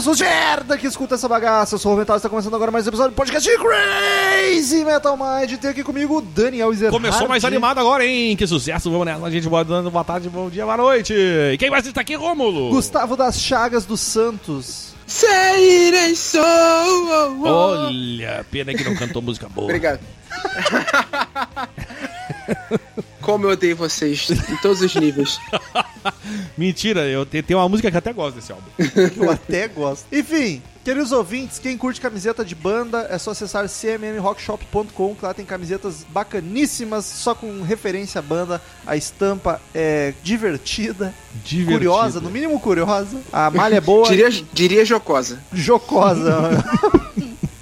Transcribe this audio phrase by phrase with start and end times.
[0.00, 1.74] pessoas de merda que escutam essa bagaça.
[1.74, 5.14] Eu sou o Metal, está começando agora mais um episódio do podcast de Crazy Metal
[5.14, 5.58] Mind.
[5.58, 6.96] Tem aqui comigo o Daniel Ezerhard.
[6.96, 8.34] Começou mais animado agora, hein?
[8.34, 9.46] Que sucesso, vamos nessa, gente.
[9.46, 11.12] Boa, dando boa tarde, bom dia, boa noite.
[11.12, 12.70] E quem mais está aqui, Rômulo?
[12.70, 14.94] Gustavo das Chagas dos Santos.
[15.06, 16.40] Sair sou.
[17.44, 19.66] Olha, pena que não cantou música boa.
[19.66, 20.00] Obrigado.
[23.20, 25.38] Como eu odeio vocês em todos os níveis.
[26.56, 28.64] Mentira, eu te- tenho uma música que até gosto desse álbum.
[28.76, 30.06] que eu até gosto.
[30.12, 35.44] Enfim, queridos ouvintes, quem curte camiseta de banda é só acessar cmmrockshop.com, que lá tem
[35.44, 38.60] camisetas bacaníssimas, só com referência à banda.
[38.86, 41.72] A estampa é divertida, Divertido.
[41.72, 43.18] curiosa, no mínimo curiosa.
[43.32, 45.38] A malha é boa, Diria, diria jocosa.
[45.52, 46.64] jocosa.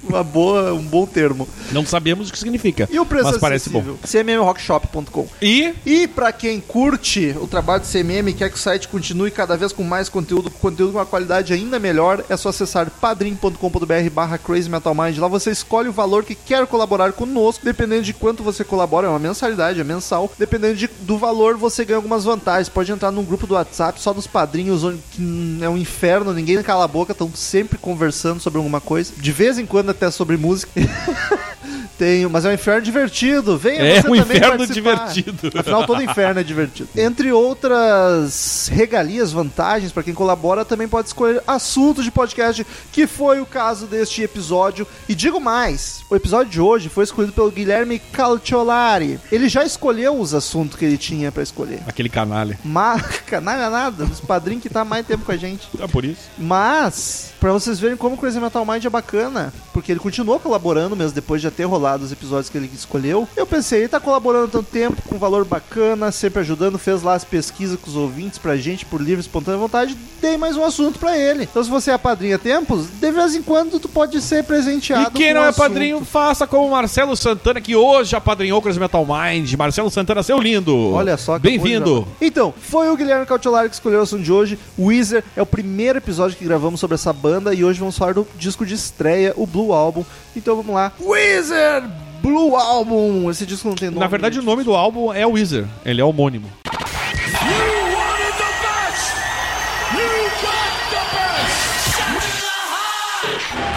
[0.09, 1.47] Uma boa, um bom termo.
[1.71, 2.89] Não sabemos o que significa.
[2.91, 3.83] E o preço Mas parece bom.
[4.03, 5.27] cmmrockshop.com.
[5.41, 9.29] E E pra quem curte o trabalho do CMM e quer que o site continue
[9.31, 14.09] cada vez com mais conteúdo, conteúdo com uma qualidade ainda melhor, é só acessar padrim.com.br
[14.11, 15.17] barra Crazy Metal Mind.
[15.17, 19.09] Lá você escolhe o valor que quer colaborar conosco, dependendo de quanto você colabora, é
[19.09, 20.31] uma mensalidade, é mensal.
[20.39, 22.67] Dependendo de- do valor, você ganha algumas vantagens.
[22.69, 26.61] Pode entrar num grupo do WhatsApp só dos padrinhos, onde que, é um inferno, ninguém
[26.63, 29.13] cala a boca, estão sempre conversando sobre alguma coisa.
[29.17, 30.71] De vez em quando até sobre música.
[31.97, 33.57] Tem, mas é um inferno divertido.
[33.57, 35.09] Venha É você um também inferno participar.
[35.09, 35.59] divertido.
[35.59, 36.89] Afinal, todo inferno é divertido.
[36.95, 43.41] Entre outras regalias, vantagens, para quem colabora, também pode escolher assuntos de podcast, que foi
[43.41, 44.87] o caso deste episódio.
[45.07, 49.19] E digo mais, o episódio de hoje foi escolhido pelo Guilherme Calciolari.
[49.31, 51.79] Ele já escolheu os assuntos que ele tinha para escolher.
[51.87, 52.57] aquele canalha.
[52.63, 55.67] Mas, canalha nada, os padrinhos que tá mais tempo com a gente.
[55.79, 56.21] É por isso.
[56.37, 60.95] Mas, pra vocês verem como o Crazy Metal Mind é bacana, porque ele continuou colaborando
[60.95, 63.27] mesmo depois de já ter rolado os episódios que ele escolheu.
[63.35, 67.23] Eu pensei, ele tá colaborando tanto tempo, com valor bacana, sempre ajudando, fez lá as
[67.23, 71.17] pesquisas com os ouvintes pra gente, por livre, espontânea vontade, dei mais um assunto pra
[71.17, 71.43] ele.
[71.43, 75.11] Então se você é padrinho há tempos, de vez em quando tu pode ser presenteado
[75.15, 75.63] E quem não um é assunto.
[75.63, 79.53] padrinho, faça como o Marcelo Santana, que hoje apadrinhou o Crazy Metal Mind.
[79.53, 80.75] Marcelo Santana, seu lindo.
[80.93, 82.07] Olha só, Bem-vindo.
[82.21, 84.59] Então, foi o Guilherme Cautelari que escolheu o assunto de hoje.
[84.77, 88.13] O Weezer é o primeiro episódio que gravamos sobre essa banda e hoje vamos falar
[88.13, 90.05] do disco de estreia, o Blue Album.
[90.39, 90.93] Então vamos lá.
[91.01, 91.83] Weezer
[92.21, 93.29] Blue Album.
[93.29, 93.99] Esse disco não tem nome.
[93.99, 95.67] Na verdade, o nome do álbum é Wizard.
[95.85, 96.49] Ele é homônimo.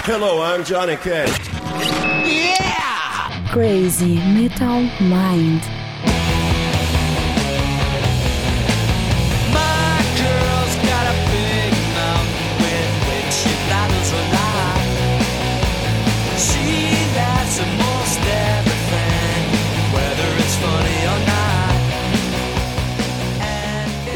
[0.05, 1.31] Hello, I'm Johnny Cash.
[3.53, 5.82] Crazy Metal Mind.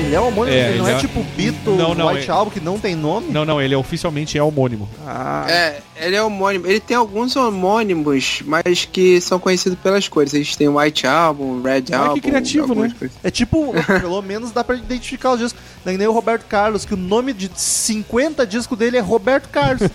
[0.07, 2.51] Ele é homônimo, É, ele não é, é- tipo Beatles, Não, não, White é- Album,
[2.51, 3.27] que não tem nome.
[3.31, 4.89] Não, não, ele é oficialmente é homônimo.
[5.05, 6.67] Ah, É, ele é homônimo.
[6.67, 10.33] Ele tem alguns homônimos, mas que são conhecidos pelas cores.
[10.33, 12.21] Eles têm White Album, Red Ah, que Album.
[12.21, 12.97] criativo, algumas né?
[12.99, 13.17] coisas.
[13.23, 15.61] É tipo, pelo menos dá pra identificar os discos.
[15.85, 19.01] Não é que nem o Roberto Carlos, que o nome de 50 discos dele é
[19.01, 19.89] Roberto Carlos.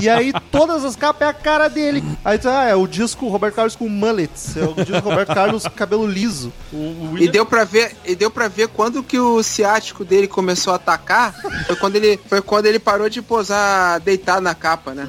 [0.00, 2.02] e aí todas as capas é a cara dele.
[2.24, 4.56] Aí tu, ah, é o disco Roberto Carlos com mullets.
[4.56, 6.52] É o disco Roberto Carlos cabelo liso.
[6.72, 10.26] O, o E deu pra ver, e deu para ver quando que o ciático dele
[10.26, 11.34] começou a atacar.
[11.66, 15.08] Foi quando ele, foi quando ele parou de posar deitado na capa, né?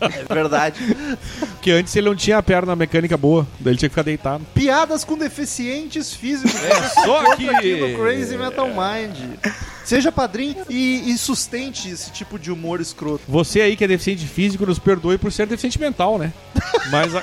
[0.00, 0.78] É verdade.
[1.38, 4.44] Porque antes ele não tinha a perna mecânica boa, daí ele tinha que ficar deitado.
[4.54, 6.54] Piadas com deficientes físicos.
[6.62, 9.16] É só que- aqui no Crazy Metal Mind.
[9.84, 13.22] Seja padrinho e, e sustente esse tipo de humor escroto.
[13.28, 16.32] Você aí que é deficiente físico, nos perdoe por ser deficiente mental, né?
[16.90, 17.22] Mas a-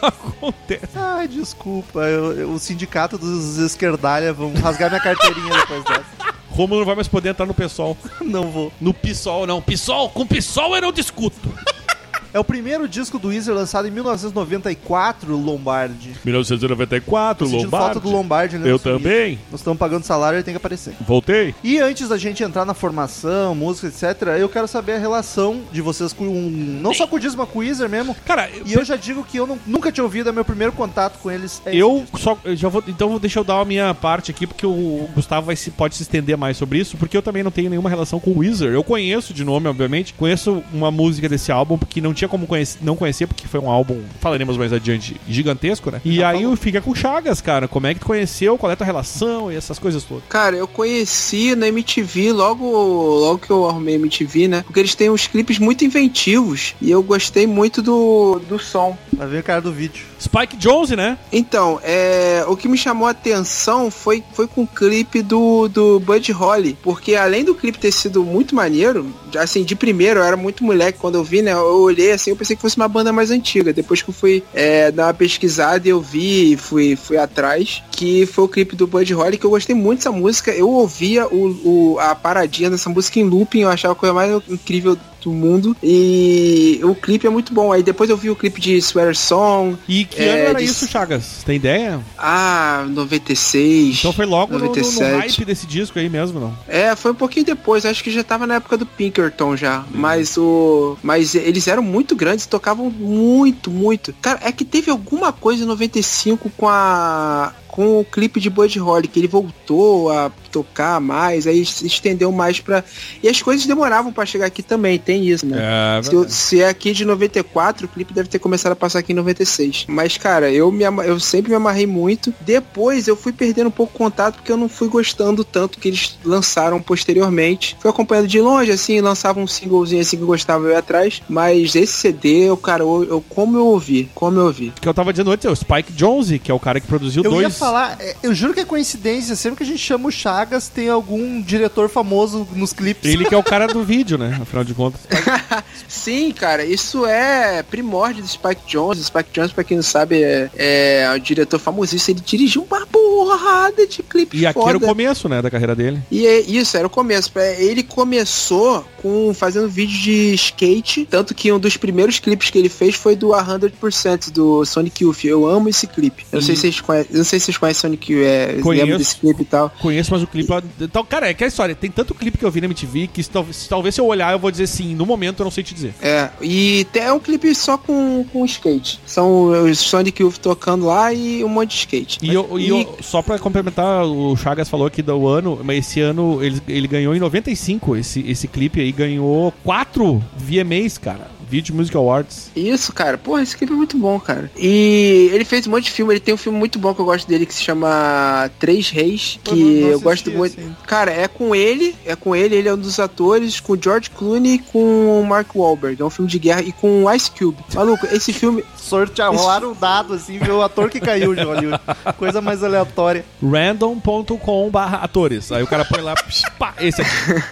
[0.02, 0.88] acontece.
[0.96, 2.00] Ai, desculpa.
[2.00, 6.37] eu- eu- o sindicato dos esquerdalha vão rasgar minha carteirinha depois dessa.
[6.58, 7.96] Romulo não vai mais poder entrar no PSOL.
[8.20, 8.72] Não vou.
[8.80, 9.62] No PSOL, não.
[9.62, 11.48] PSOL, com PSOL eu não discuto.
[12.32, 16.12] É o primeiro disco do Weezer lançado em 1994, Lombardi.
[16.24, 18.70] 1994, Tô sentindo falta do Lombardi, né?
[18.70, 19.38] Eu também.
[19.50, 20.94] Nós estamos pagando salário, ele tem que aparecer.
[21.06, 21.54] Voltei.
[21.62, 25.80] E antes da gente entrar na formação, música, etc., eu quero saber a relação de
[25.80, 26.50] vocês com um.
[26.82, 28.14] Não só com o disco, mas com o Weezer mesmo.
[28.26, 31.18] Cara, E eu já digo que eu não- nunca tinha ouvido, é meu primeiro contato
[31.18, 31.62] com eles.
[31.64, 34.66] é Eu só eu já vou então deixa eu dar a minha parte aqui porque
[34.66, 37.70] o Gustavo vai se, pode se estender mais sobre isso porque eu também não tenho
[37.70, 38.72] nenhuma relação com o Weezer.
[38.72, 42.78] Eu conheço de nome, obviamente, conheço uma música desse álbum porque não tinha como conhece-
[42.82, 46.00] não conhecer, porque foi um álbum, falaremos mais adiante, gigantesco, né?
[46.04, 47.68] E aí fica com Chagas, cara.
[47.68, 48.58] Como é que tu conheceu?
[48.58, 50.24] Qual é a tua relação e essas coisas todas?
[50.28, 54.62] Cara, eu conheci na MTV logo, logo que eu arrumei a MTV, né?
[54.66, 58.96] Porque eles têm uns clipes muito inventivos e eu gostei muito do, do som.
[59.12, 60.04] Vai ver o cara do vídeo.
[60.20, 61.16] Spike Jonze, né?
[61.30, 66.00] Então, é, o que me chamou a atenção foi, foi com o clipe do, do
[66.00, 70.24] Bud Holly, porque além do clipe ter sido muito maneiro, já, assim, de primeiro eu
[70.24, 71.52] era muito moleque quando eu vi, né?
[71.52, 73.72] Eu olhei assim, eu pensei que fosse uma banda mais antiga.
[73.72, 78.26] Depois que eu fui é, dar uma pesquisada e eu vi, fui, fui atrás, que
[78.26, 80.52] foi o clipe do Bud Holly, que eu gostei muito dessa música.
[80.52, 84.40] Eu ouvia o, o- a paradinha dessa música em looping, eu achava a coisa mais
[84.48, 85.76] incrível do mundo.
[85.82, 87.72] E o clipe é muito bom.
[87.72, 89.76] Aí depois eu vi o clipe de Sweater Song.
[89.88, 91.42] E que É, ano era de- isso, Chagas?
[91.44, 91.98] Tem ideia?
[92.16, 93.98] Ah, 96.
[93.98, 95.16] Então foi logo no, no- no 97.
[95.18, 96.56] hype desse disco aí mesmo, não?
[96.68, 99.84] É, foi um pouquinho depois, acho que já tava na época do Pinkerton já.
[99.90, 100.96] Mas o.
[101.02, 104.14] Mas eles eram muito grandes, tocavam muito, muito.
[104.22, 107.52] Cara, é que teve alguma coisa em 95 com a.
[107.78, 112.32] Com o clipe de Bud Holly, que ele voltou a tocar mais, aí se estendeu
[112.32, 112.82] mais pra.
[113.22, 115.58] E as coisas demoravam pra chegar aqui também, tem isso, né?
[116.00, 118.98] É, Se, eu- se é aqui de 94, o clipe deve ter começado a passar
[118.98, 119.84] aqui em 96.
[119.88, 122.34] Mas, cara, eu, me, ama- eu sempre me amarrei muito.
[122.40, 125.86] Depois eu fui perdendo um pouco o contato porque eu não fui gostando tanto que
[125.86, 127.76] eles lançaram posteriormente.
[127.78, 131.22] Fui acompanhando de longe, assim, lançava um singlezinho assim que eu gostava eu ia atrás.
[131.28, 134.72] Mas esse CD, eu, cara, eu, eu- como eu ouvi, como eu ouvi.
[134.80, 137.22] que eu tava dizendo antes, é o Spike Jonze, que é o cara que produziu
[137.22, 137.46] Eu dois.
[137.68, 140.88] Falar, é, eu juro que é coincidência, sempre que a gente chama o Chagas, tem
[140.88, 143.12] algum diretor famoso nos clipes.
[143.12, 144.38] Ele que é o cara do vídeo, né?
[144.40, 145.00] Afinal de contas.
[145.86, 149.04] Sim, cara, isso é primórdio do Spike Jones.
[149.06, 152.16] Spike Jones, pra quem não sabe, é, é o diretor famosíssimo.
[152.18, 154.70] Ele dirigiu uma porrada de clipes E aqui foda.
[154.70, 156.00] era o começo, né, da carreira dele.
[156.10, 157.30] E é isso, era o começo.
[157.36, 162.58] É, Ele começou com fazendo vídeo de skate, tanto que um dos primeiros clipes que
[162.58, 165.24] ele fez foi do 100% do Sonic Youth.
[165.24, 166.24] Eu amo esse clipe.
[166.32, 168.58] Eu não sei se vocês conhecem, eu não sei se vocês conhecem Sonic Youth, é,
[168.62, 168.98] Conheço.
[168.98, 169.70] desse clipe e tal.
[169.80, 170.52] Conheço, mas o clipe.
[170.80, 171.74] Então, cara, é que a história.
[171.74, 174.06] Tem tanto clipe que eu vi na MTV que se, tal- se talvez se eu
[174.06, 174.94] olhar eu vou dizer sim.
[174.94, 175.94] No momento eu não sei te dizer.
[176.00, 179.00] É, e tem- é um clipe só com, com skate.
[179.06, 182.18] São os Sonic Youth tocando lá e um monte de skate.
[182.22, 186.00] E, eu, e eu- só pra complementar, o Chagas falou aqui do ano, mas esse
[186.00, 187.96] ano ele, ele ganhou em 95.
[187.96, 191.28] Esse, esse clipe aí ganhou quatro VMAs, cara.
[191.48, 192.50] Video Music Awards.
[192.54, 193.16] Isso, cara.
[193.18, 194.50] Porra, esse clipe é muito bom, cara.
[194.56, 196.12] E ele fez um monte de filme.
[196.12, 199.38] Ele tem um filme muito bom que eu gosto dele que se chama Três Reis.
[199.46, 200.60] Eu Que eu assisti gosto muito.
[200.60, 200.76] ainda.
[200.86, 201.94] Cara, é com ele.
[202.04, 202.54] É com ele.
[202.56, 203.60] Ele é um dos atores.
[203.60, 206.00] Com o George Clooney e com o Mark Wahlberg.
[206.00, 206.62] É um filme de guerra.
[206.62, 207.58] E com o Ice Cube.
[207.74, 208.64] Maluco, esse filme.
[208.76, 211.78] Sortear, rolaram um dado assim, ver o ator que caiu de Hollywood.
[212.16, 213.24] Coisa mais aleatória.
[213.42, 215.52] random.com barra atores.
[215.52, 217.42] Aí o cara põe lá, psh, pá, esse aqui.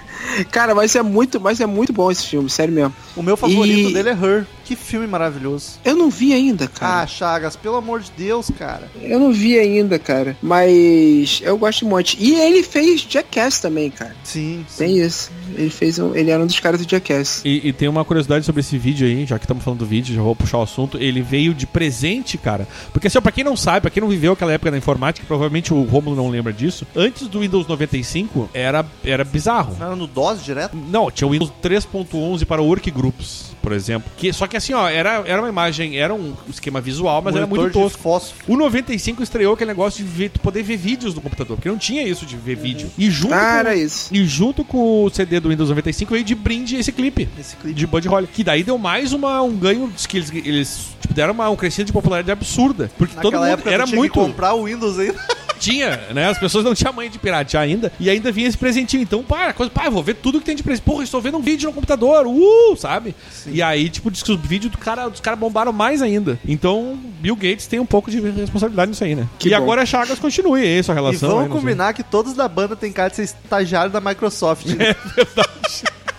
[0.50, 2.94] Cara, mas é muito, mas é muito bom esse filme, sério mesmo.
[3.16, 4.46] O meu favorito E- dele é Her.
[4.64, 5.78] Que filme maravilhoso.
[5.84, 7.02] Eu não vi ainda, cara.
[7.02, 8.90] Ah, Chagas, pelo amor de Deus, cara.
[9.00, 10.36] Eu não vi ainda, cara.
[10.42, 12.16] Mas eu gosto muito.
[12.18, 14.16] E ele fez Jackass também, cara.
[14.24, 14.78] Sim, sim.
[14.84, 15.30] Tem isso.
[15.54, 17.42] Ele fez um, ele era um dos caras do Jackass.
[17.44, 20.12] E, e tem uma curiosidade sobre esse vídeo aí, já que estamos falando do vídeo,
[20.14, 20.98] já vou puxar o assunto.
[20.98, 22.66] Ele veio de presente, cara.
[22.92, 25.24] Porque assim, ó, pra quem não sabe, pra quem não viveu aquela época da informática,
[25.28, 26.84] provavelmente o Romulo não lembra disso.
[26.96, 29.76] Antes do Windows 95, era, era bizarro.
[29.78, 30.76] Não era no DOS direto?
[30.76, 34.08] Não, tinha o Windows 3.11 para workgroups, por exemplo.
[34.16, 37.48] Que, só que assim, ó, era, era uma imagem, era um esquema visual, mas era
[37.48, 37.98] Monitor muito de tosco.
[38.00, 38.44] fósforo.
[38.46, 41.76] O 95 estreou aquele negócio de ver- tu poder ver vídeos no computador, porque não
[41.76, 42.88] tinha isso de ver vídeo.
[42.96, 44.14] E junto, Ah, com, era isso.
[44.14, 47.28] e junto com o CD do Windows 95 veio de brinde esse clipe.
[47.36, 47.74] Esse clipe.
[47.76, 48.28] De Bud Holly.
[48.28, 51.88] Que daí deu mais uma, um ganho que eles, eles tipo, deram uma, um crescimento
[51.88, 52.88] de popularidade absurda.
[52.96, 54.12] Porque todo Naquela mundo época era tinha muito.
[54.12, 55.18] que comprar o Windows ainda.
[55.58, 56.28] Tinha, né?
[56.28, 57.90] As pessoas não tinham mãe de piratear ainda.
[57.98, 59.02] E ainda vinha esse presentinho.
[59.02, 60.84] Então, pá, coisa, pá, eu vou ver tudo que tem de presente.
[60.84, 62.26] Porra, estou vendo um vídeo no computador.
[62.26, 63.14] Uh, sabe?
[63.56, 66.38] E aí, tipo, diz que os vídeos do cara, dos caras bombaram mais ainda.
[66.46, 69.26] Então, Bill Gates tem um pouco de responsabilidade nisso aí, né?
[69.38, 69.56] Que e bom.
[69.56, 71.30] agora a Chagas continue aí, sua E relação.
[71.30, 71.60] aí, vamos sei.
[71.62, 74.66] combinar que todos da banda tem cara de ser estagiário da Microsoft.
[74.76, 74.94] né?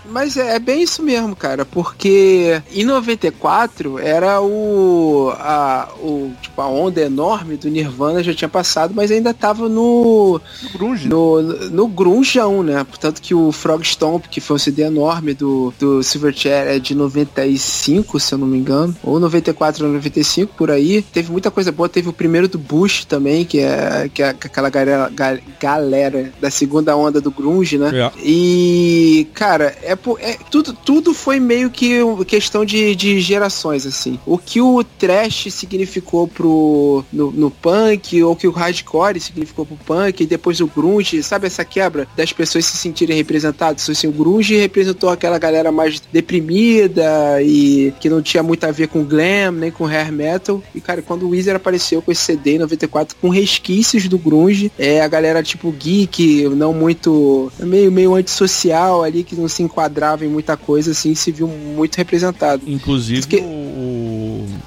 [0.10, 6.62] Mas é, é bem isso mesmo, cara, porque em 94 era o a, o tipo
[6.62, 10.40] a onda enorme do Nirvana já tinha passado, mas ainda tava no
[10.74, 11.08] Grunge.
[11.08, 12.84] no, no grungeão, né?
[12.84, 16.96] Portanto que o Frog Stomp, que foi um CD enorme do, do Silverchair, é de
[16.96, 21.02] 95, se eu não me engano, ou 94 ou 95, por aí.
[21.02, 24.70] Teve muita coisa boa, teve o primeiro do Bush também, que é, que é aquela
[24.70, 27.92] galera, ga- galera da segunda onda do grunge, né?
[27.94, 28.12] É.
[28.24, 34.20] E, cara, é é, tudo, tudo foi meio que questão de, de gerações, assim.
[34.25, 39.77] O que o trash significou pro, no, no punk, ou que o hardcore significou pro
[39.77, 43.89] punk, e depois o grunge, sabe essa quebra das pessoas se sentirem representadas?
[43.89, 48.88] Assim, o grunge representou aquela galera mais deprimida e que não tinha muito a ver
[48.88, 50.62] com glam, nem com hair metal.
[50.74, 54.72] E, cara, quando o Weezer apareceu com esse CD em 94 com resquícios do grunge,
[54.77, 60.25] é a galera tipo geek, não muito meio meio antissocial ali que não se enquadrava
[60.25, 62.62] em muita coisa assim, se viu muito representado.
[62.67, 63.44] Inclusive, Porque- o,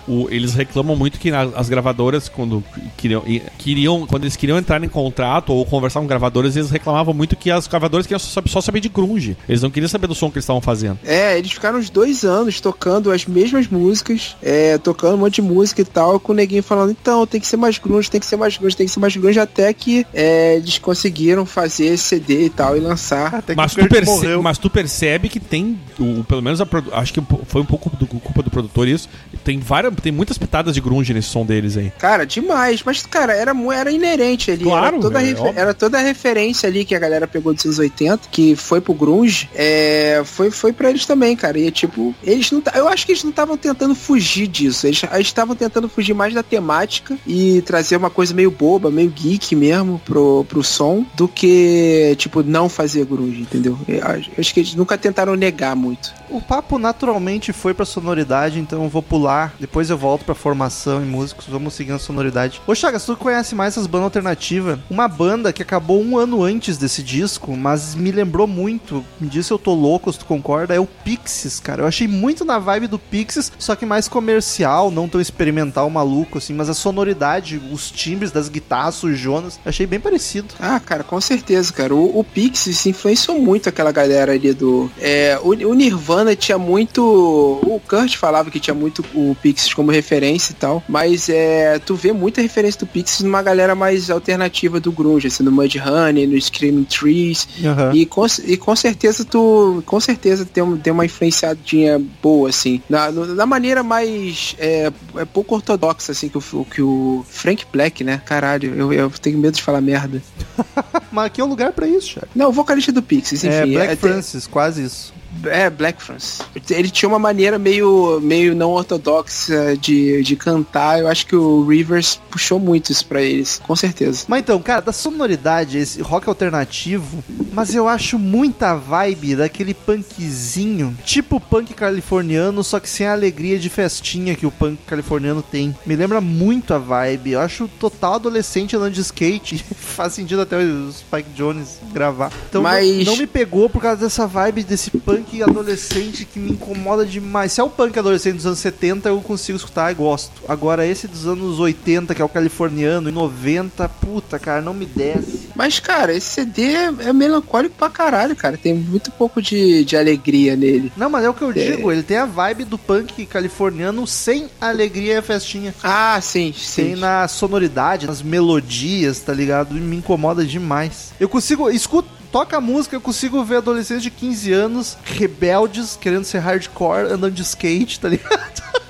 [0.09, 2.62] o- eles reclamam muito que na- as gravadoras, quando
[2.97, 3.23] queriam,
[3.59, 7.50] queriam, quando eles queriam entrar em contrato ou conversar com gravadoras, eles reclamavam muito que
[7.50, 9.37] as gravadoras queriam só, só saber de grunge.
[9.49, 10.99] Eles não queriam saber do som que eles estavam fazendo.
[11.04, 15.42] É, eles ficaram uns dois anos tocando as mesmas músicas, é, tocando um monte de
[15.42, 18.26] música e tal, com o neguinho falando, então, tem que ser mais grunge, tem que
[18.26, 22.04] ser mais grunge, tem que ser mais grunge, até que é, eles conseguiram fazer esse
[22.04, 23.35] CD e tal, e lançar.
[23.35, 24.42] Até que Mas tu, perce- morreu.
[24.42, 28.07] mas tu percebe que tem, o, pelo menos a acho que foi um pouco do,
[28.07, 29.09] culpa do produtor isso.
[29.45, 31.92] Tem várias, tem muitas pitadas de grunge nesse som deles aí.
[31.99, 32.83] Cara, demais.
[32.85, 34.64] Mas, cara, era, era inerente ali.
[34.64, 37.78] Claro, era, toda é era toda a referência ali que a galera pegou dos anos
[37.78, 41.59] 80, que foi pro grunge, é, foi, foi pra eles também, cara.
[41.59, 42.62] E, tipo, eles não...
[42.75, 44.87] Eu acho que eles não estavam tentando fugir disso.
[44.87, 49.54] Eles estavam tentando fugir mais da temática e trazer uma coisa meio boba, meio geek
[49.54, 53.78] mesmo pro, pro som, do que, tipo, não fazer grunge, entendeu?
[53.88, 56.12] Eu acho- eu acho que eles nunca tentaram negar muito.
[56.28, 59.54] O papo naturalmente foi pra sonoridade, então eu vou pular.
[59.59, 61.46] Depois eu volto pra formação e músicos.
[61.46, 62.60] Vamos seguindo a sonoridade.
[62.66, 64.78] Ô Chagas, tu conhece mais essas bandas alternativas?
[64.90, 69.04] Uma banda que acabou um ano antes desse disco, mas me lembrou muito.
[69.20, 70.75] Me disse se eu tô louco, se tu concorda.
[70.75, 71.82] É o Pixies, cara.
[71.82, 76.38] Eu achei muito na vibe do Pixies, só que mais comercial, não tão experimental, maluco,
[76.38, 76.52] assim.
[76.52, 80.54] Mas a sonoridade, os timbres das guitarras sujonas, achei bem parecido.
[80.58, 81.94] Ah, cara, com certeza, cara.
[81.94, 84.90] O, o Pixies influenciou muito aquela galera ali do.
[84.99, 87.02] É, o, o Nirvana tinha muito.
[87.02, 90.82] O Kurt falava que tinha muito o Pixies como referência e tal.
[90.88, 95.42] Mas é, tu vê muita referência do Pixies numa galera mais alternativa do Grunge, assim,
[95.42, 97.48] no Mudhoney, no Screaming Trees.
[97.64, 97.92] Aham.
[97.94, 99.82] E com, e com certeza tu.
[99.86, 102.82] Com certeza tem, um- tem uma influenciadinha boa, assim.
[102.88, 104.54] Na, na maneira mais.
[104.58, 108.20] É, é pouco ortodoxa, assim, que o, que o Frank Black, né?
[108.24, 110.22] Caralho, eu, eu tenho medo de falar merda.
[111.10, 112.30] Mas aqui é um lugar pra isso, Chagas.
[112.34, 113.54] Não, o vocalista do Pixies, enfim.
[113.56, 115.12] É, Black é, Francis, quase isso.
[115.44, 116.40] É, Black Francis.
[116.70, 121.00] Ele tinha uma maneira meio, meio não ortodoxa de, de cantar.
[121.00, 124.25] Eu acho que o Rivers puxou muito isso pra eles, com certeza.
[124.28, 127.22] Mas então, cara, da sonoridade, esse rock alternativo,
[127.52, 133.58] mas eu acho muita vibe daquele punkzinho, tipo punk californiano, só que sem a alegria
[133.58, 135.75] de festinha que o punk californiano tem.
[135.87, 137.32] Me lembra muito a vibe.
[137.32, 139.64] Eu acho total adolescente andando de skate.
[139.76, 142.32] Faz sentido até o Spike Jones gravar.
[142.49, 146.52] Então Mas- não, não me pegou por causa dessa vibe desse punk adolescente que me
[146.52, 147.52] incomoda demais.
[147.52, 150.32] Se é o punk adolescente dos anos 70, eu consigo escutar e gosto.
[150.48, 154.86] Agora, esse dos anos 80, que é o californiano, e 90, puta, cara, não me
[154.86, 155.48] desce.
[155.54, 158.56] Mas, cara, esse CD é melancólico pra caralho, cara.
[158.56, 160.92] Tem muito pouco de, de alegria nele.
[160.96, 164.48] Não, mas é o que eu digo, ele tem a vibe do punk californiano sem
[164.60, 165.74] alegria e a festinha.
[165.82, 167.00] Ah, sim, Tem sim.
[167.00, 169.76] na sonoridade, nas melodias, tá ligado?
[169.76, 171.12] E me incomoda demais.
[171.18, 176.25] Eu consigo, escuto, toca a música, eu consigo ver adolescentes de 15 anos, rebeldes, querendo
[176.25, 178.62] ser hardcore, andando de skate, tá ligado?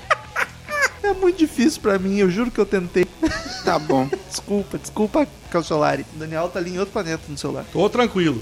[1.03, 3.05] É muito difícil pra mim, eu juro que eu tentei.
[3.65, 4.07] Tá bom.
[4.29, 6.05] Desculpa, desculpa, Calciolari.
[6.15, 7.65] O Daniel tá ali em outro planeta no celular.
[7.73, 8.41] Tô tranquilo.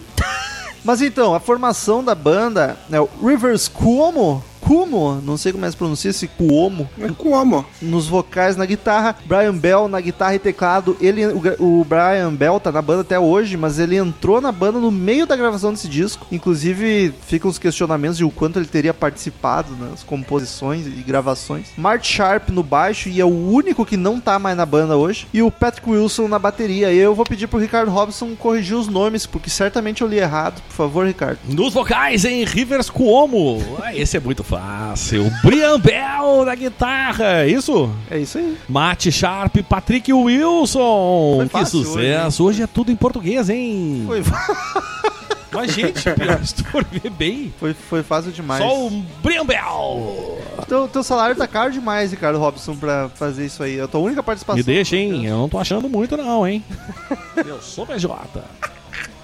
[0.84, 4.44] Mas então, a formação da banda é o Rivers Cuomo.
[4.60, 6.90] Cuomo, não sei como é que se pronuncia esse Cuomo.
[6.98, 7.66] Mas como?
[7.82, 10.96] Nos vocais, na guitarra, Brian Bell na guitarra e teclado.
[11.00, 14.80] Ele, o, o Brian Bell tá na banda até hoje, mas ele entrou na banda
[14.80, 16.28] no meio da gravação desse disco.
[16.32, 21.68] Inclusive, ficam os questionamentos de o quanto ele teria participado nas composições e gravações.
[21.78, 25.28] Mark Sharp no baixo e é o único que não tá mais na banda hoje.
[25.34, 26.92] E o Patrick Wilson na bateria.
[26.92, 30.62] E eu vou pedir pro Ricardo Robson corrigir os nomes, porque certamente eu li errado.
[30.68, 31.40] Por favor, Ricardo.
[31.46, 33.62] Nos vocais, em Rivers Cuomo.
[33.82, 35.32] Ah, esse é muito fácil.
[35.44, 37.46] Brian Bell na guitarra.
[37.46, 37.94] Isso?
[38.10, 38.58] É isso aí.
[38.68, 41.36] Mate Sharp, Patrick Wilson.
[41.38, 42.44] Foi que fácil sucesso.
[42.44, 44.04] Hoje, é tudo em português, hein?
[44.08, 44.24] Foi,
[45.52, 47.54] Mas, gente, pior, se tu ver bem.
[47.60, 48.64] foi, foi fácil demais.
[48.64, 48.90] Só o
[49.22, 50.40] Brian Bell.
[50.68, 53.80] Teu, teu salário tá caro demais, Ricardo Robson, pra fazer isso aí.
[53.80, 54.58] É a tua única participação.
[54.58, 55.26] Me deixa, hein?
[55.26, 56.64] Eu não tô achando muito, não, hein?
[57.46, 58.44] Eu sou PJ.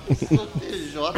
[0.08, 1.12] Let's go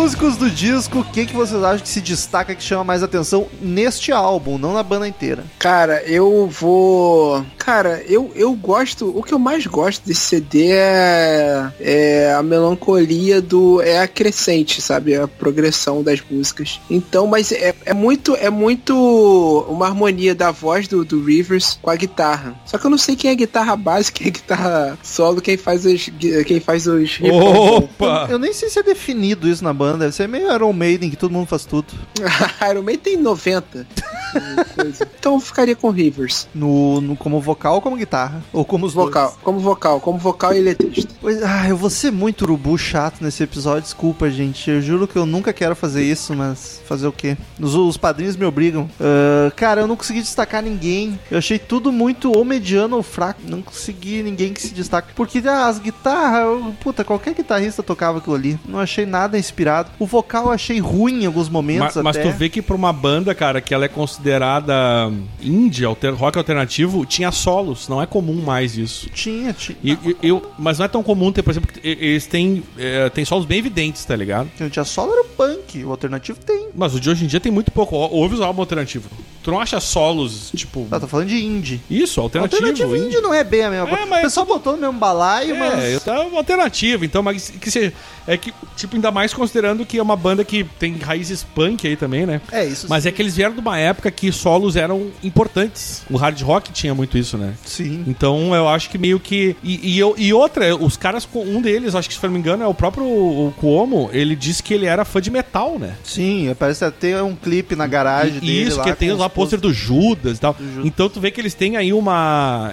[0.00, 3.46] Músicos do disco, o que, que vocês acham que se destaca, que chama mais atenção
[3.60, 5.44] neste álbum, não na banda inteira?
[5.58, 7.44] Cara, eu vou.
[7.70, 9.16] Cara, eu, eu gosto.
[9.16, 13.80] O que eu mais gosto desse CD é, é a melancolia do.
[13.80, 15.14] É a crescente, sabe?
[15.14, 16.80] A progressão das músicas.
[16.90, 18.34] Então, mas é, é muito.
[18.34, 22.60] É muito uma harmonia da voz do, do Rivers com a guitarra.
[22.66, 25.40] Só que eu não sei quem é a guitarra base, quem é a guitarra solo,
[25.40, 26.10] quem faz os.
[26.44, 27.20] Quem faz os.
[27.22, 28.26] Opa!
[28.28, 31.16] Eu nem sei se é definido isso na banda, deve ser meio Iron Maiden, que
[31.16, 31.86] todo mundo faz tudo.
[32.68, 33.86] Iron Man tem 90.
[34.74, 35.08] coisa.
[35.18, 36.48] Então eu ficaria com Rivers.
[36.54, 38.42] No, no- como vocal ou como guitarra?
[38.52, 39.06] Ou como os dois?
[39.08, 41.12] Vocal, como vocal, como vocal e letrista.
[41.20, 44.70] Pois, ah, eu vou ser muito urubu chato nesse episódio, desculpa, gente.
[44.70, 47.36] Eu juro que eu nunca quero fazer isso, mas fazer o quê?
[47.60, 48.88] Os, os padrinhos me obrigam.
[48.98, 51.18] Ah, cara, eu não consegui destacar ninguém.
[51.30, 53.40] Eu achei tudo muito ou mediano ou fraco.
[53.46, 55.12] Não consegui ninguém que se destaque.
[55.14, 58.58] Porque ah, as guitarras, eu- puta, qualquer guitarrista tocava aquilo ali.
[58.66, 59.90] Não achei nada inspirado.
[59.98, 62.92] O vocal eu achei ruim em alguns momentos Mas, mas tu vê que pra uma
[62.92, 65.12] banda, cara, que ela é considerada
[65.42, 67.88] indie, alter, rock alternativo, tinha solos.
[67.88, 69.08] Não é comum mais isso.
[69.10, 69.76] Tinha, tinha.
[69.82, 73.24] E, e- eu, mas não é tão comum ter, por exemplo, eles têm, é, tem
[73.24, 74.48] solos bem evidentes, tá ligado?
[74.58, 75.84] Não tinha solo, era o punk.
[75.84, 76.68] O alternativo tem.
[76.74, 77.96] Mas o de hoje em dia tem muito pouco.
[77.96, 79.10] Ouve os álbuns alternativos.
[79.42, 80.86] Tu não acha solos, tipo.
[80.90, 81.80] Ah, tô falando de indie.
[81.90, 82.56] Isso, alternativo.
[82.62, 83.06] Alternativo indie.
[83.06, 84.06] indie não é bem a mesma É, coisa.
[84.06, 85.78] mas- O pessoal botou no mesmo balaio, mas.
[85.82, 87.92] É, eu tava alternativo, então, mas que seja.
[88.26, 91.96] É que, tipo, ainda mais considerando que é uma banda que tem raízes punk aí
[91.96, 92.40] também, né?
[92.52, 96.02] É, isso Mas é que eles vieram de uma época que solos eram importantes.
[96.08, 97.54] O hard rock tinha muito isso, né?
[97.64, 98.04] sim.
[98.06, 99.56] Então eu acho que meio que.
[99.62, 102.66] E, e, e outra, os caras, um deles, acho que se não me engano, é
[102.66, 105.94] o próprio o Cuomo, ele disse que ele era fã de metal, né?
[106.04, 108.62] Sim, parece até um clipe na garagem E- dele.
[108.62, 110.56] Isso, lá, que tem lá pôster do Judas e tal.
[110.58, 110.86] Judas.
[110.86, 112.70] Então tu vê que eles têm aí uma.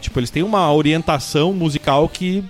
[0.00, 2.44] tipo, eles têm uma orientação musical que.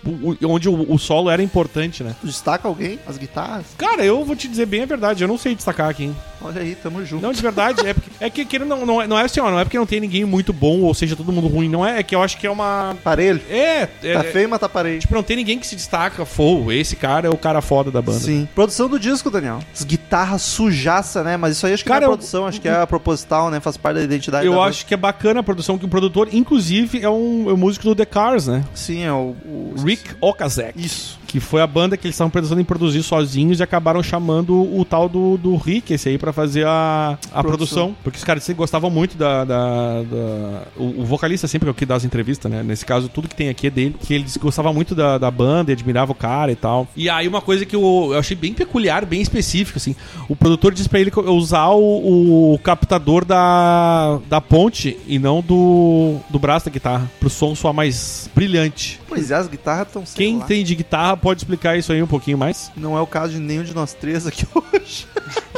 [0.44, 2.14] onde o, o solo era importante, né?
[2.22, 2.98] Destaca alguém?
[3.06, 3.66] As guitarras?
[3.76, 6.16] Cara, eu vou te dizer bem a verdade, eu não sei destacar aqui, hein?
[6.42, 7.22] Olha aí, tamo junto.
[7.22, 9.50] Não, de verdade, é, porque, é que, que não, não, é, não é assim, ó,
[9.50, 11.98] não é porque não tem ninguém muito bom, ou seja, todo mundo ruim, não é,
[11.98, 12.96] é que eu acho que é uma.
[13.02, 13.40] Parelho?
[13.48, 15.00] É, é, Tá feio, mas tá parelho.
[15.00, 18.00] Tipo, não tem ninguém que se destaca, pô, esse cara é o cara foda da
[18.02, 18.18] banda.
[18.20, 18.48] Sim.
[18.54, 19.60] Produção do disco, Daniel.
[19.74, 21.36] As guitarras sujaça, né?
[21.36, 23.60] Mas isso aí acho que Cara, não é eu- produção, acho que é proposital, né?
[23.60, 26.28] Faz parte da identidade Eu da acho que é bacana a produção, que o produtor,
[26.32, 28.64] inclusive, é um, é um músico do The Cars, né?
[28.74, 29.34] Sim, é o...
[29.44, 29.74] o...
[29.84, 30.72] Rick Okazek.
[30.80, 31.18] Isso.
[31.26, 34.84] Que foi a banda que eles estavam pensando em produzir sozinhos e acabaram chamando o
[34.84, 37.50] tal do, do Rick, esse aí, pra fazer a, a produção.
[37.50, 37.96] Produção.
[38.02, 39.44] Porque os caras sempre gostavam muito da.
[39.44, 42.62] da- da- o, o vocalista sempre é o que dá as entrevistas, né?
[42.62, 43.94] Nesse caso, tudo que tem aqui é dele.
[44.00, 46.88] Que eles gostavam muito da, da banda e admirava o cara e tal.
[46.96, 49.94] E aí, uma coisa que eu, eu achei bem peculiar, bem específica, assim.
[50.28, 56.16] O produtor disse pra ele usar o, o captador da, da ponte e não do,
[56.28, 57.10] do braço da guitarra.
[57.18, 59.00] Pro som soar mais brilhante.
[59.08, 60.44] Pois é, as guitarras estão Quem lá.
[60.44, 62.70] tem de guitarra pode explicar isso aí um pouquinho mais?
[62.76, 65.06] Não é o caso de nenhum de nós três aqui hoje.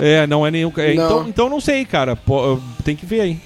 [0.01, 0.73] É, não é nenhum.
[0.77, 1.05] é, Não.
[1.05, 2.17] Então, então não sei, cara.
[2.17, 3.41] Pô, tem que ver aí.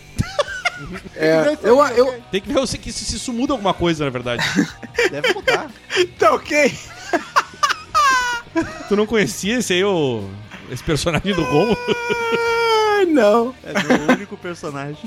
[1.16, 4.42] É, eu, eu, Tem que ver se, se isso muda alguma coisa, na verdade.
[5.10, 5.70] Deve mudar.
[6.18, 6.74] tá ok.
[8.88, 10.28] tu não conhecia esse aí, o.
[10.70, 11.76] Esse personagem do Romo?
[12.98, 13.54] Ah, não.
[13.62, 14.98] É meu único personagem.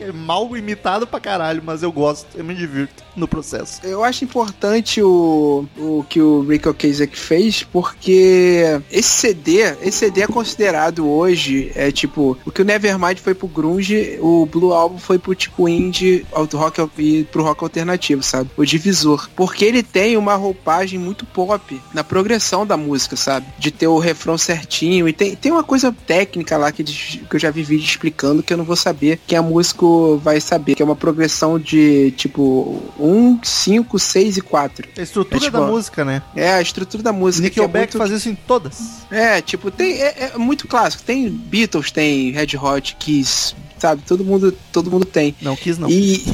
[0.00, 2.26] É mal imitado pra caralho, mas eu gosto.
[2.36, 3.80] Eu me divirto no processo.
[3.84, 10.22] Eu acho importante o, o que o Rick Ocasek fez, porque esse CD, esse CD
[10.22, 14.98] é considerado hoje, é tipo, o que o Nevermind foi pro grunge, o Blue Album
[14.98, 18.50] foi pro tipo indie, auto rock e pro rock alternativo, sabe?
[18.56, 19.28] O divisor.
[19.36, 23.46] Porque ele tem uma roupagem muito pop na progressão da música, sabe?
[23.58, 27.40] De ter o refrão certinho e tem, tem uma coisa técnica lá que, que eu
[27.40, 30.82] já vi vídeo explicando que eu não vou saber, que a músico vai saber, que
[30.82, 34.88] é uma progressão de tipo 1, 5, 6 e 4.
[34.98, 36.20] A estrutura É tipo, da música, né?
[36.34, 37.48] É, a estrutura da música.
[37.48, 37.98] que é Nickelback muito...
[37.98, 38.80] faz isso em todas.
[39.10, 40.02] É, tipo, tem.
[40.02, 41.04] É, é muito clássico.
[41.04, 44.02] Tem Beatles, tem Red Hot, Kiss, sabe?
[44.02, 45.34] Todo mundo, todo mundo tem.
[45.40, 45.88] Não quis, não.
[45.88, 46.24] E,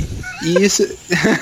[0.42, 0.82] e isso.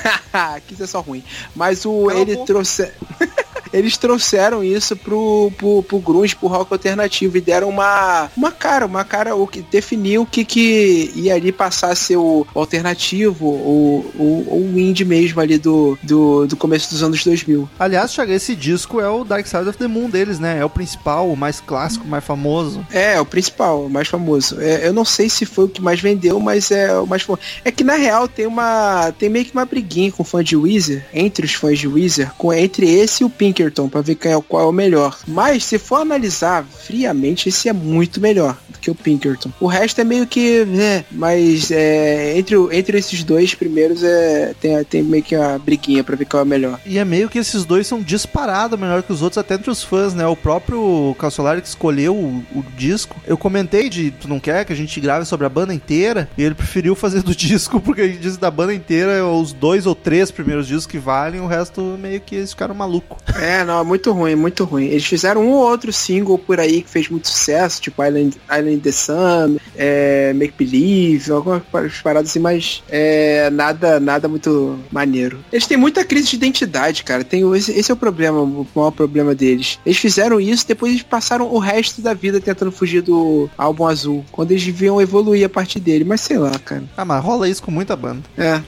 [0.67, 1.23] Kiss é só ruim.
[1.55, 2.91] Mas o Cala a ele trouxe.
[3.73, 8.85] Eles trouxeram isso pro, pro, pro grunge, pro rock alternativo e deram uma, uma cara,
[8.85, 13.45] uma cara o que definiu o que, que ia ali passar a ser o alternativo,
[13.45, 17.69] o, o, o indie mesmo ali do, do, do começo dos anos 2000.
[17.79, 20.59] Aliás, Thiago, esse disco é o Dark Side of the Moon deles, né?
[20.59, 22.85] É o principal, o mais clássico, o mais famoso.
[22.91, 24.59] É, o principal, o mais famoso.
[24.59, 27.41] É, eu não sei se foi o que mais vendeu, mas é o mais famoso.
[27.63, 29.11] É que na real tem uma.
[29.17, 32.53] Tem meio que uma briguinha com fã de Weezer, entre os fãs de Weezer, com,
[32.53, 33.29] entre esse e o
[33.67, 35.17] Pinkerton, pra ver quem é, qual é o melhor.
[35.27, 39.51] Mas se for analisar friamente, esse é muito melhor do que o Pinkerton.
[39.59, 44.83] O resto é meio que, né, mas é, entre, entre esses dois primeiros é, tem,
[44.83, 46.79] tem meio que uma briguinha pra ver qual é o melhor.
[46.85, 49.83] E é meio que esses dois são disparados melhor que os outros, até entre os
[49.83, 50.25] fãs, né?
[50.25, 53.15] O próprio Calciolari que escolheu o, o disco.
[53.25, 56.43] Eu comentei de tu não quer que a gente grave sobre a banda inteira, e
[56.43, 60.31] ele preferiu fazer do disco, porque ele disse da banda inteira, os dois ou três
[60.31, 63.17] primeiros discos que valem, o resto meio que eles ficaram malucos.
[63.35, 64.85] É, não, é muito ruim, muito ruim.
[64.85, 68.79] Eles fizeram um ou outro single por aí que fez muito sucesso, tipo Island, Island
[68.79, 75.39] the Sun, é, Make Believe, algumas pa- paradas assim, mas é, nada, nada muito maneiro.
[75.51, 77.23] Eles têm muita crise de identidade, cara.
[77.23, 79.79] Tem, esse, esse é o problema, o maior problema deles.
[79.85, 84.25] Eles fizeram isso, depois eles passaram o resto da vida tentando fugir do álbum azul,
[84.31, 86.83] quando eles deviam evoluir a partir dele, mas sei lá, cara.
[86.97, 88.23] Ah, mas rola isso com muita banda.
[88.37, 88.61] É.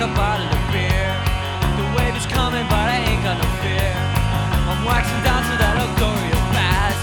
[0.00, 1.08] like a bottle of beer.
[1.76, 3.92] The wave is coming, but I ain't got no fear.
[4.70, 5.76] I'm waxing down to that
[6.56, 7.02] fast.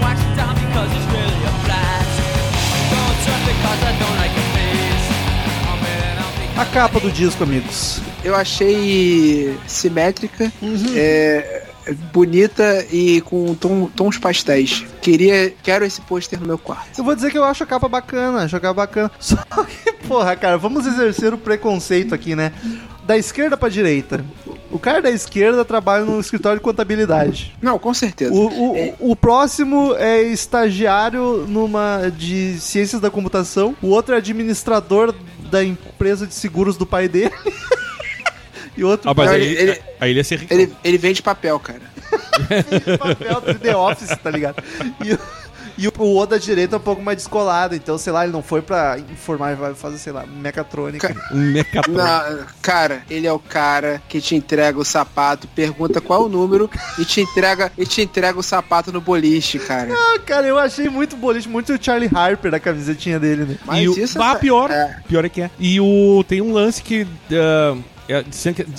[0.00, 2.14] Waxing down because it's really a blast.
[2.74, 5.06] I'm going because I don't like your face.
[5.66, 8.00] I'm A capa do disco, amigos.
[8.24, 10.52] Eu achei simétrica,
[10.94, 11.71] é,
[12.12, 14.84] bonita e com tom- tons pastéis.
[15.00, 16.98] Queria, quero esse pôster no meu quarto.
[16.98, 19.10] Eu vou dizer que eu acho a capa bacana, acho a capa bacana.
[19.18, 22.52] Só que, porra, cara, vamos exercer o preconceito aqui, né?
[23.04, 24.24] Da esquerda pra direita.
[24.70, 27.54] O cara da esquerda trabalha num escritório de contabilidade.
[27.60, 28.32] Não, com certeza.
[28.32, 33.76] O, o, o próximo é estagiário numa de ciências da computação.
[33.82, 35.14] O outro é administrador
[35.50, 37.32] da empresa de seguros do pai dele.
[38.76, 40.52] e outro Ah, mas aí, ele- ele- aí ele ia ser rico.
[40.52, 41.80] Ele, ele vende papel, cara.
[42.80, 44.62] de papel do The Office, tá ligado?
[45.04, 45.18] E, o-
[45.78, 47.74] e o o outro da direita é um pouco mais descolado.
[47.74, 51.14] Então, sei lá, ele não foi pra informar, ele vai fazer, sei lá, mecatrônica.
[51.30, 52.04] Mecatrônico.
[52.04, 56.70] Na- cara, ele é o cara que te entrega o sapato, pergunta qual o número
[56.98, 59.88] e te entrega e te entrega o sapato no boliche, cara.
[59.92, 63.56] Ah, cara, eu achei muito boliche, muito o Charlie Harper da camisetinha dele, né?
[63.64, 64.70] Mas e o, isso bah, é- pior.
[64.70, 64.96] é.
[65.08, 65.50] Pior é que é.
[65.58, 67.06] E o, tem um lance que.
[67.32, 67.76] ah,
[68.08, 68.24] é,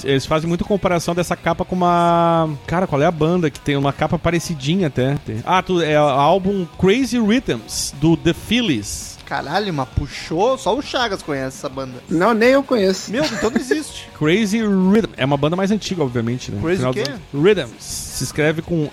[0.04, 2.50] eles fazem muita comparação dessa capa com uma.
[2.68, 5.18] Cara, qual é a banda que tem uma capa parecidinha até?
[5.46, 9.14] Ah, tu, é o álbum Crazy Rhythms, do The Phillies.
[9.26, 11.94] Caralho, mas puxou, só o Chagas conhece essa banda.
[12.10, 13.10] Não, nem eu conheço.
[13.10, 14.08] Meu, então não existe.
[14.20, 15.12] Crazy Rhythm.
[15.18, 16.60] É uma banda mais antiga, obviamente, né?
[16.62, 17.04] Crazy quê?
[17.34, 17.74] Rhythms.
[17.80, 18.90] Se escreve com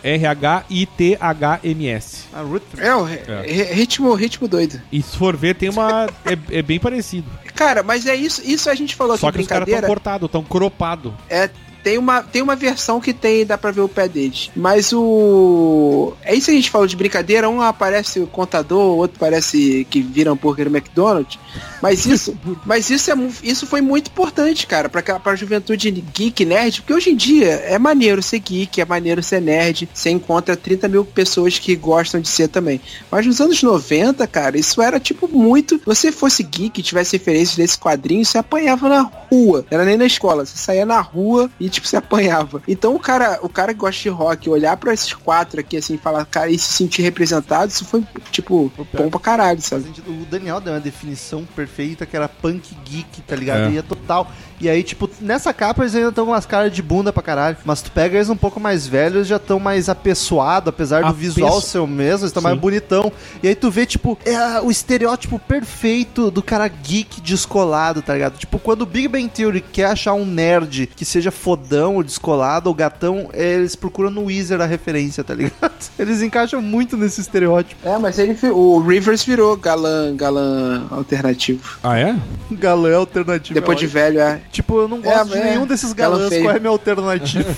[1.00, 2.24] R-H-I-T-H-M-S.
[2.32, 2.62] A Ruth.
[2.78, 4.80] É, o ri- ritmo, ritmo doido.
[4.90, 6.06] E se for ver, tem uma.
[6.24, 7.26] é, é bem parecido.
[7.60, 9.86] Cara, mas é isso, isso a gente falou Só aqui que os caras brincadeira.
[9.86, 11.12] cortados, tão cropados.
[11.28, 11.50] É,
[11.82, 14.50] tem uma, tem uma versão que tem, dá pra ver o pé deles.
[14.56, 16.14] Mas o.
[16.22, 17.50] É isso que a gente falou de brincadeira.
[17.50, 21.38] Um aparece o contador, o outro parece que vira hambúrguer no McDonald's.
[21.80, 26.82] Mas isso, mas isso, é, isso foi muito importante, cara, pra, pra juventude geek nerd.
[26.82, 29.88] Porque hoje em dia é maneiro ser geek, é maneiro ser nerd.
[29.92, 32.80] Você encontra 30 mil pessoas que gostam de ser também.
[33.10, 35.78] Mas nos anos 90, cara, isso era tipo muito.
[35.78, 39.64] Se você fosse geek, tivesse referências desse quadrinho, você apanhava na rua.
[39.70, 40.44] Era nem na escola.
[40.44, 42.62] Você saía na rua e tipo, você apanhava.
[42.68, 45.94] Então o cara, o cara que gosta de rock, olhar pra esses quatro aqui assim
[45.94, 49.90] e falar, cara, e se sentir representado, isso foi, tipo, bom pra caralho, sabe?
[50.06, 51.69] O Daniel deu uma definição perfeita
[52.06, 53.62] que era punk geek, tá ligado?
[53.62, 53.70] É.
[53.70, 54.30] E é total.
[54.60, 57.56] E aí, tipo, nessa capa eles ainda estão com umas caras de bunda pra caralho.
[57.64, 61.06] Mas tu pega eles um pouco mais velhos, eles já estão mais apessoados, apesar do
[61.08, 63.10] Apesso- visual ser o mesmo, eles estão mais bonitão.
[63.42, 68.36] E aí tu vê, tipo, é o estereótipo perfeito do cara geek descolado, tá ligado?
[68.38, 72.68] Tipo, quando o Big Bang Theory quer achar um nerd que seja fodão ou descolado
[72.68, 75.72] ou gatão, eles procuram no Weezer a referência, tá ligado?
[75.98, 77.86] Eles encaixam muito nesse estereótipo.
[77.86, 81.59] É, mas ele o Rivers virou galã, galã alternativo.
[81.82, 82.16] Ah, é?
[82.50, 83.54] Galã alternativo.
[83.54, 84.40] Depois é de velho, é.
[84.50, 85.44] Tipo, eu não gosto de é.
[85.44, 86.38] nenhum desses Galã galãs.
[86.42, 87.48] Qual é a minha alternativa?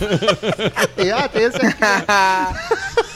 [1.17, 3.03] ah, tem esse aqui.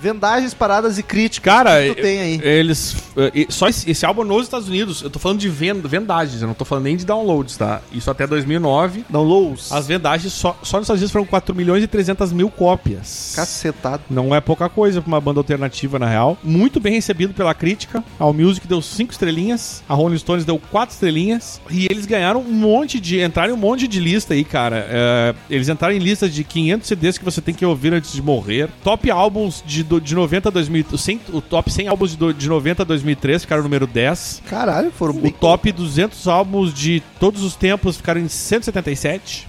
[0.00, 1.52] Vendagens, paradas e críticas.
[1.54, 2.40] Cara, que tu tem aí.
[2.42, 2.96] eles.
[3.16, 5.02] eh, Só esse, esse álbum é nos Estados Unidos.
[5.02, 7.80] Eu tô falando de vend- vendagens, eu não tô falando nem de downloads, tá?
[7.92, 9.04] Isso até 2009.
[9.08, 9.72] Downloads.
[9.72, 13.32] As vendagens só, só nos Estados Unidos foram 4 milhões e 300 mil cópias.
[13.36, 14.02] Cacetado.
[14.10, 16.36] Não é pouca coisa pra uma banda alternativa, na real.
[16.42, 18.02] Muito bem recebido pela crítica.
[18.18, 19.82] A Music deu 5 estrelinhas.
[19.88, 21.60] A Rolling Stones deu 4 estrelinhas.
[21.70, 23.20] E eles ganharam um monte de.
[23.20, 24.86] Entraram em um monte de lista aí, cara.
[24.88, 28.22] É, eles entraram em listas de 500 CDs que você tem que ouvir antes de
[28.22, 28.68] morrer.
[28.84, 32.16] Top álbuns de do- de 90 a 2000, o, 100 o top 100 álbuns de,
[32.16, 34.42] do- de 90 a 2003 ficaram no número 10.
[34.48, 35.32] Caralho, foram O bem...
[35.32, 39.48] top 200 álbuns de todos os tempos ficaram em 177.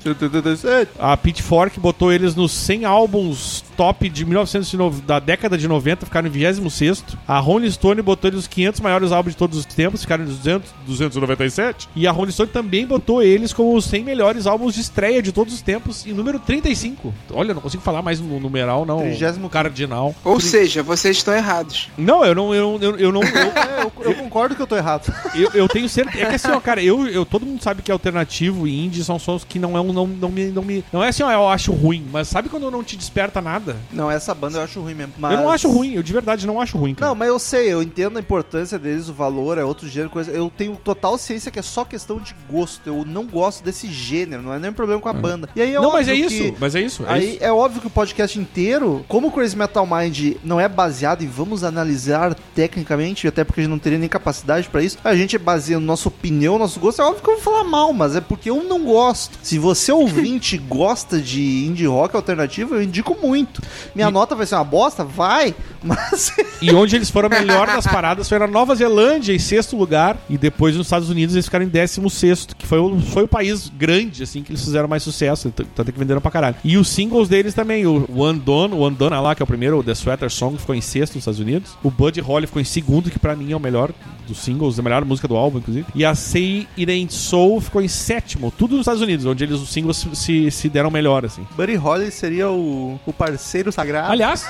[1.00, 6.28] A Pitchfork botou eles nos 100 álbuns top de 1990, da década de 90, ficaram
[6.28, 10.02] em 26 A Rolling Stone botou eles nos 500 maiores álbuns de todos os tempos,
[10.02, 11.88] ficaram em 200, 297.
[11.96, 15.32] E a Rolling Stone também botou eles como os 100 melhores álbuns de estreia de
[15.32, 17.14] todos os tempos, em número 35.
[17.32, 19.00] Olha, não consigo falar mais no numeral, não.
[19.00, 19.48] 30º.
[19.50, 20.16] Cardinal.
[20.28, 21.90] Ou seja, vocês estão errados.
[21.98, 22.54] Não, eu não.
[22.54, 23.22] Eu, eu, eu não.
[23.24, 23.28] Eu,
[23.78, 25.14] É, eu, eu concordo que eu tô errado.
[25.36, 26.24] eu, eu tenho certeza.
[26.24, 29.20] É que assim, ó, cara, eu, eu, todo mundo sabe que alternativo e indie são
[29.20, 29.94] sons que não é um.
[29.94, 32.70] Não, não, me, não, me, não é assim, ó, eu acho ruim, mas sabe quando
[32.72, 33.78] não te desperta nada?
[33.92, 35.14] Não, essa banda eu acho ruim mesmo.
[35.22, 37.10] Eu não acho ruim, eu de verdade não acho ruim, cara.
[37.10, 40.32] Não, mas eu sei, eu entendo a importância deles, o valor, é outro gênero, coisa.
[40.32, 42.82] Eu tenho total ciência que é só questão de gosto.
[42.88, 45.50] Eu não gosto desse gênero, não é nem problema com a banda.
[45.56, 47.04] E aí é não, mas é isso, que- mas é isso.
[47.06, 47.44] É Aí isso.
[47.44, 51.28] é óbvio que o podcast inteiro, como o Crazy Metal Mind não é baseado em
[51.28, 55.36] vamos analisar tecnicamente, até porque a gente não teria nem capacidade pra isso, a gente
[55.36, 57.02] é baseado na nossa opinião, nosso gosto.
[57.02, 59.38] É óbvio que eu vou falar mal, mas é porque eu não gosto.
[59.42, 63.62] Se você ouvinte gosta de indie rock alternativo, eu indico muito.
[63.96, 65.04] Minha E- nota vai ser uma bosta?
[65.04, 65.54] Vai,
[65.84, 70.18] mas E onde eles foram melhor nas paradas foi na Nova Zelândia, em sexto lugar.
[70.30, 73.28] E depois nos Estados Unidos eles ficaram em décimo sexto, que foi o, foi o
[73.28, 75.52] país grande, assim, que eles fizeram mais sucesso.
[75.76, 76.56] Tanto que venderam pra caralho.
[76.64, 79.48] E os singles deles também, o One Done, o One Done lá, que é o
[79.48, 81.72] primeiro, o The Sweater Song, ficou em sexto nos Estados Unidos.
[81.84, 83.92] O Buddy Holly ficou em segundo, que pra mim é o melhor
[84.26, 85.86] dos singles, a melhor música do álbum, inclusive.
[85.96, 89.60] E a Say It Ain't Soul ficou em sétimo, tudo nos Estados Unidos, onde eles
[89.60, 91.46] os singles se- se, deram melhor, assim.
[91.56, 94.12] Buddy Holly seria o, o parceiro sagrado.
[94.12, 94.46] Aliás,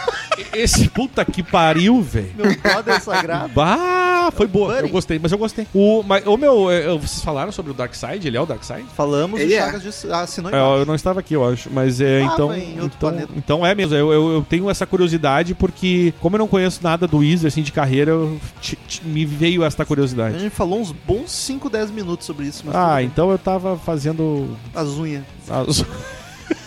[0.53, 2.31] esse puta que pariu, velho.
[2.37, 3.49] meu brother sagrado.
[3.53, 4.73] Bah, foi boa.
[4.73, 4.83] Buddy.
[4.83, 5.67] Eu gostei, mas eu gostei.
[5.73, 8.27] O, mas, o meu, é, vocês falaram sobre o Dark Side?
[8.27, 8.85] Ele é o Dark Side?
[8.95, 9.59] Falamos Ele e é.
[9.65, 10.77] Chagas disse- assinou É, embaixo.
[10.81, 11.69] eu não estava aqui, eu acho.
[11.71, 12.57] Mas é, Tava então.
[12.57, 13.95] Então, então é mesmo.
[13.95, 17.61] Eu, eu, eu tenho essa curiosidade porque, como eu não conheço nada do Weezer, assim,
[17.61, 20.39] de carreira, eu, ti- ti- me veio esta A curiosidade.
[20.39, 24.57] gente falou uns bons 5, 10 minutos sobre isso, Ah, então eu tava fazendo.
[24.73, 25.23] as unhas.
[25.49, 25.83] as-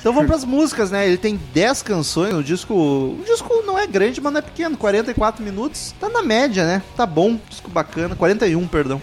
[0.01, 1.07] Então vamos pras músicas, né?
[1.07, 2.75] Ele tem 10 canções, o disco.
[2.75, 5.95] O disco não é grande, mas não é pequeno, 44 minutos.
[5.99, 6.83] Tá na média, né?
[6.97, 8.15] Tá bom, disco bacana.
[8.15, 9.01] 41, perdão.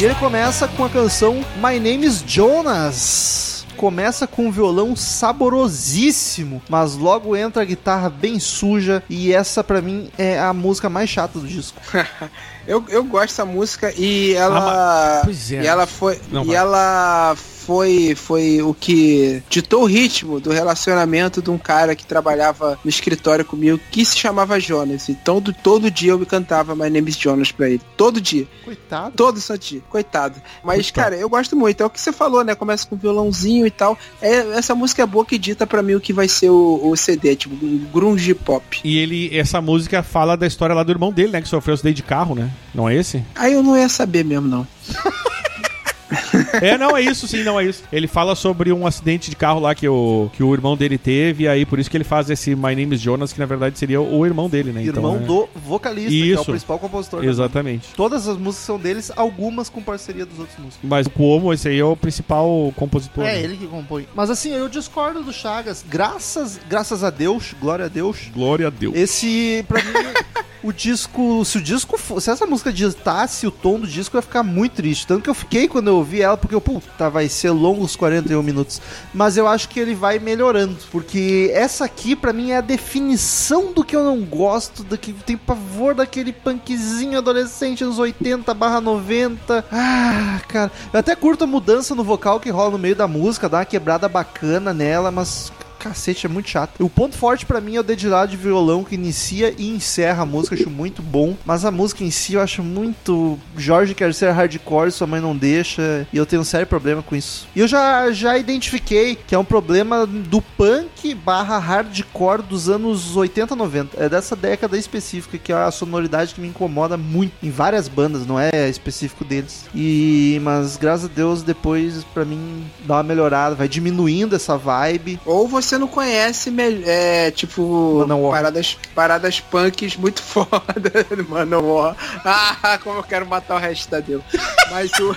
[0.00, 3.66] E ele começa com a canção My Name is Jonas.
[3.76, 9.82] Começa com um violão saborosíssimo, mas logo entra a guitarra bem suja e essa pra
[9.82, 11.78] mim é a música mais chata do disco.
[12.66, 15.18] Eu, eu gosto dessa música e ela.
[15.18, 15.62] Ah, Pois é.
[15.62, 16.20] E ela foi.
[16.30, 16.56] Não, e vai.
[16.56, 22.78] ela foi, foi o que ditou o ritmo do relacionamento de um cara que trabalhava
[22.84, 25.08] no escritório comigo que se chamava Jonas.
[25.08, 27.80] Então do- todo dia eu me cantava My Name is Jonas pra ele.
[27.96, 28.46] Todo dia.
[28.64, 29.12] Coitado.
[29.16, 29.80] Todo santo dia.
[29.88, 30.40] Coitado.
[30.64, 30.92] Mas, Coitado.
[31.10, 31.82] cara, eu gosto muito.
[31.82, 32.54] É o que você falou, né?
[32.54, 33.98] Começa com violãozinho e tal.
[34.22, 36.96] É, essa música é boa que dita pra mim o que vai ser o, o
[36.96, 38.80] CD, tipo, um grunge pop.
[38.82, 41.42] E ele, essa música fala da história lá do irmão dele, né?
[41.42, 42.50] Que sofreu acidente de carro, né?
[42.74, 43.22] Não é esse?
[43.34, 44.66] Aí eu não ia saber mesmo, não.
[46.60, 47.82] É, não, é isso, sim, não é isso.
[47.92, 51.44] Ele fala sobre um acidente de carro lá que o, que o irmão dele teve,
[51.44, 53.78] e aí por isso que ele faz esse My Name is Jonas, que na verdade
[53.78, 54.82] seria o irmão dele, né?
[54.82, 56.50] Irmão Então, é- do vocalista, que é o Isso.
[56.50, 57.20] principal compositor.
[57.20, 57.88] da Exatamente.
[57.94, 60.80] Todas as músicas são deles, algumas com parceria dos outros músicos.
[60.88, 63.24] Mas o Cuomo, esse aí é o principal compositor.
[63.24, 63.42] É né?
[63.42, 64.06] ele que compõe.
[64.14, 65.84] Mas assim, eu discordo do Chagas.
[65.88, 68.30] Graças, graças a Deus, glória a Deus.
[68.34, 68.94] Glória a Deus.
[68.96, 69.90] Esse, pra mim,
[70.62, 71.44] o disco.
[71.44, 74.72] Se o disco Se essa música ditasse o tom do disco, eu ia ficar muito
[74.72, 75.06] triste.
[75.06, 78.42] Tanto que eu fiquei quando eu ouvi ela, porque puta, vai ser longo os 41
[78.42, 78.80] minutos.
[79.14, 80.76] Mas eu acho que ele vai melhorando.
[80.90, 85.12] Porque essa aqui, pra mim, é a definição do que eu não gosto, do que
[85.12, 89.64] tem pavor daquele punkzinho adolescente nos 80 barra 90.
[89.70, 90.70] Ah, cara.
[90.92, 93.64] Eu até curto a mudança no vocal que rola no meio da música, dá uma
[93.64, 96.82] quebrada bacana nela, mas cacete, é muito chato.
[96.84, 100.26] O ponto forte pra mim é o dedilhado de violão que inicia e encerra a
[100.26, 101.36] música, acho muito bom.
[101.44, 103.38] Mas a música em si eu acho muito.
[103.56, 106.06] Jorge quer ser hardcore, sua mãe não deixa.
[106.12, 107.48] E eu tenho um sério problema com isso.
[107.54, 113.16] E eu já, já identifiquei que é um problema do punk barra hardcore dos anos
[113.16, 114.02] 80, 90.
[114.02, 118.26] É dessa década específica, que é a sonoridade que me incomoda muito em várias bandas,
[118.26, 119.64] não é específico deles.
[119.74, 125.20] E mas graças a Deus depois pra mim dá uma melhorada, vai diminuindo essa vibe.
[125.24, 126.52] Ou você você não conhece,
[126.84, 128.32] é, tipo, Manowar.
[128.32, 131.96] paradas, paradas punks muito foda no Manowar.
[132.24, 134.22] Ah, como eu quero matar o resto da Deus.
[134.70, 135.14] Mas o...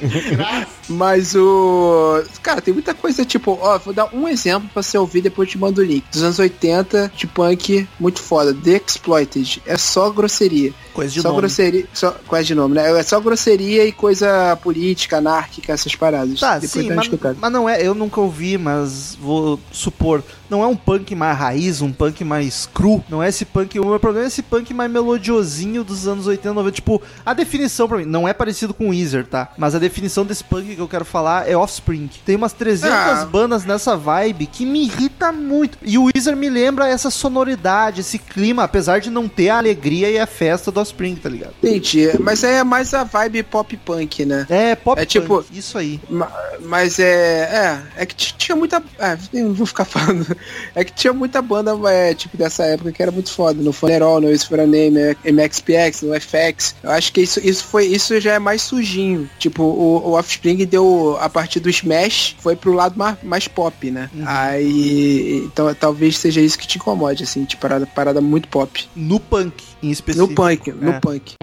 [0.88, 2.22] Mas o.
[2.42, 5.52] Cara, tem muita coisa, tipo, ó, vou dar um exemplo pra você ouvir, depois eu
[5.52, 6.04] te mando o link.
[6.10, 8.54] Dos anos 80, de punk, muito foda.
[8.54, 9.62] The Exploited.
[9.66, 10.72] É só grosseria.
[11.00, 11.40] Coisa de só nome.
[11.40, 11.86] grosseria.
[11.92, 12.98] Só, de nome, né?
[12.98, 16.38] É só grosseria e coisa política, anárquica, essas paradas.
[16.40, 20.62] Tá, depois sim, uma mas, mas não é, eu nunca ouvi, mas vou supor, não
[20.62, 24.00] é um punk mais raiz, um punk mais cru, não é esse punk, o meu
[24.00, 28.04] problema é esse punk mais melodiosinho dos anos 80, 90, tipo, a definição pra mim,
[28.04, 29.48] não é parecido com o Weezer, tá?
[29.56, 32.10] Mas a definição desse punk que eu quero falar é Offspring.
[32.24, 33.24] Tem umas 300 Ah.
[33.30, 35.78] bandas nessa vibe que me irrita muito.
[35.82, 40.10] E o Weezer me lembra essa sonoridade, esse clima, apesar de não ter a alegria
[40.10, 41.54] e a festa do Offspring, tá ligado?
[41.62, 42.08] Entendi.
[42.18, 44.46] Mas é mais a vibe pop punk, né?
[44.50, 46.00] É pop É tipo- punk, isso aí.
[46.08, 46.30] Ma-
[46.62, 47.80] Mas é.
[47.96, 48.82] É, é que tinha muita.
[48.98, 50.26] É, não vou ficar falando.
[50.74, 53.62] É que tinha muita banda, é, tipo, dessa época que era muito foda.
[53.62, 56.74] No Funeral, no For a Name, MXPX, no FX.
[56.82, 57.86] Eu acho que isso, isso foi.
[57.86, 59.28] Isso já é mais sujinho.
[59.38, 61.16] Tipo, o, o Offspring deu.
[61.20, 64.10] A partir do Smash, foi pro lado mais, mais pop, né?
[64.26, 65.42] Aí.
[65.46, 68.88] Então talvez seja isso que te incomode, assim, de parada, parada muito pop.
[68.94, 70.28] No punk, em específico.
[70.28, 71.00] No punk, no É.
[71.00, 71.34] punk.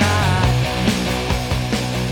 [0.00, 0.48] Not.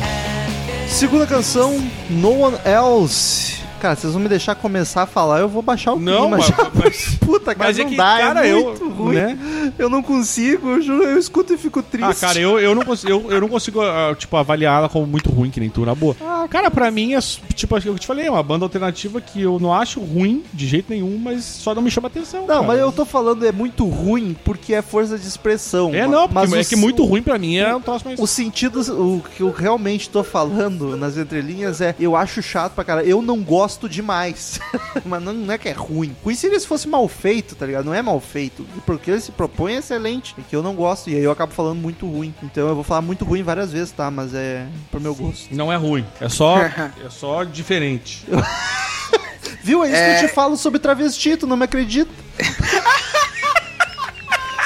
[0.02, 0.52] And
[0.84, 3.63] it's Segunda canção, No One Else.
[3.84, 6.46] Cara, vocês vão me deixar começar a falar, eu vou baixar o Não, clima mas-
[6.46, 6.70] já.
[6.72, 9.14] mas- Puta, cara, mas é que, dá, cara, é eu- muito ruim.
[9.16, 9.38] né?
[9.78, 12.04] Eu não consigo, eu juro, eu escuto e fico triste.
[12.06, 15.06] Ah, cara, eu, eu, não consigo, eu, eu não consigo, ah, tipo, avaliar ela como
[15.06, 16.14] muito ruim, que nem tu, na boa.
[16.50, 17.18] cara, pra mim, é,
[17.54, 20.90] tipo, eu te falei, é uma banda alternativa que eu não acho ruim de jeito
[20.90, 22.40] nenhum, mas só não me chama atenção.
[22.42, 22.62] Não, cara.
[22.62, 25.94] mas eu tô falando é muito ruim porque é força de expressão.
[25.94, 28.20] É, não, porque mas é que muito ruim pra mim é um troço mais...
[28.20, 32.84] O sentido, o que eu realmente tô falando nas entrelinhas é eu acho chato pra
[32.84, 33.02] cara.
[33.02, 34.58] Eu não gosto demais.
[35.04, 36.14] Mas não, não é que é ruim.
[36.34, 37.84] Seria se fosse mal feito, tá ligado?
[37.84, 38.66] Não é mal feito.
[38.86, 40.34] Porque ele se propõe é excelente.
[40.38, 41.10] E que eu não gosto.
[41.10, 42.34] E aí eu acabo falando muito ruim.
[42.42, 44.10] Então eu vou falar muito ruim várias vezes, tá?
[44.10, 45.54] Mas é pro meu gosto.
[45.54, 48.26] Não é ruim, é só, é só diferente.
[49.62, 49.82] Viu?
[49.82, 50.18] É isso É.
[50.18, 52.10] que eu te falo sobre travesti, tu não me acredita.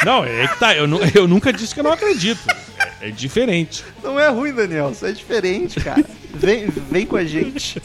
[0.04, 2.40] Não, é que tá, eu, eu nunca disse que eu não acredito.
[3.00, 3.84] É, diferente.
[4.02, 4.90] Não é ruim, Daniel.
[4.90, 6.04] Isso é diferente, cara.
[6.34, 7.80] Vem, vem com a gente.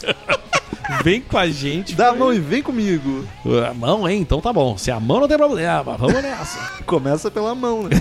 [1.02, 1.94] Vem com a gente.
[1.94, 3.26] Dá a mão e vem comigo.
[3.68, 4.20] A mão, hein?
[4.20, 4.76] Então tá bom.
[4.76, 6.82] Se a mão não tem problema, vamos nessa.
[6.84, 8.00] Começa pela mão, né?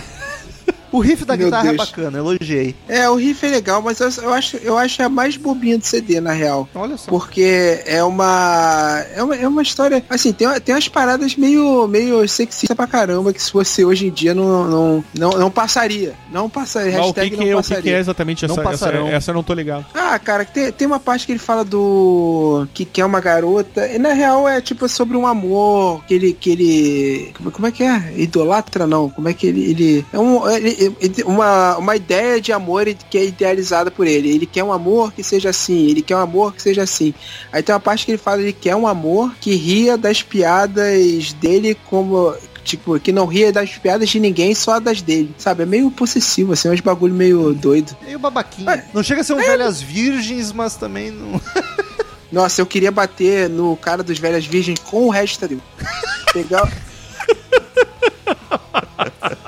[0.94, 1.90] O riff da Meu guitarra é Deus.
[1.90, 2.76] bacana, elogiei.
[2.88, 5.84] É, o riff é legal, mas eu, eu acho, eu acho a mais bobinha do
[5.86, 6.70] CD, na real.
[6.74, 7.10] Olha só.
[7.10, 9.36] Porque é uma, é uma.
[9.36, 10.04] É uma história.
[10.10, 14.12] Assim, tem, tem umas paradas meio, meio sexista pra caramba que se fosse hoje em
[14.12, 16.14] dia não, não, não, não passaria.
[16.32, 16.92] Não passaria.
[16.92, 17.84] Mas o Hashtag que, não que, é, o que, passaria.
[17.84, 18.70] que é exatamente Não essa, essa?
[18.72, 19.08] passarão.
[19.08, 19.86] Essa eu não tô ligado.
[19.96, 22.68] Ah, cara, tem, tem uma parte que ele fala do.
[22.74, 23.88] que quer uma garota.
[23.88, 26.34] E na real é tipo sobre um amor que ele.
[26.34, 27.32] que ele.
[27.36, 28.14] Como, como é que é?
[28.16, 29.10] Idolatra não?
[29.10, 29.72] Como é que ele.
[29.72, 30.83] ele é um, ele-
[31.26, 34.30] uma, uma ideia de amor que é idealizada por ele.
[34.30, 37.14] Ele quer um amor que seja assim, ele quer um amor que seja assim.
[37.52, 40.22] Aí tem uma parte que ele fala que ele quer um amor que ria das
[40.22, 42.34] piadas dele como.
[42.64, 45.36] Tipo, que não ria das piadas de ninguém, só das dele.
[45.38, 45.64] Sabe?
[45.64, 47.94] É meio possessivo, assim, é uns bagulho meio doido.
[48.02, 48.72] Meio babaquinha.
[48.72, 48.86] É.
[48.94, 51.42] Não chega a ser um velhas virgens, mas também não.
[52.32, 55.62] Nossa, eu queria bater no cara dos velhas virgens com o resto dele.
[56.32, 56.72] Pegar.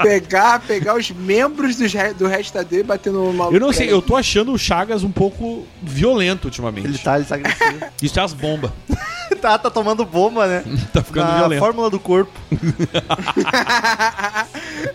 [0.02, 3.56] Pegar, pegar os membros re- do resto dele e bater no maluco.
[3.56, 6.88] Eu não sei, eu tô achando o Chagas um pouco violento ultimamente.
[6.88, 7.86] Ele tá, ele tá agressivo.
[8.02, 8.72] Isso é as bombas.
[9.42, 10.64] tá, tá tomando bomba, né?
[10.94, 11.60] tá ficando Na violento.
[11.60, 12.32] fórmula do corpo.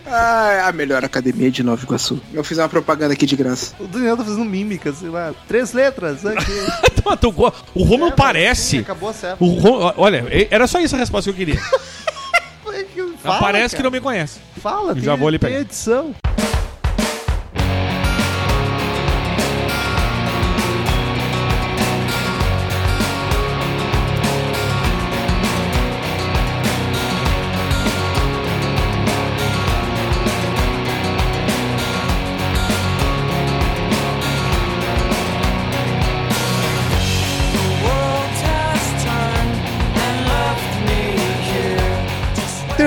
[0.05, 2.19] Ah, a melhor academia de Nova Iguaçu.
[2.33, 3.73] Eu fiz uma propaganda aqui de graça.
[3.79, 5.33] O Daniel tá fazendo mímica, sei lá.
[5.47, 6.25] Três letras.
[6.25, 6.51] Aqui.
[7.33, 8.77] Go- o Romulo É, Sim, parece.
[8.79, 9.37] acabou a serva.
[9.39, 11.61] O Rom- Olha, era só isso a resposta que eu queria.
[13.21, 13.83] Fala, parece que cara.
[13.83, 14.39] não me conhece.
[14.61, 15.61] Fala, Já vou ali tem pegar.
[15.61, 16.13] edição.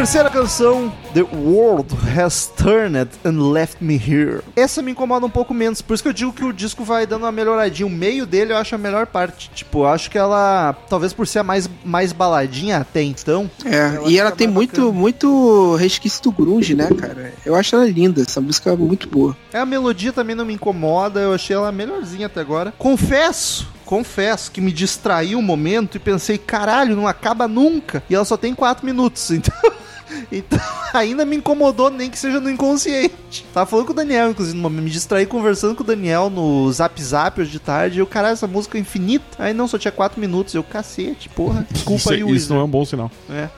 [0.05, 4.43] Terceira canção, The World Has Turned and Left Me Here.
[4.55, 7.07] Essa me incomoda um pouco menos, por isso que eu digo que o disco vai
[7.07, 7.87] dando uma melhoradinha.
[7.87, 9.51] O meio dele eu acho a melhor parte.
[9.55, 13.51] Tipo, eu acho que ela, talvez por ser a mais, mais baladinha até então.
[13.65, 14.93] É, Eu e ela tem muito, bacana.
[14.93, 17.33] muito resquício do grunge, né, cara?
[17.43, 19.35] Eu acho ela linda, essa música é muito boa.
[19.55, 22.75] É, a melodia também não me incomoda, eu achei ela melhorzinha até agora.
[22.77, 28.03] Confesso, confesso que me distraí um momento e pensei, caralho, não acaba nunca.
[28.11, 29.55] E ela só tem 4 minutos, então.
[30.31, 30.59] Então,
[30.95, 33.45] ainda me incomodou, nem que seja no inconsciente.
[33.53, 36.71] Tava falando com o Daniel, inclusive, no momento, me distraí conversando com o Daniel no
[36.73, 37.99] Zap Zap hoje de tarde.
[37.99, 39.25] E eu, caralho, essa música é infinita.
[39.39, 40.55] Aí não, só tinha 4 minutos.
[40.55, 41.67] Eu, cacete, porra.
[41.71, 42.53] Desculpa Isso, aí, isso Wizard.
[42.55, 43.11] não é um bom sinal.
[43.31, 43.49] É.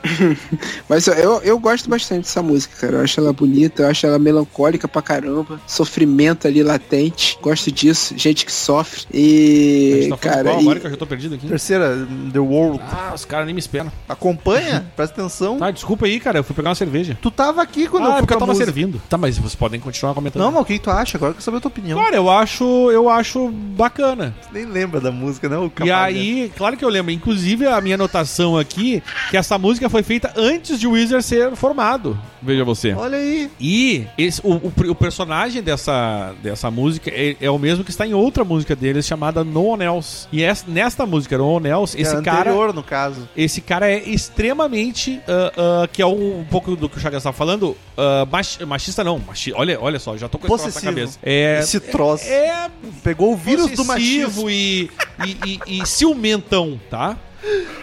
[0.89, 2.97] Mas eu, eu, gosto bastante dessa música, cara.
[2.97, 5.59] Eu acho ela bonita, eu acho ela melancólica pra caramba.
[5.67, 7.37] Sofrimento ali latente.
[7.41, 8.13] Gosto disso.
[8.17, 9.01] Gente que sofre.
[9.13, 11.47] A gente E, tá cara, qual e- agora que eu já tô perdido aqui?
[11.47, 12.81] Terceira, The World.
[12.91, 13.91] Ah, os caras nem me esperam.
[14.07, 15.57] Acompanha, presta atenção.
[15.57, 16.39] Tá, desculpa aí, cara.
[16.39, 17.17] Eu fui pegar uma cerveja.
[17.21, 18.65] Tu tava aqui quando ah, eu é fui porque eu tava música.
[18.65, 19.01] servindo.
[19.09, 20.41] Tá, mas vocês podem continuar comentando.
[20.41, 21.17] Não, mas o que tu acha?
[21.17, 21.99] Agora eu quero saber a tua opinião.
[21.99, 24.33] Cara, eu acho, eu acho bacana.
[24.51, 25.57] Nem lembra da música, né?
[25.57, 26.03] O E Capaga.
[26.05, 27.11] aí, claro que eu lembro.
[27.11, 31.55] Inclusive, a minha anotação aqui, que essa música foi feita antes de o Wizard ser
[31.55, 32.17] formado.
[32.41, 32.93] Veja você.
[32.93, 33.49] Olha aí.
[33.59, 38.05] E esse- o, o- o personagem dessa, dessa música é, é o mesmo que está
[38.07, 40.27] em outra música deles, chamada No One Else.
[40.31, 42.39] E essa- nesta música, No One Else, esse é cara...
[42.51, 43.27] anterior, no caso.
[43.35, 45.19] Esse cara é extremamente.
[45.27, 45.51] ah,
[45.83, 47.75] ah, que é um, um pouco do que o Chagas estava falando.
[47.97, 49.19] ah, mach- machista não.
[49.19, 51.19] Machi, olha, olha só, já tô com esse troço na cabeça.
[51.23, 52.25] É, Esse troço.
[52.25, 52.69] é
[53.03, 54.49] Pegou o vírus do machismo.
[54.49, 54.89] e,
[55.25, 57.17] e, e, e ciumentão, tá?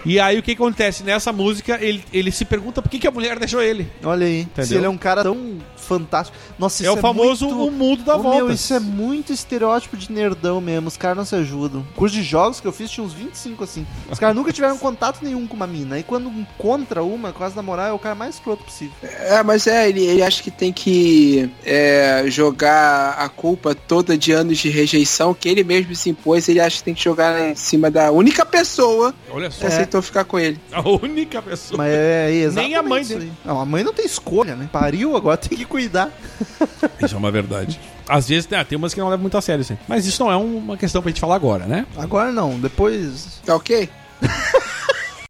[0.05, 1.03] E aí o que acontece?
[1.03, 3.91] Nessa música, ele, ele se pergunta por que, que a mulher deixou ele.
[4.03, 4.43] Olha aí.
[4.43, 4.79] Se Entendeu?
[4.79, 6.37] ele é um cara tão fantástico.
[6.59, 7.69] Nossa, é isso o famoso muito...
[7.69, 8.39] o mundo da Ô, volta.
[8.39, 10.89] Meu, isso é muito estereótipo de nerdão mesmo.
[10.89, 11.87] Os caras não se ajudam.
[11.95, 13.87] Curso de jogos que eu fiz tinha uns 25 assim.
[14.11, 15.99] Os caras nunca tiveram contato nenhum com uma mina.
[15.99, 18.95] E quando encontra uma, quase namorar, é o cara mais escroto possível.
[19.03, 24.33] É, mas é, ele, ele acha que tem que é, jogar a culpa toda de
[24.33, 26.49] anos de rejeição que ele mesmo se impôs.
[26.49, 29.61] Ele acha que tem que jogar em cima da única pessoa Olha só.
[29.61, 30.61] que aceitou ficar com ele.
[30.73, 31.79] A única pessoa.
[31.79, 33.33] Mas é, é exatamente Nem a mãe dele.
[33.45, 34.69] Não, a mãe não tem escolha, né?
[34.73, 36.11] Pariu, agora tem que cuidar.
[37.03, 37.81] Isso é uma verdade.
[38.09, 39.79] Às vezes ah, tem umas que não levam muito a sério, assim.
[39.89, 41.87] Mas isso não é uma questão pra gente falar agora, né?
[41.97, 43.41] Agora não, depois.
[43.47, 43.89] Tá ok?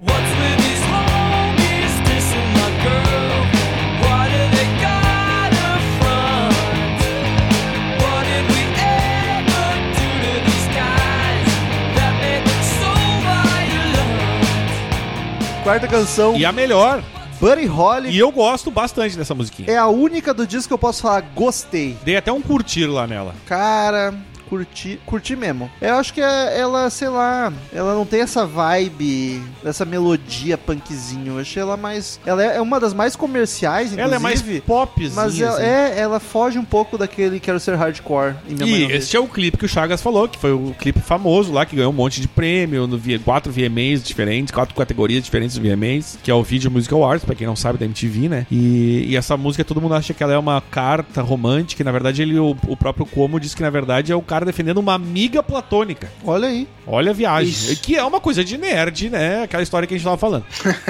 [0.00, 0.63] What's with
[15.64, 17.02] Quarta canção, E a melhor.
[17.40, 18.10] Buddy Holly.
[18.10, 19.70] E eu gosto bastante dessa musiquinha.
[19.70, 21.96] É a única do disco que eu posso falar, gostei.
[22.04, 23.34] Dei até um curtir lá nela.
[23.46, 24.14] Cara,
[24.54, 25.70] curti, curti mesmo.
[25.80, 31.34] Eu acho que é- ela, sei lá, ela não tem essa vibe, essa melodia punkzinho.
[31.34, 32.20] Eu achei ela mais.
[32.24, 34.02] Ela é uma das mais comerciais, inclusive.
[34.02, 35.12] Ela é mais popzinha.
[35.14, 35.62] Mas ela, assim.
[35.64, 38.34] é, ela foge um pouco daquele quero ser hardcore.
[38.48, 41.00] Em minha E este é o clipe que o Chagas falou, que foi o clipe
[41.00, 45.22] famoso lá, que ganhou um monte de prêmio, no V- quatro VMAs diferentes, quatro categorias
[45.24, 48.28] diferentes do VMAs, que é o Video Music Awards, pra quem não sabe, da MTV,
[48.28, 48.46] né?
[48.50, 51.92] E, e essa música todo mundo acha que ela é uma carta romântica, e na
[51.92, 54.94] verdade ele, o, o próprio Como diz que na verdade é o cara defendendo uma
[54.94, 56.10] amiga platônica.
[56.24, 56.66] Olha aí.
[56.86, 57.50] Olha a viagem.
[57.50, 57.76] Isso.
[57.82, 59.42] Que é uma coisa de nerd, né?
[59.44, 60.44] Aquela história que a gente tava falando.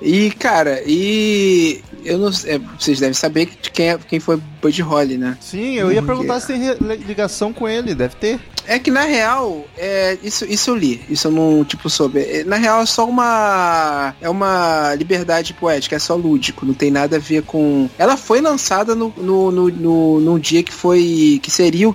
[0.00, 4.40] E, cara, e eu não sei, é, vocês devem saber que- quem, é, quem foi
[4.60, 5.36] Bud Holly, né?
[5.40, 6.60] Sim, eu ia Hum, perguntar se tem
[7.06, 7.94] ligação com ele.
[7.94, 8.40] Deve ter.
[8.64, 12.20] É que na real, é, isso, isso eu li, isso eu não, tipo, soube.
[12.20, 14.14] É, Na real é só uma.
[14.20, 17.88] É uma liberdade poética, é só lúdico, não tem nada a ver com.
[17.98, 21.40] Ela foi lançada no, no, no, no, num dia que foi.
[21.42, 21.94] que seria o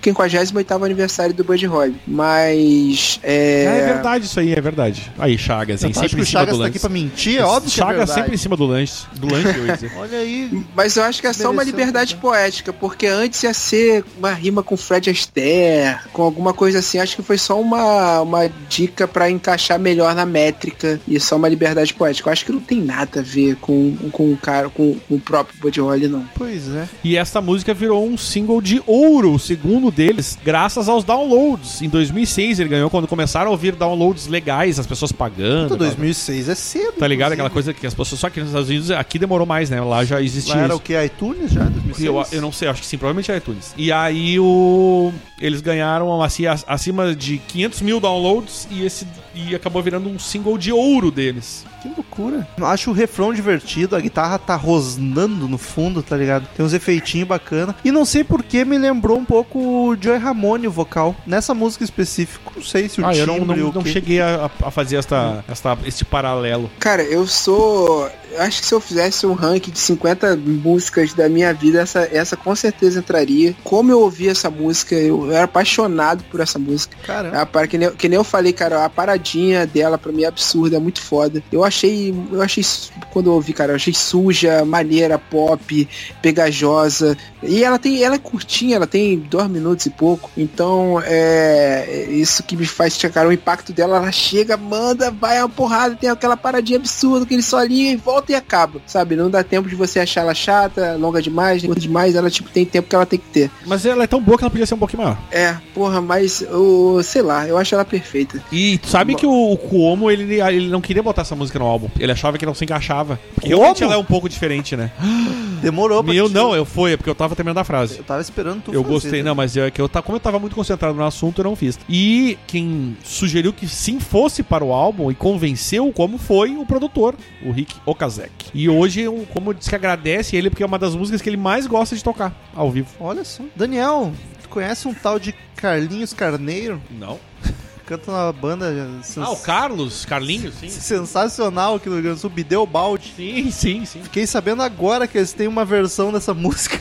[0.68, 1.96] 58 aniversário do Bud Holly.
[2.06, 3.20] Mas.
[3.24, 3.68] É.
[3.68, 5.12] Ah, é verdade isso aí, é verdade.
[5.18, 5.92] Aí, Chagas, hein?
[5.92, 6.70] Acho Sempre em cima Chagas do tá lance.
[6.70, 8.20] aqui pra mentir, é óbvio que é Chagas verdade.
[8.20, 9.06] sempre em cima do lanche.
[9.16, 9.92] Do lanche, eu ia dizer.
[9.98, 10.64] Olha aí.
[10.76, 12.22] Mas eu acho que é só uma liberdade né?
[12.22, 17.00] poética, porque antes ia ser uma rima com Fred Astaire, com alguma coisa assim.
[17.00, 21.48] Acho que foi só uma, uma dica pra encaixar melhor na métrica e só uma
[21.48, 22.30] liberdade poética.
[22.30, 25.20] Eu acho que não tem nada a ver com, com o cara, com, com o
[25.20, 26.28] próprio Buddy Holly, não.
[26.36, 26.88] Pois é.
[27.04, 31.82] E essa música virou um single de ouro, o segundo deles, graças aos downloads.
[31.82, 35.70] Em 2006 ele ganhou quando começaram a ouvir downloads legais, as pessoas pagando.
[35.70, 36.94] Puta, 2006 é cedo.
[36.94, 37.34] Tá ligado?
[37.34, 37.34] inclusive.
[37.34, 38.20] Aquela coisa que as pessoas.
[38.20, 39.80] Só que nos Estados Unidos aqui demorou mais, né?
[39.82, 40.56] Lá já existia.
[40.56, 40.78] Lá era isso.
[40.78, 41.04] o que?
[41.04, 41.64] iTunes já?
[41.64, 42.06] 2006?
[42.06, 43.74] Eu, eu não sei, acho que sim, provavelmente é iTunes.
[43.78, 49.06] E aí o eles ganharam assim, acima de 500 mil downloads e esse
[49.38, 51.66] e acabou virando um single de ouro deles.
[51.82, 52.48] Que loucura.
[52.62, 56.48] Acho o refrão divertido, a guitarra tá rosnando no fundo, tá ligado?
[56.56, 57.76] Tem uns efeitinhos bacana.
[57.84, 61.16] E não sei por que me lembrou um pouco o Joy Ramone, o vocal.
[61.26, 64.72] Nessa música específica, não sei se o Ah, eu não, não, não cheguei a, a
[64.72, 66.70] fazer esta, esta, este paralelo.
[66.80, 68.10] Cara, eu sou.
[68.32, 72.08] eu Acho que se eu fizesse um ranking de 50 músicas da minha vida, essa,
[72.12, 73.56] essa com certeza entraria.
[73.64, 76.98] Como eu ouvi essa música, eu era apaixonado por essa música.
[77.06, 77.42] Caramba.
[77.42, 79.27] A par- que, nem, que nem eu falei, cara, a paradinha
[79.66, 81.44] dela pra mim é absurda, é muito foda.
[81.52, 82.64] Eu achei, eu achei,
[83.12, 85.88] quando eu ouvi, cara, eu achei suja, maneira, pop,
[86.22, 87.18] pegajosa.
[87.44, 90.30] E ela tem, ela é curtinha, ela tem dois minutos e pouco.
[90.38, 95.50] Então, é isso que me faz, cara, o impacto dela, ela chega, manda, vai uma
[95.50, 99.16] porrada, tem aquela paradinha absurda, aquele solinho e volta e acaba, sabe?
[99.16, 102.66] Não dá tempo de você achar ela chata, longa demais, curta demais, ela tipo tem
[102.66, 103.52] tempo que ela tem que ter.
[103.66, 105.18] Mas ela é tão boa que ela podia ser um pouquinho maior.
[105.32, 108.42] É, porra, mas eu, sei lá, eu acho ela perfeita.
[108.52, 111.66] E tu sabe que o, o Cuomo, ele, ele não queria botar essa música no
[111.66, 111.90] álbum.
[112.00, 113.20] Ele achava que não se encaixava.
[113.36, 113.86] Porque realmente Como?
[113.92, 114.92] ela é um pouco diferente, né?
[115.62, 117.98] Demorou pra Meu, te- não, eu fui, é porque eu tava terminando a frase.
[117.98, 119.30] Eu tava esperando tu Eu fazer, gostei, né?
[119.30, 121.80] não, mas é que eu, como eu tava muito concentrado no assunto, eu não fiz.
[121.90, 127.16] E quem sugeriu que sim fosse para o álbum e convenceu como foi o produtor,
[127.44, 128.32] o Rick Okazek.
[128.54, 131.38] E hoje, o como disse que agradece ele, porque é uma das músicas que ele
[131.38, 132.88] mais gosta de tocar ao vivo.
[133.00, 133.44] Olha só.
[133.56, 134.12] Daniel,
[134.44, 136.80] tu conhece um tal de Carlinhos Carneiro?
[136.92, 137.18] Não.
[137.88, 138.70] Canta na banda
[139.02, 140.68] sens- Ah, o Carlos, Carlinhos, sim.
[140.70, 143.14] sensacional aqui no Rio Grande do Sul, Bideu Balde.
[143.16, 144.02] Sim, sim, sim.
[144.04, 146.78] Fiquei sabendo agora que eles têm uma versão dessa música.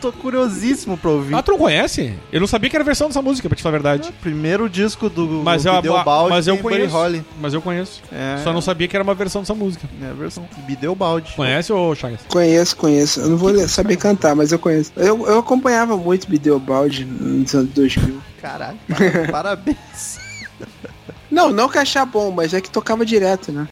[0.00, 1.34] Tô curiosíssimo pra ouvir.
[1.36, 2.14] Ah, tu não conhece?
[2.32, 4.12] Eu não sabia que era a versão dessa música, pra te falar a verdade.
[4.20, 6.92] Primeiro disco do Mas, eu, Bideu Balde mas eu conheço.
[6.94, 7.24] Holly.
[7.40, 8.02] Mas eu conheço.
[8.10, 9.88] É, Só não sabia que era uma versão dessa música.
[10.02, 10.48] é a versão.
[10.66, 11.32] Bideu Balde.
[11.36, 12.20] Conhece, ô Chagas?
[12.28, 13.20] Conheço, conheço.
[13.20, 14.90] Eu não vou saber cantar, mas eu conheço.
[14.96, 18.20] Eu, eu acompanhava muito Bideobaldi nos anos 2000.
[18.40, 20.18] Caralho, para- parabéns.
[21.30, 23.66] Não, não que achar bom, mas é que tocava direto, né?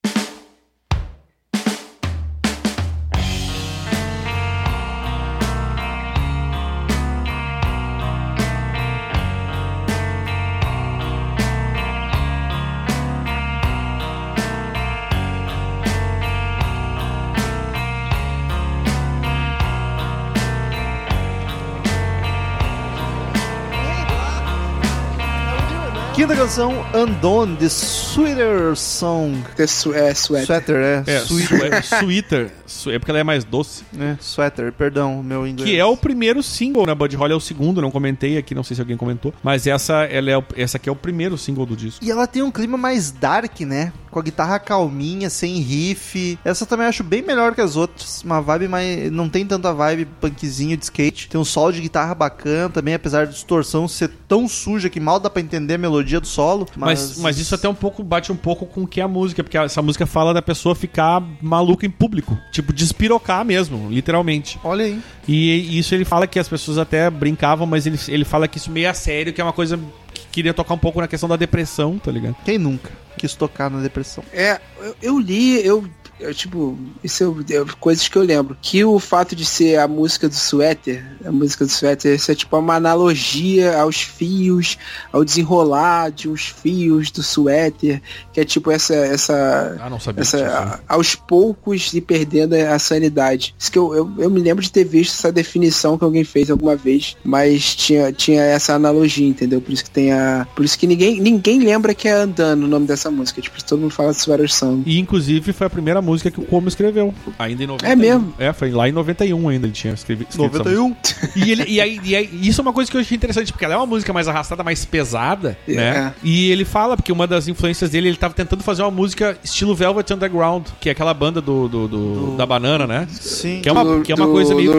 [26.59, 29.44] Canção, Undone, The Sweeter Song.
[29.56, 30.46] É, su é suéter.
[30.46, 31.04] Sweater, é.
[31.06, 32.57] É, Sweet, su
[32.88, 33.84] é porque ela é mais doce.
[33.98, 35.68] é, sweater, perdão, meu inglês.
[35.70, 36.94] Que é o primeiro single, né?
[36.94, 39.32] Buddy Holly é o segundo, não comentei aqui, não sei se alguém comentou.
[39.42, 42.04] Mas essa, ela é, o- essa aqui é o primeiro single do disco.
[42.04, 43.92] E ela tem um clima mais dark, né?
[44.10, 46.38] Com a guitarra calminha, sem riff.
[46.44, 48.22] Essa também acho bem melhor que as outras.
[48.22, 49.10] Uma vibe mais.
[49.12, 51.28] Não tem tanta vibe punkzinho de skate.
[51.28, 55.20] Tem um solo de guitarra bacana também, apesar de distorção ser tão suja que mal
[55.20, 56.66] dá pra entender a melodia do solo.
[56.76, 59.44] Mas, mas isso até um pouco bate um pouco com o que é a música,
[59.44, 62.36] porque essa música fala da pessoa ficar maluca em público.
[62.59, 64.59] Tipo, despirocar mesmo, literalmente.
[64.64, 65.00] Olha aí.
[65.28, 68.68] E isso ele fala que as pessoas até brincavam, mas ele, ele fala que isso
[68.68, 69.78] meio a sério, que é uma coisa
[70.12, 72.34] que queria tocar um pouco na questão da depressão, tá ligado?
[72.44, 74.24] Quem nunca quis tocar na depressão?
[74.32, 75.88] É, eu, eu li, eu,
[76.20, 78.56] eu, tipo, isso eu, eu- coisas que eu lembro.
[78.60, 82.34] Que o fato de ser a música do suéter, a música do suéter, isso é
[82.34, 84.76] tipo uma analogia aos fios,
[85.12, 88.00] ao desenrolar de uns fios do suéter,
[88.32, 90.22] que é tipo essa, essa, Ah, não sabia.
[90.22, 90.36] disso.
[90.36, 93.54] essa, a- aos poucos e perdendo a sanidade.
[93.58, 96.50] Isso que eu, eu, eu me lembro de ter visto essa definição que alguém fez
[96.50, 99.60] alguma vez, mas tinha, tinha essa analogia, entendeu?
[99.60, 100.46] Por isso que tem a.
[100.54, 103.40] Por isso que ninguém, ninguém lembra que é andando o nome dessa música.
[103.40, 104.82] Tipo, todo mundo fala Sweater Song.
[104.86, 107.14] E inclusive foi a primeira música que o Como escreveu.
[107.38, 107.90] Ainda em 91.
[107.92, 108.34] É mesmo?
[108.38, 110.26] É, foi lá em 91 ainda ele tinha escrito.
[110.28, 110.88] essa 91.
[110.88, 111.30] música.
[111.36, 113.64] E, ele, e, aí, e aí- isso é uma coisa que eu achei interessante, porque
[113.64, 115.74] ela é uma música mais arrastada, mais pesada, É.
[115.74, 116.14] né?
[116.22, 119.74] E ele fala, porque uma das influências dele, ele tava tentando fazer uma música estilo
[119.74, 123.06] Velvet Underground, que é aquela banda do, do- do- da banana, né?
[123.11, 123.61] Sim.
[123.62, 124.72] Que é uma, Do- que é uma do coisa meio.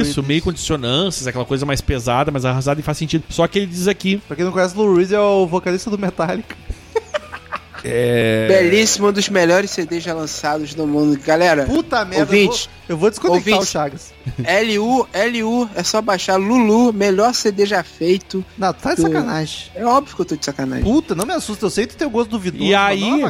[0.00, 3.24] Isso, meio com dissonâncias, aquela coisa mais pesada, mais arrasada e faz sentido.
[3.28, 4.20] Só que ele diz aqui.
[4.26, 6.56] Pra quem não conhece, Lou Reed é o vocalista do Metallica.
[7.84, 8.46] É...
[8.48, 11.18] Belíssimo, um dos melhores CDs já lançados no mundo.
[11.24, 12.68] Galera, Puta merda, Ouvinte.
[12.88, 13.68] eu vou, eu vou desconectar Ouvinte.
[13.68, 14.12] o Chagas.
[14.38, 18.44] LU, LU, é só baixar Lulu, melhor CD já feito.
[18.56, 19.70] Não, tá de sacanagem.
[19.74, 20.84] É óbvio que eu tô de sacanagem.
[20.84, 22.64] Puta, não me assusta, eu sei que tu tem o gosto duvidoso.
[22.64, 23.24] E aí-.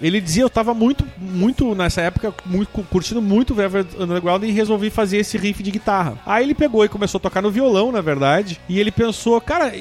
[0.00, 4.50] Ele dizia, eu tava muito, muito, nessa época, muito, curtindo muito o Velvet Underground e
[4.50, 6.18] resolvi fazer esse riff de guitarra.
[6.26, 9.72] Aí ele pegou e começou a tocar no violão, na verdade, e ele pensou, cara,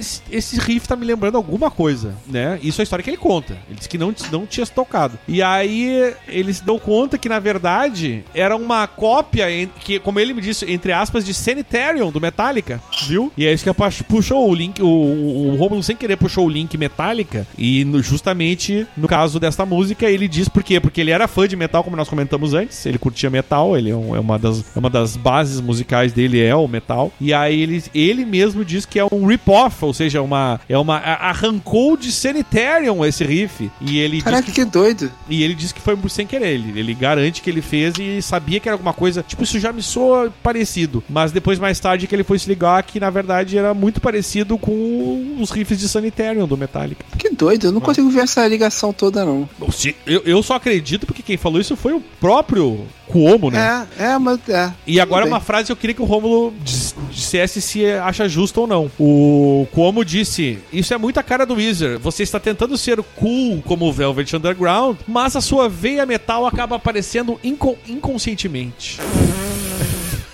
[0.00, 2.58] esse, esse riff tá me lembrando alguma coisa, né?
[2.62, 3.52] Isso é a história que ele conta.
[3.68, 5.18] Ele disse que não, não tinha se tocado.
[5.28, 9.46] E aí ele se deu conta que, na verdade, era uma cópia,
[9.80, 13.32] que, como ele me disse, entre aspas, de Sanitarium, do Metallica, viu?
[13.36, 16.48] E é isso que puxou o link, o, o, o Romulo sem querer puxou o
[16.48, 20.80] link Metallica, e no- justamente no caso desta música, ele diz por quê?
[20.80, 23.96] Porque ele era fã de metal, como nós comentamos antes, ele curtia metal, ele é,
[23.96, 27.60] um- é uma, das, é uma das bases musicais dele é o metal, e aí
[27.60, 32.10] ele, ele mesmo diz que é um rip-off, ou seja, uma, é uma arrancou de
[32.12, 35.10] Sanitarium esse riff, e ele Caraca, que que doido.
[35.28, 36.54] e ele disse que foi sem querer.
[36.54, 39.22] Ele, ele garante que ele fez e sabia que era alguma coisa.
[39.26, 41.02] Tipo, isso já me soa parecido.
[41.08, 44.56] Mas depois, mais tarde, que ele foi se ligar que na verdade era muito parecido
[44.58, 47.04] com os riffs de Sanitarium do Metallica.
[47.18, 47.66] Que doido.
[47.68, 49.48] Eu não consigo ver essa ligação toda, não.
[49.72, 53.86] Se- Eu, eu só acredito porque quem falou isso foi o próprio Cuomo, né?
[53.98, 54.72] É, é, mas é.
[54.86, 55.46] E agora Tudo uma bem.
[55.46, 58.88] frase que eu queria que o Rômulo dis- dissesse se acha justo ou não.
[58.98, 61.98] O Cuomo disse: Isso é muita cara do Weezer.
[61.98, 66.76] Você está tentando ser cool como o Velvet Underground, mas a sua veia metal acaba
[66.76, 68.98] aparecendo inco- inconscientemente.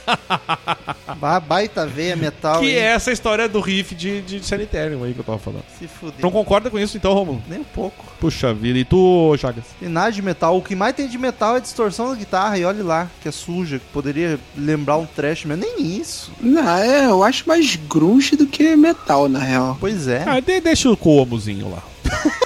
[1.17, 2.61] Ba- Baita veia metal.
[2.61, 2.75] que hein?
[2.77, 5.65] é essa história do riff de, de Sanitarium aí que eu tava falando.
[5.79, 6.21] Se fuder.
[6.21, 7.43] Não concorda com isso então, Rômulo?
[7.49, 8.05] Nem um pouco.
[8.21, 8.79] Puxa vida.
[8.79, 9.65] E tu, Chagas?
[9.81, 10.57] Tem nada de metal.
[10.57, 12.59] O que mais tem de metal é distorção da guitarra.
[12.59, 13.79] E olha lá, que é suja.
[13.79, 16.31] Que poderia lembrar um trash, mas nem isso.
[16.41, 19.77] Não, é, eu acho mais grunge do que metal, na real.
[19.81, 20.23] Pois é.
[20.27, 21.83] Ah, de- deixa o Cuomozinho lá.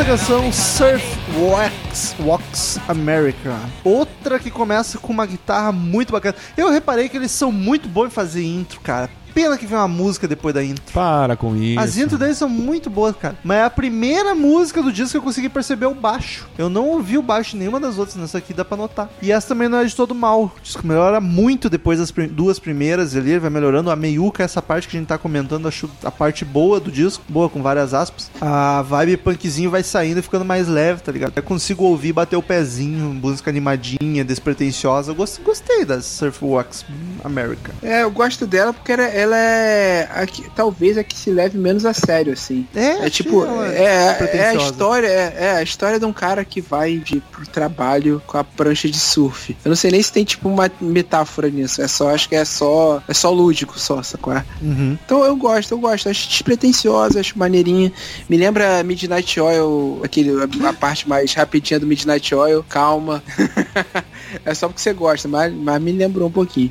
[0.00, 1.04] Wearing canção, Surf
[1.38, 3.54] Wax, Wax America.
[3.84, 6.36] Outra que começa com uma guitarra muito bacana.
[6.56, 9.10] Eu reparei que eles são muito bons em fazer intro, cara.
[9.34, 10.82] Pena que vem uma música depois da intro.
[10.92, 11.78] Para com isso.
[11.80, 13.36] As intros deles são muito boas, cara.
[13.44, 16.48] Mas é a primeira música do disco que eu consegui perceber o baixo.
[16.58, 19.10] Eu não ouvi o baixo em nenhuma das outras, nessa aqui dá pra notar.
[19.22, 20.44] E essa também não é de todo mal.
[20.44, 23.90] O disco melhora muito depois das prim- duas primeiras ali, ele vai melhorando.
[23.90, 27.22] A meiuca, essa parte que a gente tá comentando, acho a parte boa do disco,
[27.28, 28.30] boa com várias aspas.
[28.40, 31.32] A vibe punkzinho vai saindo e ficando mais leve, tá ligado?
[31.36, 35.10] Eu consigo ouvir, bater o pezinho, música animadinha, despretensiosa.
[35.12, 36.84] Eu gost- gostei das Surf Wax
[37.24, 37.72] America.
[37.82, 41.58] É, eu gosto dela porque ela, ela é a que, talvez a que se leve
[41.58, 42.66] menos a sério, assim.
[42.74, 44.70] É, É tipo, ela é, é a despretensiosa.
[44.70, 48.44] história, é, é a história de um cara que vai de, pro trabalho com a
[48.44, 49.56] prancha de surf.
[49.64, 51.82] Eu não sei nem se tem tipo uma metáfora nisso.
[51.82, 54.34] É só, acho que é só, é só lúdico, só, sacou?
[54.60, 54.98] Uhum.
[55.04, 57.92] Então eu gosto, eu gosto, acho despretensiosa, acho maneirinha.
[58.28, 63.22] Me lembra Midnight Oil, aquele, a, a parte mais rapidinha do Midnight Oil, calma.
[64.44, 66.70] é só porque você gosta, mas, mas me lembrou um pouquinho.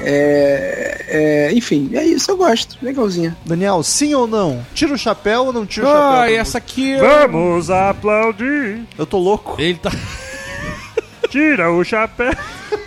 [0.00, 3.36] É, é, enfim, é isso, eu gosto, legalzinha.
[3.44, 4.64] Daniel, sim ou não?
[4.74, 6.20] Tira o chapéu ou não tira o chapéu?
[6.20, 6.96] Ah, essa aqui.
[6.96, 8.80] Vamos aplaudir.
[8.96, 9.56] Eu tô louco.
[9.60, 9.90] Ele tá.
[11.30, 12.32] Tira o chapéu.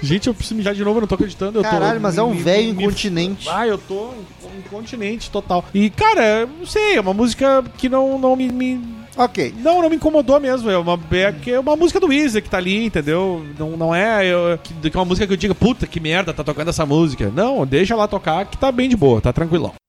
[0.02, 1.60] Gente, eu preciso mijar de novo, eu não tô acreditando.
[1.60, 1.70] Eu tô...
[1.70, 3.48] Caralho, mas é um me- velho me- incontinente.
[3.48, 4.10] Ah, eu tô
[4.58, 5.64] incontinente total.
[5.74, 8.82] E, cara, não sei, é uma música que não, não me, me-
[9.18, 9.54] Ok.
[9.58, 10.70] Não, não me incomodou mesmo.
[10.70, 13.46] É uma, é, é uma música do Weezer que tá ali, entendeu?
[13.58, 16.44] Não, não é, eu, que, que uma música que eu diga, puta que merda, tá
[16.44, 17.32] tocando essa música.
[17.34, 19.81] Não, deixa lá tocar que tá bem de boa, tá tranquilão.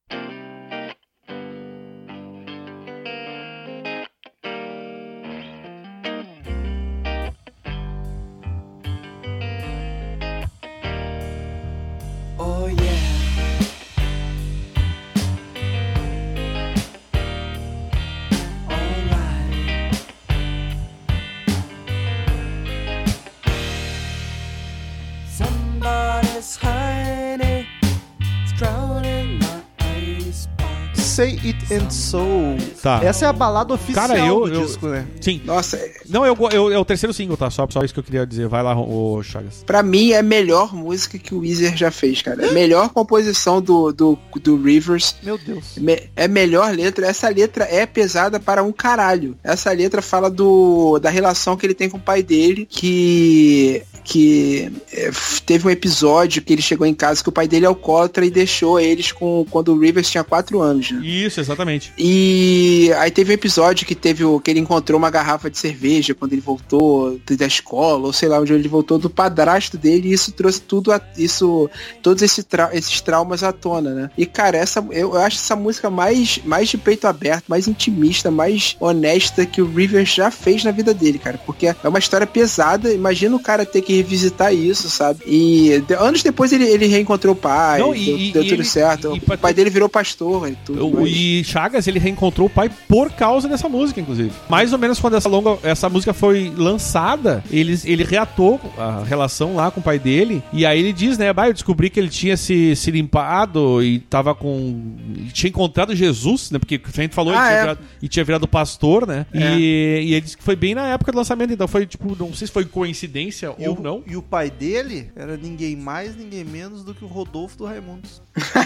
[31.23, 32.57] Say It and Soul.
[32.83, 33.01] Tá.
[33.05, 35.07] Essa é a balada oficial Cara, eu- do eu- disco, né?
[35.21, 35.41] Sim.
[35.45, 37.49] Nossa, é- Não, eu, eu, é o terceiro single, tá?
[37.49, 38.49] Só, só isso que eu queria dizer.
[38.49, 39.63] Vai lá, ô Chagas.
[39.65, 42.45] pra mim é a melhor música que o Weezer já fez, cara.
[42.45, 45.15] É a melhor composição do, do, do Rivers.
[45.23, 45.77] Meu Deus.
[45.77, 47.07] Me- É melhor letra.
[47.07, 49.37] Essa letra é pesada para um caralho.
[49.45, 54.71] Essa letra fala do da relação que ele tem com o pai dele, que que
[54.93, 55.11] é,
[55.47, 58.31] teve um episódio que ele chegou em casa que o pai dele é alcoólatra e
[58.31, 61.01] deixou eles com quando o Rivers tinha 4 anos, né?
[61.05, 61.93] Isso, Exatamente.
[61.99, 66.15] E aí teve um episódio que teve o que ele encontrou uma garrafa de cerveja
[66.15, 70.13] quando ele voltou da escola, ou sei lá onde ele voltou, do padrasto dele, e
[70.13, 71.69] isso trouxe tudo a, isso,
[72.03, 74.11] todos esse trau- esses traumas à tona, né?
[74.17, 78.31] E cara, essa eu, eu acho essa música mais, mais de peito aberto, mais intimista,
[78.31, 81.39] mais honesta que o Rivers já fez na vida dele, cara.
[81.45, 82.93] Porque é uma história pesada.
[82.93, 85.21] Imagina o cara ter que revisitar isso, sabe?
[85.27, 88.61] E de- anos depois ele, ele reencontrou o pai, Não, deu, e- deu e tudo
[88.61, 89.15] ele- certo.
[89.17, 90.87] e o pai dele virou pastor e tudo.
[90.87, 94.31] O- mas- E Chagas, ele reencontrou o pai por causa dessa música, inclusive.
[94.49, 99.55] Mais ou menos quando essa longa, essa música foi lançada, ele, ele reatou a relação
[99.55, 100.43] lá com o pai dele.
[100.53, 103.99] E aí ele diz, né, bah, eu descobri que ele tinha se, se limpado e
[104.01, 104.93] tava com.
[105.17, 106.59] e tinha encontrado Jesus, né?
[106.59, 107.61] Porque a gente falou Ah, e, tinha é.
[107.61, 109.27] virado, e tinha virado pastor, né?
[109.33, 109.57] É.
[109.59, 112.33] E, e ele disse que foi bem na época do lançamento, então foi tipo, não
[112.35, 114.03] sei se foi coincidência E ou não.
[114.07, 118.23] E o pai dele era ninguém mais, ninguém menos do que o Rodolfo do Raimundos.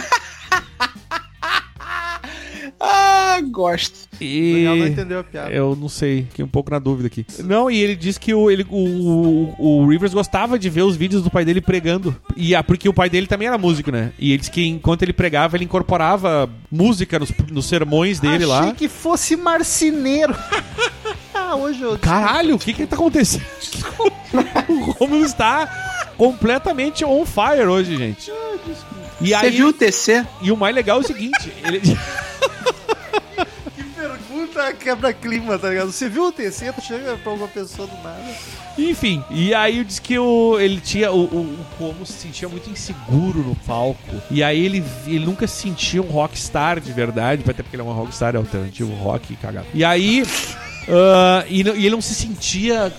[2.81, 3.97] Ah, gosto.
[4.15, 4.91] O Daniel não E.
[4.91, 5.51] entendeu a piada.
[5.51, 7.25] Eu não sei, fiquei um pouco na dúvida aqui.
[7.45, 10.97] Não, e ele disse que o, ele, o, o, o Rivers gostava de ver os
[10.97, 12.15] vídeos do pai dele pregando.
[12.37, 14.13] E ah, porque o pai dele também era músico, né?
[14.19, 18.47] E ele disse que enquanto ele pregava, ele incorporava música nos, nos sermões dele Achei
[18.47, 18.75] lá.
[18.75, 20.35] que fosse marceneiro.
[21.55, 21.99] Hoje eu...
[21.99, 23.45] Caralho, o que que tá acontecendo?
[24.69, 28.31] o Romulo está completamente on fire hoje, gente.
[29.21, 30.27] E Você aí, viu o TC?
[30.43, 31.81] e o mais legal é o seguinte, ele...
[33.75, 35.93] Que pergunta quebra-clima, tá ligado?
[35.93, 36.73] Você viu o TC?
[36.73, 38.23] Tu chega pra uma pessoa do nada.
[38.79, 41.11] Enfim, e aí eu disse que o, ele tinha.
[41.11, 44.23] O, o, o Como se sentia muito inseguro no palco.
[44.31, 47.85] E aí ele, ele nunca se sentia um rockstar de verdade, até porque ele é
[47.85, 49.67] um rockstar alternativo, rock cagado.
[49.75, 50.25] E aí.
[50.89, 52.93] Ah, e, não- e ele não se sentia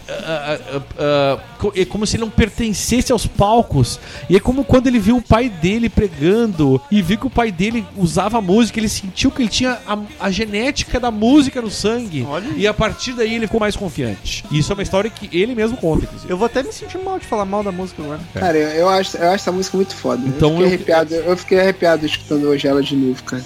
[1.57, 3.99] co- é como se ele não pertencesse aos palcos.
[4.29, 7.51] E é como quando ele viu o pai dele pregando e viu que o pai
[7.51, 12.25] dele usava música, ele sentiu que ele tinha a, a genética da música no sangue.
[12.27, 14.43] Olha E a partir daí ele ficou mais confiante.
[14.51, 16.31] E isso é uma história que ele mesmo conta, inclusive.
[16.31, 18.19] Eu vou até me sentir mal de falar mal da música agora.
[18.33, 20.21] Cara, eu, eu acho, eu acho essa música muito foda.
[20.25, 23.43] Então eu, fiquei eu- arrepiado, eu fiquei arrepiado escutando hoje ela de novo, cara.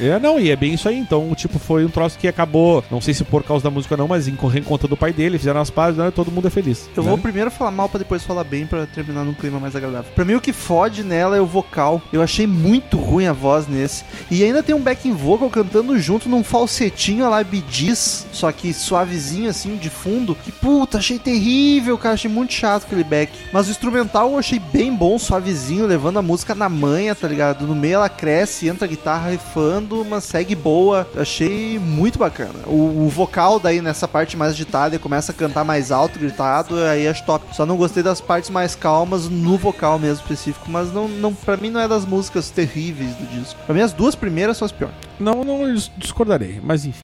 [0.00, 0.98] É, não, e é bem isso aí.
[0.98, 4.08] Então, tipo, foi um troço que acabou, não sei se por causa da música não,
[4.08, 6.88] mas em reencontra do pai dele, fizeram as pazes, né, todo mundo é feliz.
[6.96, 7.08] Eu né?
[7.08, 10.10] vou primeiro falar mal pra depois falar bem pra terminar num clima mais agradável.
[10.14, 12.00] Pra mim o que fode nela é o vocal.
[12.12, 14.04] Eu achei muito ruim a voz nesse.
[14.30, 19.50] E ainda tem um backing vocal cantando junto num falsetinho lá bidiz, só que suavezinho
[19.50, 20.34] assim de fundo.
[20.34, 23.32] Que puta, achei terrível, cara, achei muito chato aquele back.
[23.52, 27.66] Mas o instrumental eu achei bem bom, suavezinho, levando a música na manha, tá ligado?
[27.66, 31.08] No meio ela cresce, entra a guitarra rifando, mas segue boa.
[31.16, 32.60] Achei muito bacana.
[32.66, 36.76] O, o vocal daí nessa parte mais agitada, ele começa a cantar mais alto, gritado,
[36.84, 37.44] aí acho top.
[37.52, 41.56] Só não gostei das partes mais calmas no vocal mesmo específico, mas não, não para
[41.56, 43.58] mim não é das músicas terríveis do disco.
[43.66, 44.94] Pra mim as duas primeiras são as piores.
[45.18, 47.00] Não, não dis- discordarei, mas enfim.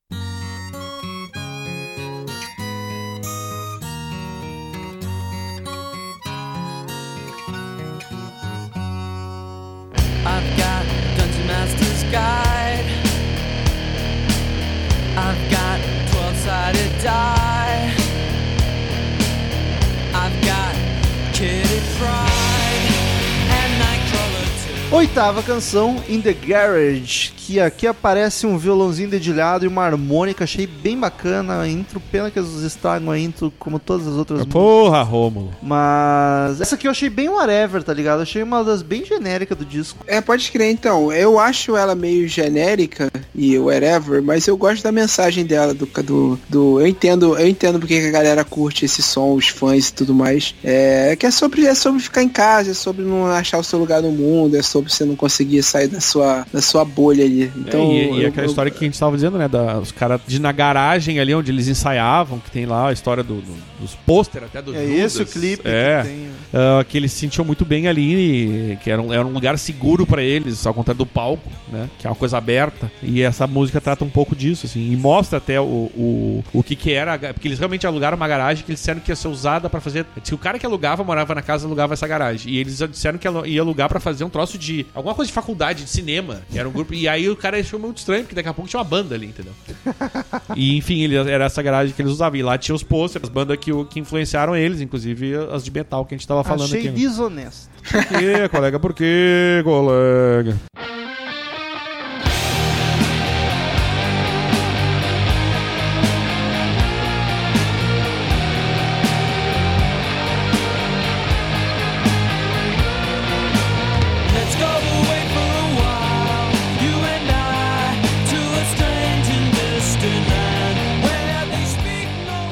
[24.92, 30.66] Oitava canção, In the Garage, que aqui aparece um violãozinho dedilhado e uma harmônica, achei
[30.68, 34.44] bem bacana a intro, pena que eles estragam a intro como todas as outras.
[34.44, 35.50] Porra, Rômulo.
[35.60, 38.20] Mas essa aqui eu achei bem whatever, tá ligado?
[38.22, 40.04] Achei uma das bem genéricas do disco.
[40.06, 41.12] É, pode crer, então.
[41.12, 45.86] Eu acho ela meio genérica e whatever, mas eu gosto da mensagem dela, do.
[45.86, 49.88] do, do- eu entendo, eu entendo porque que a galera curte esse som, os fãs
[49.88, 50.54] e tudo mais.
[50.62, 53.78] É que é sobre, é sobre ficar em casa, é sobre não achar o seu
[53.78, 57.39] lugar no mundo, é sobre você não conseguir sair da sua, da sua bolha ali.
[57.56, 59.48] Então, É, e, e eu- aquela eu- história que a gente tava dizendo, né?
[59.48, 63.22] Da, os caras de na garagem ali onde eles ensaiavam, que tem lá a história
[63.22, 64.98] do, do- dos pôster até do É Judas.
[64.98, 66.02] esse o clipe É.
[66.02, 66.28] que tem.
[66.52, 69.56] Ah, que eles se sentiam muito bem ali, e que era um, era um lugar
[69.58, 71.88] seguro pra eles, ao contrário do palco, né?
[71.98, 72.90] Que é uma coisa aberta.
[73.02, 76.74] E essa música trata um pouco disso, assim, e mostra até o, o, o que
[76.76, 79.70] que era, porque eles realmente alugaram uma garagem que eles disseram que ia ser usada
[79.70, 80.04] pra fazer.
[80.24, 82.52] Se o cara que alugava morava na casa, alugava essa garagem.
[82.52, 85.84] E eles disseram que ia alugar pra fazer um troço de alguma coisa de faculdade,
[85.84, 86.92] de cinema, que era um grupo.
[86.92, 89.26] E aí o cara achou muito estranho, porque daqui a pouco tinha uma banda ali,
[89.26, 89.52] entendeu?
[90.56, 92.38] E enfim, ele, era essa garagem que eles usavam.
[92.38, 96.04] E lá tinha os posters, as bandas que, que influenciaram eles, inclusive as de metal
[96.04, 96.88] que a gente tava falando Achei aqui.
[96.88, 96.94] né?
[96.94, 97.70] desonesto.
[97.90, 98.80] Por quê, colega?
[98.80, 100.56] Por quê, colega?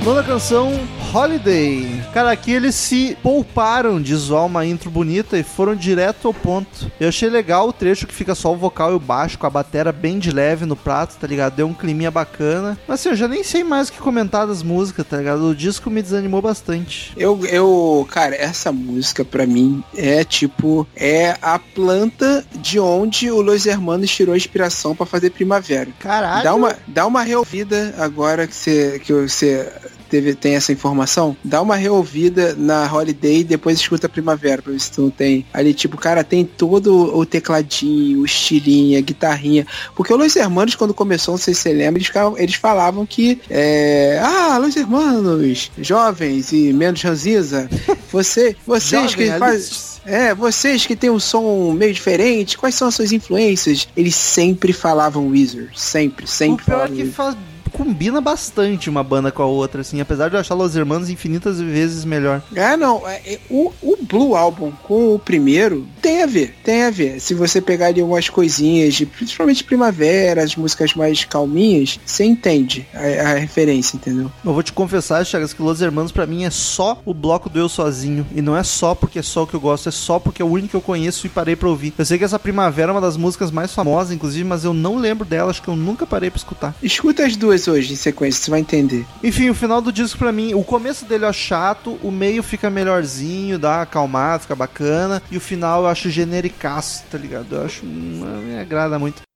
[0.09, 0.73] Nona canção,
[1.13, 2.03] Holiday.
[2.15, 6.91] Cara, aqui eles se pouparam de zoar uma intro bonita e foram direto ao ponto.
[6.99, 9.51] Eu achei legal o trecho que fica só o vocal e o baixo, com a
[9.51, 11.57] batera bem de leve no prato, tá ligado?
[11.57, 12.79] Deu um climinha bacana.
[12.89, 15.47] Mas assim, eu já nem sei mais o que comentar das músicas, tá ligado?
[15.47, 17.13] O disco me desanimou bastante.
[17.15, 23.43] Eu, eu, cara, essa música pra mim é tipo, é a planta de onde o
[23.43, 25.91] Los Hermanos tirou a inspiração pra fazer Primavera.
[25.99, 26.45] Caralho.
[26.45, 29.71] Dá uma, dá uma reouvida agora que você, que você
[30.09, 31.37] teve, tem essa informação.
[31.45, 35.11] Dá uma reouvida na Holiday e depois escuta a Primavera pra ver se tu não
[35.11, 35.45] tem.
[35.53, 39.67] Ali, tipo, cara, tem todo o tecladinho, o estilinho, a guitarrinha.
[39.95, 43.41] Porque o Los Hermanos, quando começou, não sei se você lembra, eles, eles falavam que
[43.51, 47.69] é, ah, Los Hermanos, jovens e menos ranziza,
[48.13, 49.89] você, vocês que fazem...
[50.07, 53.87] É, vocês que tem um som meio diferente, quais são as suas influências?
[53.95, 57.15] Eles sempre falavam Wizard, sempre, O sempre pior é falavam que Weezer.
[57.15, 57.37] faz-
[57.79, 60.01] combina bastante uma banda com a outra, assim.
[60.01, 62.43] Apesar de eu achar Los Hermanos infinitas vezes melhor.
[62.53, 66.83] É, não, é, é, o, o Blue Album com o primeiro tem a ver, tem
[66.83, 67.21] a ver.
[67.21, 72.85] Se você pegar ali algumas coisinhas, de, principalmente primavera, as músicas mais calminhas, você entende
[72.93, 74.31] a, a referência, entendeu?
[74.45, 77.61] Eu vou te confessar, Chagas, que Los Hermanos pra mim é só o bloco do
[77.61, 78.27] Eu Sozinho.
[78.35, 80.45] E não é só porque é só o que eu gosto, é só porque é
[80.45, 81.95] o único que eu conheço e parei pra ouvir.
[81.97, 84.97] Eu sei que essa Primavera é uma das músicas mais famosas, inclusive, mas eu não
[84.97, 86.75] lembro dela, acho que eu nunca parei pra escutar.
[86.83, 89.07] Escuta as duas hoje em sequência, você vai entender.
[89.23, 92.71] Enfim, o final do disco pra mim, o começo dele é chato, o meio fica
[92.71, 97.55] melhorzinho, dá uma acalmada, fica bacana, e o final eu acho genericaço, tá ligado?
[97.55, 97.85] Eu acho.
[97.85, 99.28] Não me agrada muito.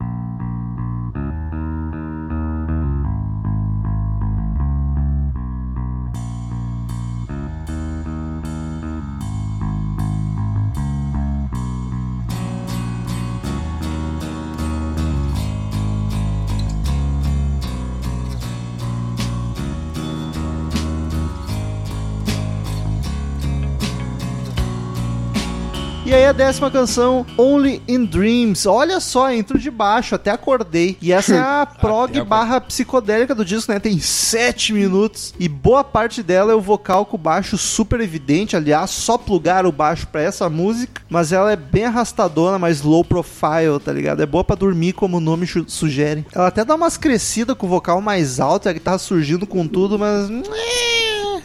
[26.42, 28.66] Décima canção, Only in Dreams.
[28.66, 30.96] Olha só, intro de baixo, até acordei.
[31.00, 33.78] E essa é a prog barra psicodélica do disco, né?
[33.78, 35.32] Tem sete minutos.
[35.38, 38.56] E boa parte dela é o vocal com o baixo super evidente.
[38.56, 41.00] Aliás, só plugar o baixo pra essa música.
[41.08, 44.20] Mas ela é bem arrastadona, mais low profile, tá ligado?
[44.20, 46.26] É boa pra dormir, como o nome sugere.
[46.34, 49.96] Ela até dá umas crescidas com o vocal mais alto, a guitarra surgindo com tudo,
[49.96, 50.28] mas...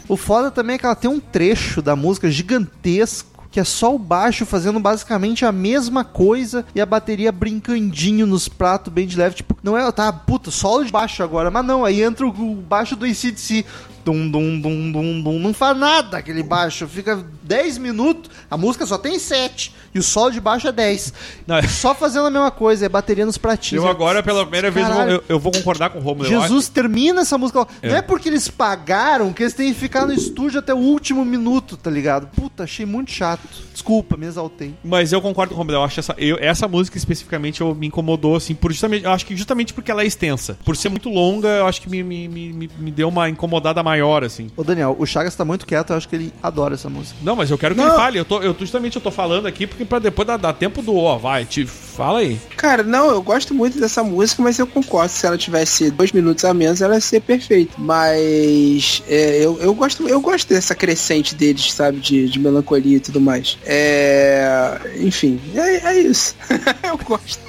[0.08, 3.37] O foda também é que ela tem um trecho da música gigantesco.
[3.50, 8.48] Que é só o baixo fazendo basicamente a mesma coisa e a bateria brincandinho nos
[8.48, 9.36] pratos bem de leve.
[9.36, 11.50] Tipo, não é, tá, puta, solo de baixo agora.
[11.50, 13.64] Mas não, aí entra o, baixo do ICDC.
[14.08, 15.38] Dum, dum, dum, dum, dum.
[15.38, 16.88] Não faz nada aquele baixo.
[16.88, 19.74] Fica 10 minutos, a música só tem 7.
[19.94, 21.12] E o solo de baixo é 10.
[21.46, 23.84] Não, é- Só fazendo a mesma coisa, é bateria nos pratinhos.
[23.84, 26.26] Eu agora, pela primeira vez, eu eu, vou concordar com o Romulo.
[26.28, 27.66] Jesus termina essa música.
[27.82, 27.88] É.
[27.90, 31.24] Não é porque eles pagaram que eles têm que ficar no estúdio até o último
[31.24, 32.28] minuto, tá ligado?
[32.28, 33.40] Puta, achei muito chato.
[33.72, 34.74] Desculpa, me exaltei.
[34.84, 35.76] Mas eu concordo com o Romulo.
[35.78, 39.04] Eu acho essa, eu- essa música especificamente eu, me incomodou, assim, por justamente.
[39.04, 40.58] Eu acho que justamente porque ela é extensa.
[40.64, 44.24] Por ser muito longa, eu acho que me, me, me, me- deu uma incomodada maior,
[44.24, 44.50] assim.
[44.56, 47.16] Ô, Daniel, o Chagas tá muito quieto, eu acho que ele adora essa música.
[47.22, 47.88] Não, mas eu quero que Não.
[47.88, 48.18] ele fale.
[48.18, 50.96] Eu tô, eu, justamente eu tô falando aqui porque pra depois dar, dar tempo do.
[50.96, 52.38] Ó, vai, te fala aí.
[52.56, 55.10] Cara, não, eu gosto muito dessa música, mas eu concordo.
[55.10, 57.74] Se ela tivesse dois minutos a menos, ela ia ser perfeita.
[57.78, 61.98] Mas é, eu, eu gosto eu gosto dessa crescente deles, sabe?
[61.98, 63.58] De, de melancolia e tudo mais.
[63.64, 66.36] É, enfim, é, é isso.
[66.82, 67.48] eu gosto.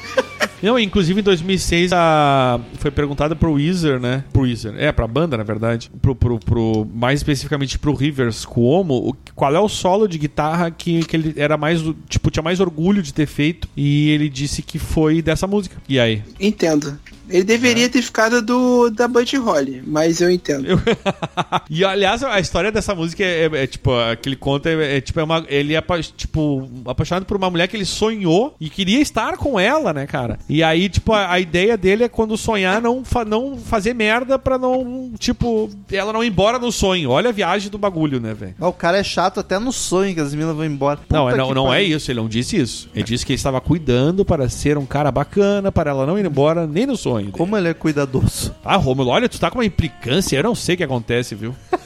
[0.61, 2.59] Não, inclusive em 2006 a...
[2.79, 4.25] foi perguntada pro Weezer, né?
[4.33, 4.73] Pro Weezer.
[4.77, 5.89] É, pra banda, na verdade.
[6.01, 10.69] Pro, pro, pro- mais especificamente pro Rivers Cuomo, o- qual é o solo de guitarra
[10.69, 13.69] que, que ele era mais, tipo, tinha mais orgulho de ter feito.
[13.75, 15.77] E ele disse que foi dessa música.
[15.87, 16.21] E aí?
[16.39, 16.99] Entendo.
[17.29, 20.65] Ele deveria ter ficado do da Buddy Holly, mas eu entendo.
[20.67, 20.79] Eu-
[21.69, 25.19] e aliás, a história dessa música é, é, é, tipo, aquele conta é, é, tipo,
[25.19, 25.83] é uma, ele é
[26.15, 30.39] tipo, apaixonado por uma mulher que ele sonhou e queria estar com ela, né, cara?
[30.49, 34.37] E aí, tipo, a, a ideia dele é quando sonhar não, fa- não fazer merda
[34.39, 37.09] pra não, tipo, ela não ir embora no sonho.
[37.11, 38.55] Olha a viagem do bagulho, né, velho?
[38.59, 40.99] O cara é chato até no sonho que as meninas vão embora.
[41.09, 42.89] Não, Puta é- não, não é isso, ele não disse isso.
[42.93, 46.25] Ele disse que ele estava cuidando para ser um cara bacana, para ela não ir
[46.25, 47.18] embora nem no sonho.
[47.21, 47.31] Dele.
[47.31, 48.55] Como ele é cuidadoso.
[48.63, 51.55] Ah, Romulo, olha, tu tá com uma implicância, eu não sei o que acontece, viu?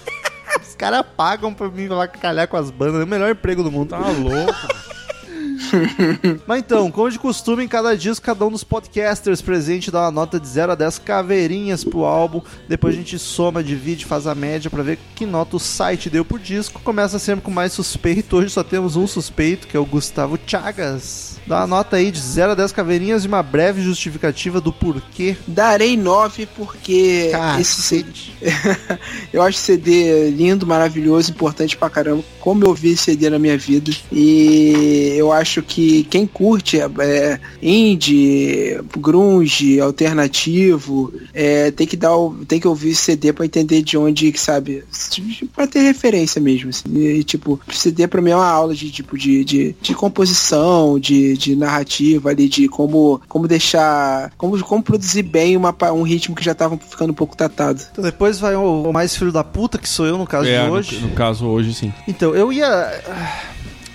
[0.62, 3.02] Os caras pagam pra mim lá calhar com as bandas.
[3.02, 3.90] É o melhor emprego do mundo.
[3.90, 4.54] Tá louco.
[6.48, 10.12] Mas então, como de costume, em cada disco, cada um dos podcasters presente dá uma
[10.12, 12.42] nota de 0 a 10 caveirinhas pro álbum.
[12.68, 16.26] Depois a gente soma, divide, faz a média pra ver que nota o site deu
[16.26, 16.82] por disco.
[16.82, 18.38] Começa sempre com mais suspeito.
[18.38, 21.33] Hoje só temos um suspeito, que é o Gustavo Chagas.
[21.46, 25.36] Dá uma nota aí de 0 a 10 caveirinhas e uma breve justificativa do porquê.
[25.48, 28.10] Darei 9 porque esse CD,
[29.34, 32.24] eu acho CD lindo, maravilhoso, importante pra caramba.
[32.40, 33.92] Como eu ouvi esse CD na minha vida.
[34.12, 42.36] E eu acho que quem curte é, indie, grunge, alternativo, é, tem que dar o-
[42.48, 44.84] tem que ouvir CD pra entender de onde, que sabe,
[45.56, 46.70] pra ter referência mesmo.
[46.70, 46.84] assim.
[46.96, 51.33] E, tipo, CD pra mim é uma aula de tipo de, de, de composição, de,
[51.38, 54.32] de narrativa ali, de como, como deixar.
[54.38, 57.82] Como, como produzir bem uma, um ritmo que já tava ficando um pouco datado.
[57.92, 60.62] Então depois vai o, o mais filho da puta, que sou eu no caso É,
[60.64, 61.00] de no- hoje.
[61.00, 61.94] No, caso, hoje sim.
[62.08, 63.02] Então, eu ia.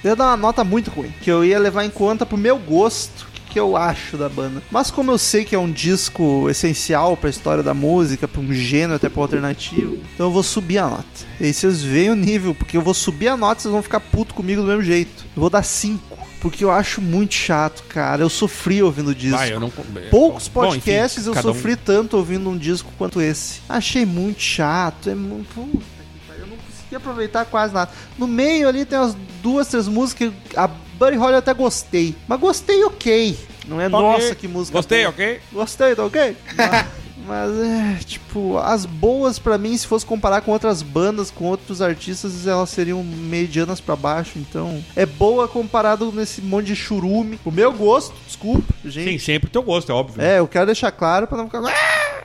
[0.05, 1.13] Eu ia dar uma nota muito ruim.
[1.21, 3.27] Que eu ia levar em conta pro meu gosto.
[3.27, 4.63] o Que eu acho da banda.
[4.71, 8.53] Mas como eu sei que é um disco essencial pra história da música, pra um
[8.53, 11.05] gênero até pro alternativo, então eu vou subir a nota.
[11.41, 13.83] E aí vocês veem o nível, porque eu vou subir a nota e vocês vão
[13.83, 15.25] ficar puto comigo do mesmo jeito.
[15.35, 16.08] Eu vou dar 5.
[16.41, 18.23] Porque eu acho muito chato, cara.
[18.23, 19.37] Eu sofri ouvindo disco.
[19.39, 19.71] Ah, eu não...
[20.11, 23.61] Poucos Bom, enfim, podcasts eu cada um- sofri tanto ouvindo um disco quanto esse.
[23.69, 25.51] Achei muito chato, é muito.
[25.59, 27.91] Eu não consegui aproveitar quase nada.
[28.17, 30.33] No meio ali tem umas duas, três músicas.
[30.49, 32.15] que A Buddy Holly eu até gostei.
[32.29, 33.37] Mas gostei ok.
[33.67, 33.91] Não é Ok.
[33.99, 34.79] nossa que música.
[34.79, 35.11] Gostei, boa.
[35.11, 35.41] ok?
[35.53, 36.37] Gostei, tá ok?
[36.57, 36.87] Mas,
[37.29, 41.83] mas é, tipo, as boas pra mim, se fosse comparar com outras bandas, com outros
[41.83, 44.39] artistas, elas seriam medianas pra baixo.
[44.39, 47.39] Então, é boa comparado nesse monte de churume.
[47.45, 49.13] O meu gosto, desculpa, gente.
[49.13, 50.23] Sim, sempre o teu gosto, é óbvio.
[50.23, 51.61] É, eu quero deixar claro pra não ficar.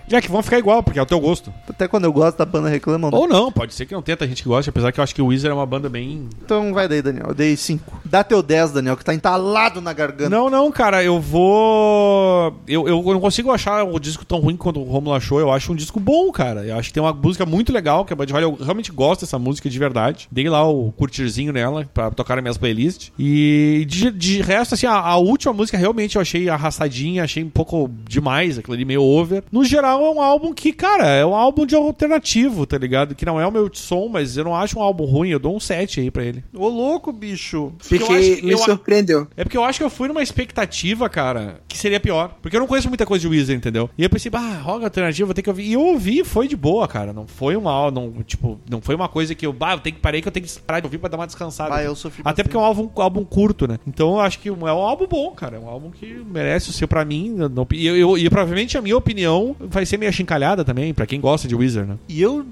[0.08, 1.54] Já que vão ficar igual, porque é o teu gosto.
[1.68, 3.10] Até quando eu gosto da banda reclamam.
[3.14, 5.16] Ou não, pode ser que não tenha tanta gente que goste, apesar que eu acho
[5.16, 6.28] que o Weezer é uma banda bem...
[6.44, 7.28] Então vai daí, Daniel.
[7.30, 8.02] Eu dei 5.
[8.06, 10.30] Dá teu 10, Daniel, que tá entalado na garganta.
[10.30, 12.56] Não, não, cara, eu vou.
[12.68, 15.40] Eu, eu não consigo achar o disco tão ruim quanto o Romulo achou.
[15.40, 16.66] Eu acho um disco bom, cara.
[16.66, 18.44] Eu acho que tem uma música muito legal, que é Bud Holly.
[18.44, 20.28] Eu realmente gosto dessa música de verdade.
[20.32, 23.12] Dei lá o curtirzinho nela pra tocar nas minhas playlists.
[23.18, 27.50] E de, de resto, assim, a, a última música realmente eu achei arrastadinha, achei um
[27.50, 29.44] pouco demais, aquilo ali meio over.
[29.52, 33.16] No geral, é um álbum que, cara, é um álbum de alternativo, tá ligado?
[33.16, 35.30] Que não é o meu som, mas eu não acho um álbum ruim.
[35.30, 36.44] Eu dou um 7 aí pra ele.
[36.54, 37.74] Ô, louco, bicho.
[37.80, 39.28] Fiquei, acho que- me eu- surpreendeu.
[39.36, 42.36] É porque eu acho que eu fui numa expectativa, cara, que seria pior.
[42.42, 43.90] Porque eu não conheço muita coisa de Weezer, entendeu?
[43.98, 45.64] E eu pensei, ah, rock alternativo, vou ter que ouvir.
[45.64, 47.12] E eu ouvi e foi de boa, cara.
[47.14, 50.02] Não foi uma, não, tipo, não foi uma coisa que eu, bah, eu tenho que
[50.02, 51.76] parei que eu tenho que parar de ouvir pra dar uma descansada.
[51.76, 52.46] Ah, eu sofri Até bastante.
[52.46, 53.80] porque é um álbum, álbum curto, né?
[53.88, 55.58] Então eu acho que é um álbum bom, cara.
[55.58, 57.30] É um álbum que merece o seu pra mim.
[57.34, 61.06] não- E, eu, eu- e provavelmente a minha opinião vai ser meio achincalhada também, pra
[61.06, 61.96] quem gosta de Weezer, né?
[62.08, 62.46] E eu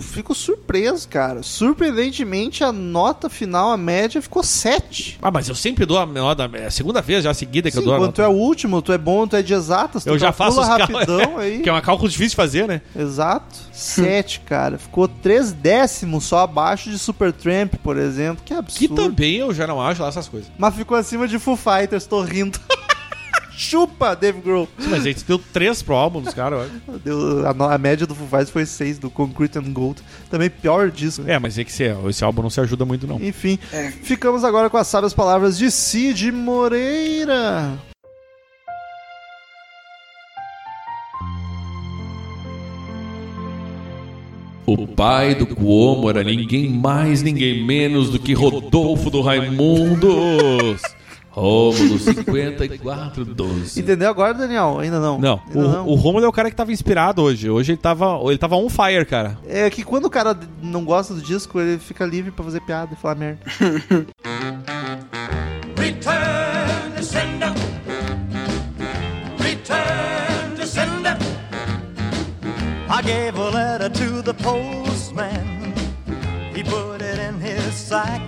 [0.00, 1.42] fico surpreso, cara.
[1.42, 5.18] Surpreendentemente, a nota final, a média, ficou 7.
[5.20, 7.82] Ah, mas eu sempre dou a nota, é a segunda vez já seguida que Sim,
[7.82, 8.12] eu dou a nota.
[8.12, 10.60] tu é o último, tu é bom, tu é de exatas, tu Eu já faço
[10.60, 11.60] os rapidão aí.
[11.60, 12.80] que é um cálculo difícil de fazer, né?
[12.96, 13.56] Exato.
[13.72, 14.78] 7, cara.
[14.78, 18.42] Ficou 3 décimos só abaixo de Supertramp, por exemplo.
[18.44, 18.94] Que Que absurdo.
[18.94, 20.50] também eu já não acho lá essas coisas.
[20.56, 22.58] Mas ficou acima de Foo Fighters, tô rindo.
[23.56, 24.68] Chupa, Dave Grohl.
[24.78, 26.70] Sim, Mas aí tu deu três pro álbum dos caras.
[27.04, 30.02] Deu- a, a média do Foo Fighters foi 6, do Concrete and Gold.
[30.30, 31.22] Também pior disco.
[31.22, 31.34] né?
[31.34, 33.20] É, mas é que esse, esse álbum não se ajuda muito, não.
[33.22, 33.90] Enfim, É.
[33.90, 37.72] ficamos agora com as sábias palavras de Cid Moreira.
[44.66, 50.80] O pai do Cuomo era ninguém mais, ninguém menos do que Rodolfo do Raimundos.
[51.34, 53.80] Rômulo 5412.
[53.80, 54.78] Entendeu agora, Daniel?
[54.78, 55.18] Ainda não.
[55.18, 55.86] Não, Ainda não.
[55.86, 57.50] o, o Rômulo é o cara que tava inspirado hoje.
[57.50, 59.36] Hoje ele tava, ele tava on fire, cara.
[59.46, 62.92] É que quando o cara não gosta do disco, ele fica livre pra fazer piada
[62.92, 63.40] e falar merda.
[65.76, 67.52] Return to sender.
[69.38, 71.16] Return to sender.
[72.88, 75.74] I gave a letter to the postman.
[76.54, 78.22] He put it in his sack.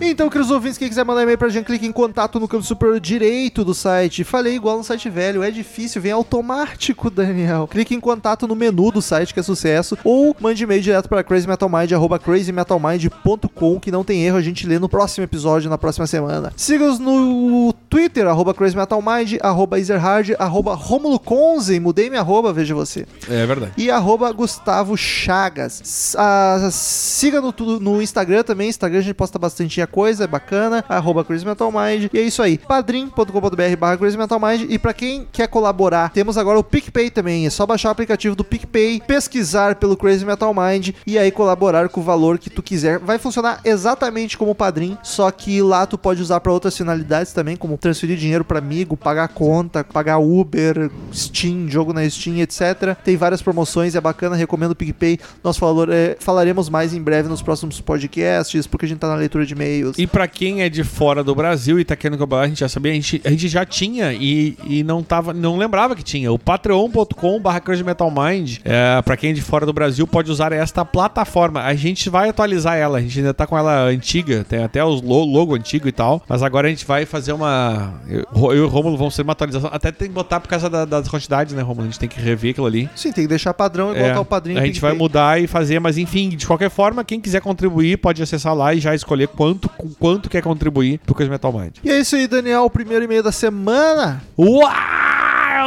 [0.00, 2.98] Então, queridos ouvintes, quem quiser mandar e-mail pra gente, clique em contato no canto superior
[3.00, 4.24] direito do site.
[4.24, 7.66] Falei igual no site velho, é difícil, vem automático, Daniel.
[7.68, 11.22] Clique em contato no menu do site, que é sucesso, ou mande e-mail direto para
[11.22, 16.06] crazymetalmind, arroba crazymetalmind.com, que não tem erro, a gente lê no próximo episódio, na próxima
[16.06, 16.52] semana.
[16.56, 23.06] Siga-os no Twitter, arroba crazymetalmind, arroba ezerhard, arroba romulo conze, mudei minha arroba, veja você
[23.28, 23.72] É verdade.
[23.76, 25.80] e arroba Gustavo Chagas.
[25.82, 30.84] S- ah, siga no, no Instagram também, Instagram a gente posta bastante coisa, é bacana,
[30.88, 32.08] arroba Crazy Metal Mind.
[32.12, 34.66] E é isso aí, padrim.com.br barra Crazy Metal Mind.
[34.70, 38.34] E pra quem quer colaborar, temos agora o PicPay também, é só baixar o aplicativo
[38.34, 42.62] do PicPay, pesquisar pelo Crazy Metal Mind e aí colaborar com o valor que tu
[42.62, 42.98] quiser.
[42.98, 47.32] Vai funcionar exatamente como o Padrim, só que lá tu pode usar pra outras finalidades
[47.32, 52.96] também, como transferir dinheiro pra amigo, pagar conta, pagar Uber, Steam, jogo na Steam, etc.
[53.04, 55.18] Tem várias promoções, é bacana, recomendo o PicPay.
[55.44, 59.14] Nós falor- é, falaremos mais em breve nos próximos podcasts, porque a gente tá na
[59.14, 59.98] leitura de e-mails e-mails.
[59.98, 62.68] E pra quem é de fora do Brasil e tá querendo cobrar, a gente já
[62.68, 66.30] sabia, a gente, a gente já tinha e, e não tava, não lembrava que tinha.
[66.32, 70.30] O patreon.com barra Crazy Metal Mind, é, pra quem é de fora do Brasil, pode
[70.30, 71.62] usar esta plataforma.
[71.62, 75.24] A gente vai atualizar ela, a gente ainda tá com ela antiga, tem até lo-
[75.24, 77.94] logo antigo e tal, mas agora a gente vai fazer uma...
[78.08, 80.68] Eu, eu e o Romulo vamos fazer uma atualização, até tem que botar por causa
[80.70, 81.82] da- das quantidades, né, Romulo?
[81.82, 82.88] A gente tem que rever aquilo ali.
[82.94, 84.60] Sim, tem que deixar padrão igual É, tá o padrinho.
[84.60, 88.22] a gente vai mudar e fazer, mas enfim, de qualquer forma, quem quiser contribuir pode
[88.22, 91.76] acessar lá e já escolher quanto, com quanto quer contribuir pro Crazy Metal Mind.
[91.82, 92.64] E é isso aí, Daniel.
[92.64, 94.22] O primeiro e-mail da semana.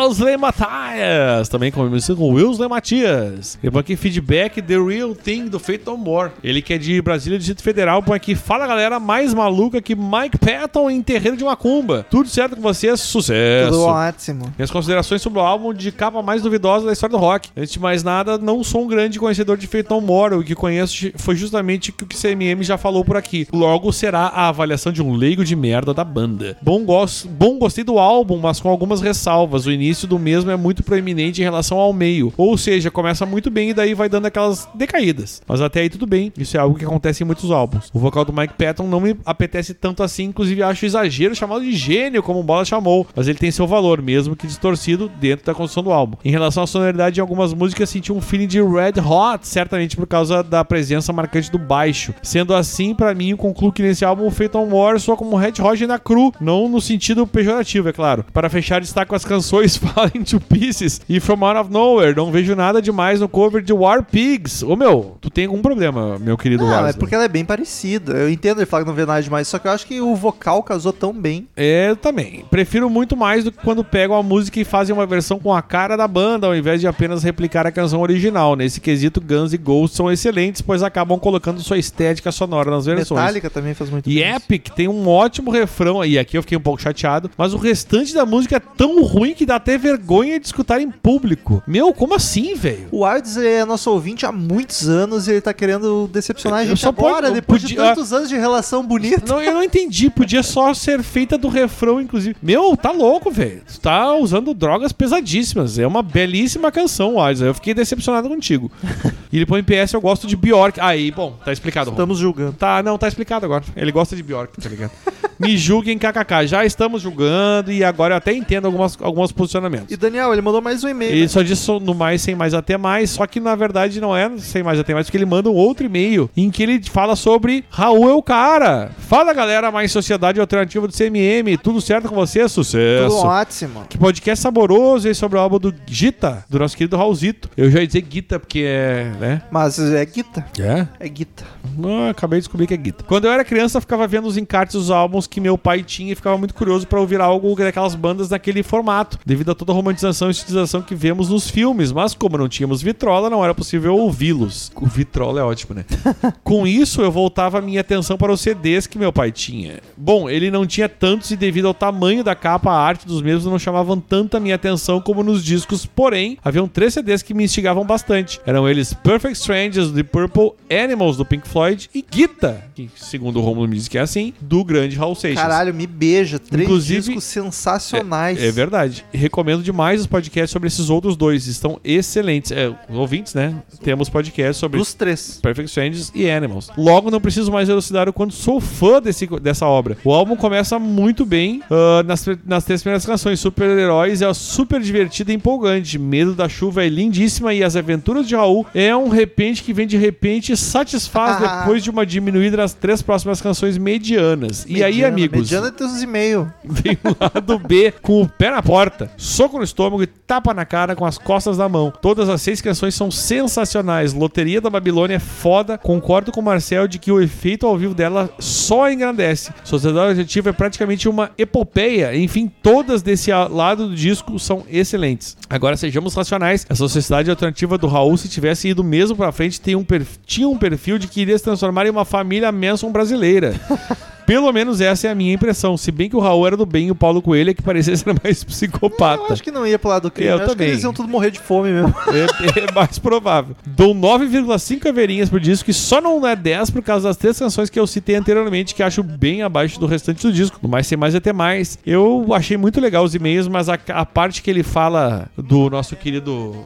[0.01, 1.49] Wesley Matias!
[1.49, 3.59] Também conhecido com Wesley Matias.
[3.61, 6.31] E põe aqui feedback The Real Thing do Fate No More.
[6.43, 10.37] Ele que é de Brasília, Distrito Federal, põe aqui, fala galera, mais maluca que Mike
[10.37, 12.05] Patton em Terreiro de Macumba.
[12.09, 12.99] Tudo certo com vocês?
[12.99, 13.71] Sucesso!
[13.71, 14.53] Tudo ótimo.
[14.57, 17.49] Minhas considerações sobre o álbum de capa mais duvidosa da história do rock.
[17.55, 20.35] Antes de mais nada, não sou um grande conhecedor de Fate No More.
[20.35, 23.47] O que conheço foi justamente o que o CMM já falou por aqui.
[23.51, 26.57] Logo será a avaliação de um leigo de merda da banda.
[26.61, 29.65] Bom, gosto, bom gostei do álbum, mas com algumas ressalvas.
[29.65, 32.33] O início do mesmo é muito proeminente em relação ao meio.
[32.37, 35.41] Ou seja, começa muito bem e daí vai dando aquelas decaídas.
[35.47, 36.31] Mas até aí tudo bem.
[36.37, 37.89] Isso é algo que acontece em muitos álbuns.
[37.93, 41.71] O vocal do Mike Patton não me apetece tanto assim, inclusive acho exagero chamado de
[41.73, 43.07] gênio, como o Bola chamou.
[43.15, 46.17] Mas ele tem seu valor, mesmo que distorcido, dentro da construção do álbum.
[46.23, 50.07] Em relação à sonoridade, em algumas músicas senti um feeling de Red Hot, certamente por
[50.07, 52.13] causa da presença marcante do baixo.
[52.21, 55.85] Sendo assim, pra mim, concluo que nesse álbum o No More soa como Red Hot
[55.87, 58.25] na cru, não no sentido pejorativo, é claro.
[58.33, 62.15] Para fechar, destaco as canções Falling to Pieces e From Out of Nowhere.
[62.15, 64.63] Não vejo nada demais no cover de War Pigs.
[64.63, 68.13] Ô meu, tu tem algum problema, meu querido Não, é porque ela é bem parecida.
[68.13, 70.15] Eu entendo ele falar que não vê nada demais, só que eu acho que o
[70.15, 71.47] vocal casou tão bem.
[71.55, 72.45] É, eu também.
[72.49, 75.61] Prefiro muito mais do que quando pegam a música e fazem uma versão com a
[75.61, 78.55] cara da banda, ao invés de apenas replicar a canção original.
[78.55, 83.19] Nesse quesito, Guns e Ghost são excelentes, pois acabam colocando sua estética sonora nas versões.
[83.19, 84.37] Metallica também faz muito E bem isso.
[84.37, 88.13] Epic tem um ótimo refrão, e aqui eu fiquei um pouco chateado, mas o restante
[88.13, 91.61] da música é tão ruim que dá até vergonha de escutar em público.
[91.67, 92.87] Meu, como assim, velho?
[92.91, 96.69] O Ardes é nosso ouvinte há muitos anos e ele tá querendo decepcionar a Eu
[96.69, 99.23] gente só agora, pode- depois podia- de tantos anos de relação bonita.
[99.27, 100.09] Não, eu não entendi.
[100.09, 102.35] Podia só ser feita do refrão, inclusive.
[102.41, 103.61] Meu, tá louco, velho.
[103.67, 105.77] Tu tá usando drogas pesadíssimas.
[105.77, 107.45] É uma belíssima canção, Alisson.
[107.45, 108.71] Eu fiquei decepcionado contigo.
[109.31, 110.79] e ele põe PS, eu gosto de Bjork.
[110.79, 111.89] Aí, bom, tá explicado.
[111.89, 111.95] Ron.
[111.95, 112.53] Estamos julgando.
[112.53, 113.50] Tá, não, tá explicado agora.
[113.75, 114.91] Ele gosta de Bjork, tá ligado?
[115.41, 116.45] Me julguem, kkk.
[116.45, 119.91] Já estamos julgando e agora eu até entendo algumas, alguns posicionamentos.
[119.91, 121.11] E Daniel, ele mandou mais um e-mail.
[121.11, 121.27] Ele né?
[121.27, 123.09] só disse no mais, sem mais, até mais.
[123.09, 125.85] Só que na verdade não é sem mais, até mais, porque ele manda um outro
[125.85, 128.91] e-mail em que ele fala sobre Raul é o cara.
[128.99, 131.57] Fala galera, mais Sociedade Alternativa do CMM.
[131.61, 132.47] Tudo certo com você?
[132.47, 133.15] Sucesso.
[133.15, 133.85] Tudo ótimo.
[133.89, 137.49] Que podcast saboroso aí sobre o álbum do Gita, do nosso querido Raulzito.
[137.57, 139.11] Eu já ia dizer Gita, porque é.
[139.19, 139.41] né?
[139.49, 140.45] Mas é guita.
[140.59, 140.87] É?
[140.99, 141.43] É guita.
[141.83, 143.03] Ah, acabei de descobrir que é Guita.
[143.03, 146.11] Quando eu era criança, eu ficava vendo os encartes dos álbuns que meu pai tinha
[146.11, 149.75] e ficava muito curioso pra ouvir algo daquelas bandas naquele formato, devido a toda a
[149.75, 151.91] romantização e estilização que vemos nos filmes.
[151.91, 154.71] Mas como não tínhamos vitrola, não era possível ouvi-los.
[154.75, 155.85] O vitrola é ótimo, né?
[156.43, 159.79] Com isso, eu voltava a minha atenção para os CDs que meu pai tinha.
[159.95, 163.45] Bom, ele não tinha tantos e devido ao tamanho da capa, a arte dos mesmos
[163.45, 167.85] não chamavam tanta minha atenção como nos discos, porém, haviam três CDs que me instigavam
[167.85, 168.41] bastante.
[168.45, 173.41] Eram eles Perfect Strangers, The Purple, Animals, do Pink Floyd e Gita, que segundo o
[173.41, 175.41] Romulo me diz que é assim, do grande Hall Seixas.
[175.41, 176.39] Caralho, me beija.
[176.39, 178.41] Três Inclusive- discos sensacionais.
[178.41, 179.05] É verdade.
[179.13, 181.47] Recomendo demais os podcasts sobre esses outros dois.
[181.47, 182.51] Estão excelentes.
[182.51, 183.55] É, ouvintes, né?
[183.83, 185.39] Temos podcasts sobre Dos três.
[185.41, 186.69] Perfect Strangers e Animals.
[186.77, 189.97] Logo, não preciso mais elucidar o quanto sou fã desse, dessa obra.
[190.03, 193.39] O álbum começa muito bem ah, nas, nas três primeiras canções.
[193.39, 195.97] Super-Heróis é super divertido e empolgante.
[195.99, 199.85] Medo da Chuva é lindíssima e As Aventuras de Raul é um repente que vem
[199.87, 201.59] de repente e satisfaz Ah.
[201.61, 204.65] depois de uma diminuída nas três próximas canções medianas.
[204.67, 205.39] e aí, amigos?
[205.41, 206.47] Mediana tem uns e-mails.
[206.81, 210.65] Tem um lado B com o pé na porta, soco no estômago e tapa na
[210.65, 211.91] cara com as costas na mão.
[212.01, 214.13] Todas as seis canções são sensacionais.
[214.13, 215.77] Loteria da Babilônia é foda.
[215.77, 219.51] Concordo com o Marcel de que o efeito ao vivo dela só engrandece.
[219.63, 222.15] Sociedade Alternativa é praticamente uma epopeia.
[222.15, 225.37] Enfim, todas desse lado do disco são excelentes.
[225.49, 226.65] Agora sejamos racionais.
[226.69, 229.85] Essa sociedade alternativa do Raul, se tivesse ido mesmo pra frente, tem um
[230.25, 233.53] tinha um perfil de que iria se transformar em uma família Manson brasileira.
[234.31, 235.75] Pelo menos essa é a minha impressão.
[235.75, 237.93] Se bem que o Raul era do bem e o Paulo Coelho é que parecia
[237.97, 239.33] ser mais Eu psicopata.
[239.33, 240.29] acho que não ia pro lado do crime.
[240.29, 240.67] Eu acho também.
[240.67, 241.93] que eles iam tudo morrer de fome mesmo.
[242.11, 243.55] É, é mais provável.
[243.65, 247.69] Dou 9,5 caveirinhas pro disco e só não é 10 por causa das três canções
[247.69, 250.57] que eu citei anteriormente, que acho bem abaixo do restante do disco.
[250.61, 251.77] No mais tem mais até mais.
[251.85, 255.95] Eu achei muito legal os e-mails, mas a, a parte que ele fala do nosso
[255.95, 256.65] querido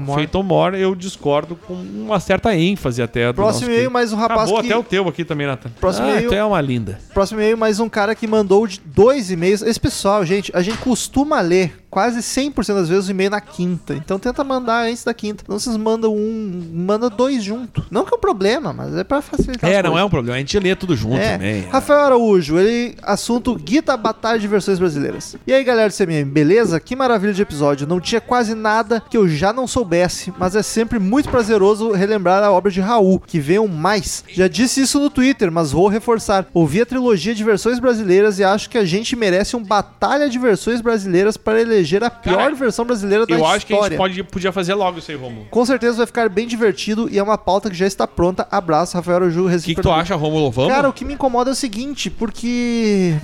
[0.00, 0.20] more.
[0.20, 3.28] Feito More, eu discordo com uma certa ênfase até.
[3.28, 4.66] Do Próximo e-mail, mais um rapaz Acabou que...
[4.66, 5.70] até o teu aqui também, Nathan.
[5.80, 6.34] Próximo ah, e-mail.
[6.34, 6.98] é uma linda.
[7.12, 9.62] Próximo e-mail, mais um cara que mandou dois e-mails.
[9.62, 13.94] Esse pessoal, gente, a gente costuma ler quase 100% das vezes o e-mail na quinta.
[13.94, 15.44] Então tenta mandar antes da quinta.
[15.46, 17.86] Não vocês mandam um, manda dois junto.
[17.88, 20.06] Não que é um problema, mas é pra facilitar É, não é coisas.
[20.06, 20.34] um problema.
[20.36, 21.34] A gente lê tudo junto É.
[21.34, 21.60] também.
[21.70, 25.36] Rafael Araújo, ele assunto Guita Batalha de Versões Brasileiras.
[25.46, 26.80] E aí, galera do CMM, beleza?
[26.80, 27.86] Que maravilha de episódio.
[27.86, 32.42] Não tinha quase nada que eu já não soubesse, mas é sempre muito prazeroso relembrar
[32.42, 34.24] a obra de Raul, que venham mais.
[34.28, 36.46] Já disse isso no Twitter, mas vou reforçar.
[36.52, 40.38] Ouvi a trilogia de versões brasileiras e acho que a gente merece um Batalha de
[40.40, 43.56] Versões Brasileiras para eleger a pior Cara, versão brasileira da Eu história.
[43.56, 45.46] acho que a gente pode, podia fazer logo isso aí, Romulo.
[45.50, 48.46] Com certeza vai ficar bem divertido e é uma pauta que já está pronta.
[48.50, 50.50] Abraço, Rafael Araújo, O que, que tu acha, Romulo?
[50.50, 50.72] Vamos?
[50.72, 53.14] Cara, o que me incomoda é o seguinte, porque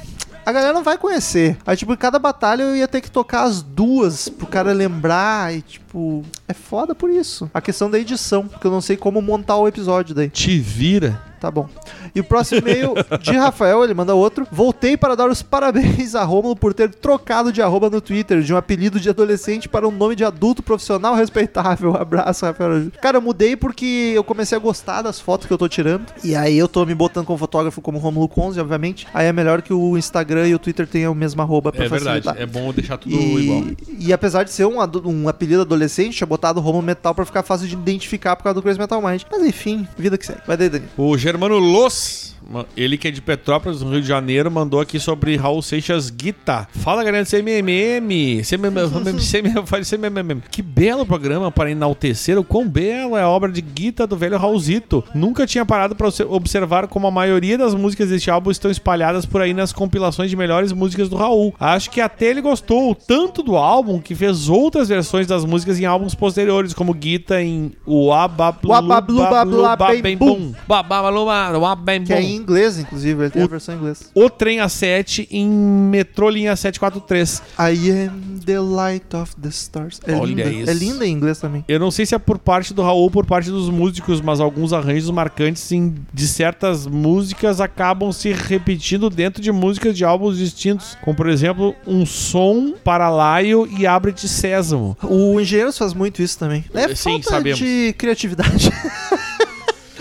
[0.44, 1.56] a galera não vai conhecer.
[1.66, 5.54] Aí, tipo, em cada batalha eu ia ter que tocar as duas pro cara lembrar
[5.54, 7.50] e, tipo, é foda por isso.
[7.54, 10.28] A questão da edição, porque eu não sei como montar o episódio daí.
[10.30, 11.29] Te vira.
[11.40, 11.68] Tá bom.
[12.14, 14.46] E o próximo e-mail de Rafael, ele manda outro.
[14.52, 18.52] Voltei para dar os parabéns a Rômulo por ter trocado de arroba no Twitter de
[18.52, 21.96] um apelido de adolescente para um nome de adulto profissional respeitável.
[22.00, 22.88] Abraço, Rafael.
[23.00, 26.04] Cara, eu mudei porque eu comecei a gostar das fotos que eu tô tirando.
[26.22, 29.06] E aí eu tô me botando como fotógrafo como Rômulo Conze, obviamente.
[29.14, 31.88] Aí é melhor que o Instagram e o Twitter tenham o mesmo arroba pra É
[31.88, 32.22] verdade.
[32.22, 32.42] facilitar.
[32.42, 33.62] É bom deixar tudo igual.
[33.88, 34.76] E, e apesar de ser um,
[35.06, 38.62] um apelido adolescente, tinha botado Romulo Metal pra ficar fácil de identificar por causa do
[38.62, 39.22] Crazy Metal Mind.
[39.30, 40.40] Mas enfim, vida que segue.
[40.46, 40.84] Vai daí, Dani.
[40.96, 42.34] O Germano Los,
[42.76, 46.66] ele que é de Petrópolis, no Rio de Janeiro, mandou aqui sobre Raul Seixas Guita.
[46.72, 48.42] Fala, galera do CMMM.
[48.42, 50.40] CMMM.
[50.50, 54.38] Que belo programa para enaltecer o quão bela é a obra de Guita do velho
[54.38, 55.04] Raulzito.
[55.14, 59.40] Nunca tinha parado para observar como a maioria das músicas deste álbum estão espalhadas por
[59.40, 61.54] aí nas compilações de melhores músicas do Raul.
[61.58, 65.84] Acho que até ele gostou tanto do álbum que fez outras versões das músicas em
[65.84, 69.22] álbuns posteriores, como Guita em O Abablu Wabablu
[69.62, 70.52] Babla Bem Bum.
[70.66, 72.39] Babablu Babla Bem Que é em Bum.
[72.40, 74.10] Inglês, inclusive, ele tem O- a versão em inglês.
[74.14, 77.42] O Trem A7 em Metrô Linha 743.
[77.58, 80.00] I am the light of the stars.
[80.06, 80.50] É Olha linda.
[80.50, 80.70] isso.
[80.70, 81.64] É linda em inglês também.
[81.68, 84.40] Eu não sei se é por parte do Raul ou por parte dos músicos, mas
[84.40, 90.38] alguns arranjos marcantes em- de certas músicas acabam se repetindo dentro de músicas de álbuns
[90.38, 90.96] distintos.
[91.02, 94.96] Como, por exemplo, um som para Laio e Abre-te Sésamo.
[95.02, 96.64] O Engenheiros faz muito isso também.
[96.74, 97.58] É Sim, falta sabemos.
[97.58, 98.70] de criatividade.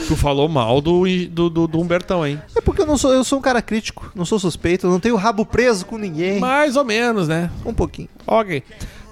[0.09, 2.41] Tu falou mal do, do, do, do Humbertão, hein?
[2.55, 5.15] é porque eu não sou, eu sou um cara crítico, não sou suspeito, não tenho
[5.15, 6.39] rabo preso com ninguém.
[6.39, 7.51] Mais ou menos, né?
[7.63, 8.09] Um pouquinho.
[8.25, 8.63] Ok.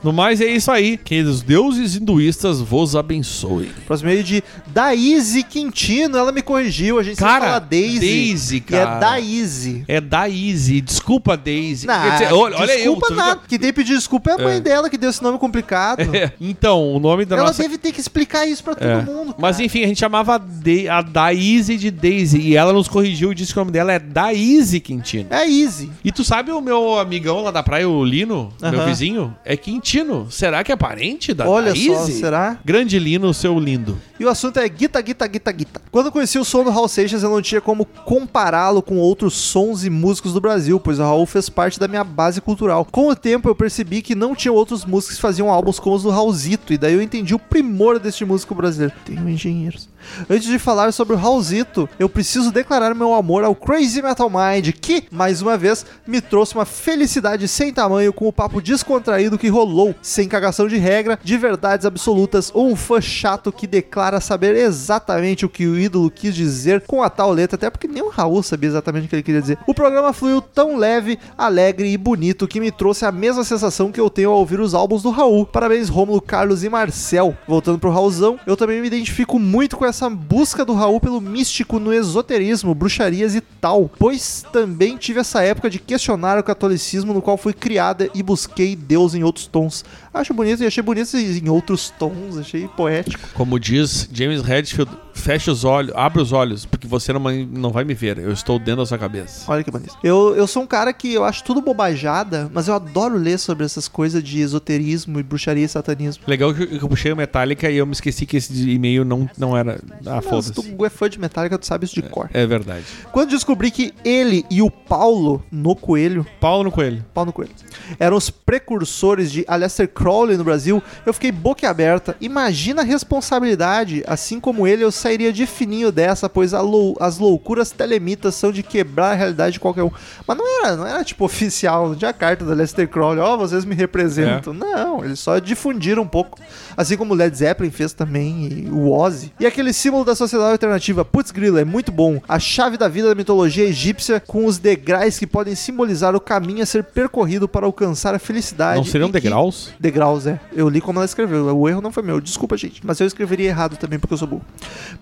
[0.03, 0.97] No mais é isso aí.
[0.97, 3.69] Que os deuses hinduístas vos abençoem.
[3.85, 7.99] Próximo meio de Daíse Quintino, ela me corrigiu, a gente Cara, fala Daisy.
[7.99, 8.95] Daisy, E cara.
[8.95, 9.83] é Daíse.
[9.87, 10.81] É Daisy.
[10.81, 11.87] Desculpa, Daisy.
[11.87, 12.93] Quer dizer, olha, olha eu.
[12.93, 13.41] desculpa tu- nada.
[13.47, 15.97] Quem tem que pedir desculpa é a mãe dela que deu esse nome complicado.
[16.17, 17.61] É, Então, o nome da Ela nossa.
[17.61, 19.01] deve ter que explicar isso pra todo É.
[19.01, 19.35] mundo.
[19.37, 19.65] Mas cara.
[19.65, 22.39] enfim, a gente chamava a, De- a Daisy de Daisy.
[22.39, 25.27] E ela nos corrigiu e disse que o nome dela é Daisy Quintino.
[25.31, 25.91] É easy.
[26.03, 28.85] E tu sabe o meu amigão lá da praia, o Lino, meu Aham.
[28.85, 29.35] vizinho?
[29.43, 29.86] É Quintino.
[30.29, 31.87] Será que é parente da Olha Daisy?
[31.87, 32.59] só, será?
[32.65, 33.97] Grande Lino, seu lindo.
[34.19, 35.81] E o assunto é guita, guita, guita, guita.
[35.91, 39.35] Quando eu conheci o som do Raul Seixas, eu não tinha como compará-lo com outros
[39.35, 42.85] sons e músicos do Brasil, pois o Raul fez parte da minha base cultural.
[42.91, 46.03] Com o tempo, eu percebi que não tinha outros músicos que faziam álbuns como os
[46.03, 48.93] do Raulzito, e daí eu entendi o primor deste músico brasileiro.
[49.05, 49.89] Tenho engenheiros.
[50.29, 54.71] Antes de falar sobre o Raulzito, eu preciso declarar meu amor ao Crazy Metal Mind,
[54.79, 59.49] que, mais uma vez, me trouxe uma felicidade sem tamanho com o papo descontraído que
[59.49, 64.55] rolou, sem cagação de regra, de verdades absolutas ou um fã chato que declara saber
[64.55, 68.09] exatamente o que o ídolo quis dizer com a tal letra, até porque nem o
[68.09, 69.57] Raul sabia exatamente o que ele queria dizer.
[69.67, 73.99] O programa fluiu tão leve, alegre e bonito que me trouxe a mesma sensação que
[73.99, 75.45] eu tenho ao ouvir os álbuns do Raul.
[75.45, 77.35] Parabéns, Rômulo, Carlos e Marcel.
[77.47, 81.79] Voltando pro Raulzão, eu também me identifico muito com essa busca do Raul pelo místico
[81.79, 87.21] no esoterismo, bruxarias e tal, pois também tive essa época de questionar o catolicismo no
[87.21, 89.83] qual fui criada e busquei Deus em outros tons.
[90.13, 93.27] Acho bonito e achei bonito em outros tons, achei poético.
[93.33, 97.83] Como diz James Redfield, Fecha os olhos, abre os olhos, porque você não, não vai
[97.83, 98.17] me ver.
[98.17, 99.51] Eu estou dentro da sua cabeça.
[99.51, 99.97] Olha que bonito.
[100.03, 103.65] Eu, eu sou um cara que eu acho tudo bobajada, mas eu adoro ler sobre
[103.65, 106.23] essas coisas de esoterismo e bruxaria e satanismo.
[106.27, 109.57] Legal que eu puxei o Metallica e eu me esqueci que esse e-mail não, não
[109.57, 109.79] era.
[110.05, 110.53] Ah, foda-se.
[110.53, 112.29] tu é fã de Metallica, tu sabe isso de cor.
[112.33, 112.85] É verdade.
[113.11, 117.05] Quando descobri que ele e o Paulo no Coelho, Paulo no coelho.
[117.13, 117.51] Paulo no Coelho,
[117.99, 122.15] eram os precursores de Aleister Crowley no Brasil, eu fiquei boquiaberta.
[122.21, 127.17] Imagina a responsabilidade, assim como ele, eu sairia de fininho dessa, pois a lou- as
[127.17, 129.91] loucuras telemitas são de quebrar a realidade de qualquer um.
[130.27, 133.63] Mas não era, não era tipo oficial, não tinha carta da Aleister Crowley, ó, vocês
[133.63, 134.53] me representam.
[134.53, 136.37] Não, eles só difundiram um pouco.
[136.77, 139.33] Assim como o Led Zeppelin fez também, e o Ozzy.
[139.39, 142.21] E aquele símbolo da sociedade alternativa, putz grila, é muito bom.
[142.29, 146.61] A chave da vida da mitologia egípcia com os degraus que podem simbolizar o caminho
[146.61, 148.77] a ser percorrido para alcançar a felicidade.
[148.77, 149.71] Não seriam e que- degraus?
[149.79, 150.39] Degraus, é.
[150.53, 151.57] Eu li como ela escreveu.
[151.57, 152.21] O erro não foi meu.
[152.21, 152.81] Desculpa, gente.
[152.85, 154.45] Mas eu escreveria errado também porque eu sou burro.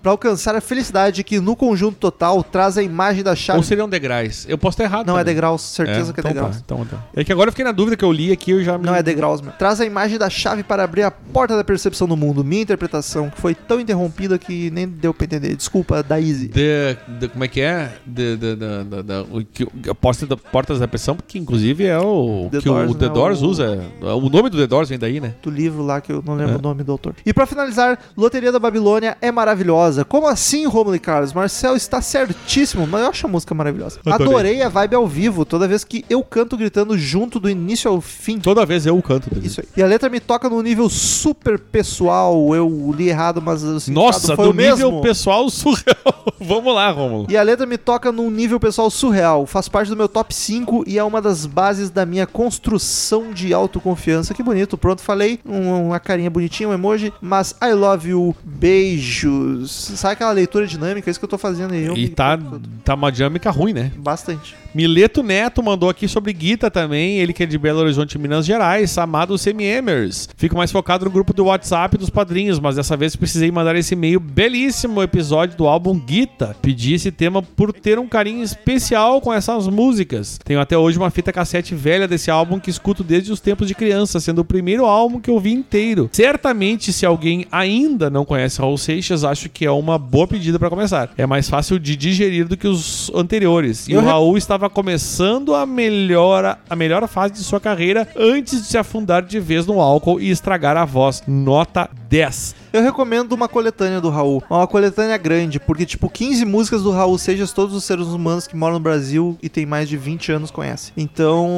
[0.02, 3.58] Para alcançar a felicidade que no conjunto total traz a imagem da chave.
[3.58, 4.46] Ou seriam degraus?
[4.48, 5.06] Eu posso estar errado.
[5.06, 5.34] Não é também.
[5.34, 6.56] degraus, certeza que é então degraus.
[6.56, 7.04] Tá, então tá.
[7.14, 8.86] É que agora eu fiquei na dúvida que eu li aqui eu já me...
[8.86, 9.52] Não é degraus, meu.
[9.52, 12.42] Traz a imagem da chave para abrir a porta da percepção do mundo.
[12.44, 15.54] Minha interpretação, que foi tão interrompida que nem deu pra entender.
[15.56, 16.48] Desculpa, Daisy.
[16.48, 17.92] The, the- como é que é?
[18.06, 21.84] The, the, the, the, the- o que- a porta da, Portas da Pressão, que inclusive
[21.84, 23.12] é o The que o Doors, The né?
[23.12, 23.80] Doors O- usa.
[24.00, 25.34] O nome do The Doors vem daí, né?
[25.42, 26.58] do livro lá que eu não lembro É.
[26.58, 27.14] o nome do autor.
[27.26, 30.04] E pra finalizar, Loteria da Babilônia é maravilhosa.
[30.04, 31.32] Como assim, Romulo e Carlos?
[31.32, 33.98] Marcel está certíssimo, mas eu acho a música maravilhosa.
[34.06, 34.26] Adorei.
[34.26, 38.00] Adorei a vibe ao vivo, toda vez que eu canto gritando junto do início ao
[38.00, 38.38] fim.
[38.38, 39.28] Toda vez eu canto.
[39.32, 39.46] dele.
[39.46, 39.66] Isso aí.
[39.76, 42.54] E a letra me toca num nível super pessoal.
[42.54, 44.86] Eu li errado, mas significado Nossa, foi do o mesmo.
[44.86, 45.96] nível pessoal surreal.
[46.40, 47.26] Vamos lá, Rômulo.
[47.28, 49.46] E a letra me toca num nível pessoal surreal.
[49.46, 53.52] Faz parte do meu top 5 e é uma das bases da minha construção de
[53.54, 54.34] autoconfiança.
[54.34, 55.40] Que bonito, pronto, falei.
[55.44, 57.12] Um- uma carinha bonitinha, um emoji.
[57.20, 59.70] Mas I love you, beijos.
[59.96, 61.08] Sabe aquela leitura dinâmica?
[61.08, 61.84] É isso que eu tô fazendo aí.
[61.84, 62.38] Eu E me- tá,
[62.84, 63.92] tá uma dinâmica ruim, né?
[63.96, 64.56] Bastante.
[64.76, 68.98] Mileto Neto mandou aqui sobre Guita também, ele que é de Belo Horizonte, Minas Gerais,
[68.98, 70.28] amado CMMers.
[70.36, 73.94] Fico mais focado no grupo do WhatsApp dos padrinhos, mas dessa vez precisei mandar esse
[73.94, 76.54] e-mail belíssimo episódio do álbum Guita.
[76.60, 80.38] Pedi esse tema por ter um carinho especial com essas músicas.
[80.44, 83.74] Tenho até hoje uma fita cassete velha desse álbum que escuto desde os tempos de
[83.74, 86.10] criança, sendo o primeiro álbum que eu vi inteiro.
[86.12, 90.68] Certamente, se alguém ainda não conhece Raul Seixas, acho que é uma boa pedida pra
[90.68, 91.08] começar.
[91.16, 93.88] É mais fácil de digerir do que os anteriores.
[93.88, 98.62] E Eu o Raul estava começando a melhor, a melhor fase de sua carreira antes
[98.62, 101.22] de se afundar de vez no álcool e estragar a voz.
[101.26, 102.54] Nota 10.
[102.72, 104.42] Eu recomendo uma coletânea do Raul.
[104.50, 108.54] Uma coletânea grande, porque, tipo, 15 músicas do Raul Seixas, todos os seres humanos que
[108.54, 110.92] moram no Brasil e tem mais de 20 anos conhecem.
[110.96, 111.48] Então,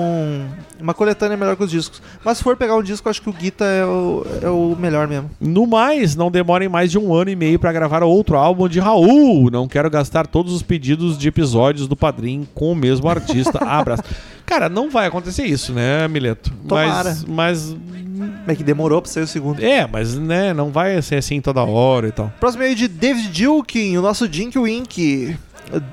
[0.80, 2.00] uma coletânea é melhor que os discos.
[2.24, 5.08] Mas se for pegar um disco, acho que o Guita é o, é o melhor
[5.08, 5.30] mesmo.
[5.40, 8.78] No mais, não demorem mais de um ano e meio pra gravar outro álbum de
[8.78, 9.50] Raul.
[9.50, 13.58] Não quero gastar todos os pedidos de episódios do Padrim com o mesmo artista.
[13.64, 14.02] Abraço.
[14.46, 16.50] Cara, não vai acontecer isso, né, Mileto?
[16.66, 17.16] Tomara.
[17.28, 17.76] Mas, mas
[18.48, 19.62] É que demorou pra sair o segundo.
[19.62, 22.32] é, mas né, não vai ser assim toda hora e tal.
[22.40, 25.36] Próximo aí de David Dilkin, o nosso Dink Wink.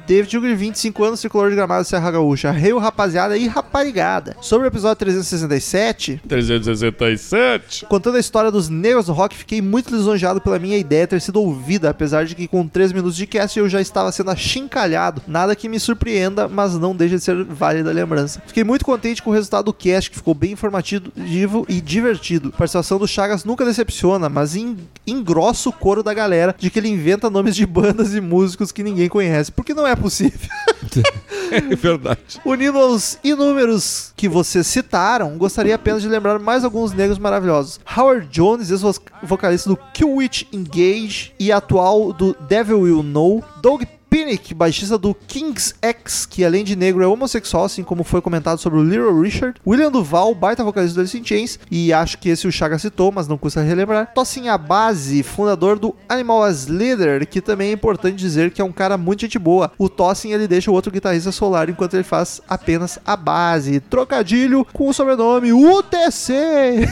[0.08, 2.52] David Dilkin, 25 anos, tricolor de gramado Serra Gaúcha.
[2.52, 4.36] Reio, rapaziada e raparigada.
[4.42, 7.86] Sobre o episódio 367, 367.
[7.88, 11.42] Contando a história dos negros do rock, fiquei muito lisonjeado pela minha ideia ter sido
[11.42, 15.22] ouvida, apesar de que com 3 minutos de cast eu já estava sendo achincalhado.
[15.28, 18.42] Nada que me surpreenda, mas não deixa de ser válida a lembrança.
[18.48, 22.50] Fiquei muito contente com o resultado do cast, que ficou bem informativo e divertido.
[22.54, 26.80] A participação do Chagas nunca decepciona, mas en- engrossa o coro da galera de que
[26.80, 30.50] ele inventa nomes de bandas e músicos que ninguém conhece, porque não é possível.
[31.52, 32.40] É verdade.
[32.44, 37.80] Unindo aos inúmeros que vocês citaram, gostaria apenas de lembrar mais alguns negros maravilhosos.
[37.96, 43.44] Howard Jones, ex-vocalista do Killwitch Engage e atual do Devil Will Know.
[43.62, 48.22] Doug Pinnick, baixista do King's X, que além de negro é homossexual, assim como foi
[48.22, 49.60] comentado sobre o Little Richard.
[49.65, 53.11] William Duval, baita vocalista do Alice in Chains, e acho que esse o Chaga citou,
[53.11, 54.14] mas não custa relembrar.
[54.14, 58.72] Tossin Abase, fundador do Animal as Leader, que também é importante dizer que é um
[58.72, 59.72] cara muito gente boa.
[59.77, 63.80] O Tossin, ele deixa o outro guitarrista solar enquanto ele faz apenas a base.
[63.80, 66.88] Trocadilho com o sobrenome UTC.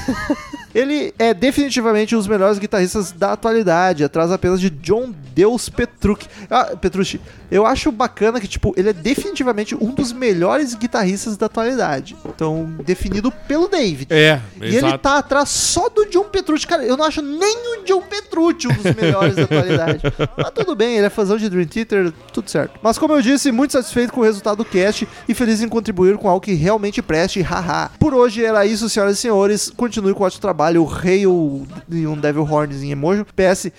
[0.74, 6.28] Ele é definitivamente um dos melhores guitarristas da atualidade, atrás apenas de John Deus Petrucci.
[6.50, 7.20] Ah, Petrucci,
[7.52, 12.16] eu acho bacana que, tipo, ele é definitivamente um dos melhores guitarristas da atualidade.
[12.26, 14.08] Então, definido pelo David.
[14.12, 16.66] É, E ele tá atrás só do John Petrucci.
[16.66, 20.02] Cara, eu não acho nem o John Petrucci um dos melhores da atualidade.
[20.36, 22.80] Mas tudo bem, ele é fãzão de Dream Theater, tudo certo.
[22.82, 26.18] Mas como eu disse, muito satisfeito com o resultado do cast e feliz em contribuir
[26.18, 27.92] com algo que realmente preste, haha.
[28.00, 29.72] Por hoje era isso, senhoras e senhores.
[29.76, 30.63] Continue com o ótimo trabalho.
[30.86, 33.26] Hail e um Devil Horns em emoji.
[33.36, 33.72] PS,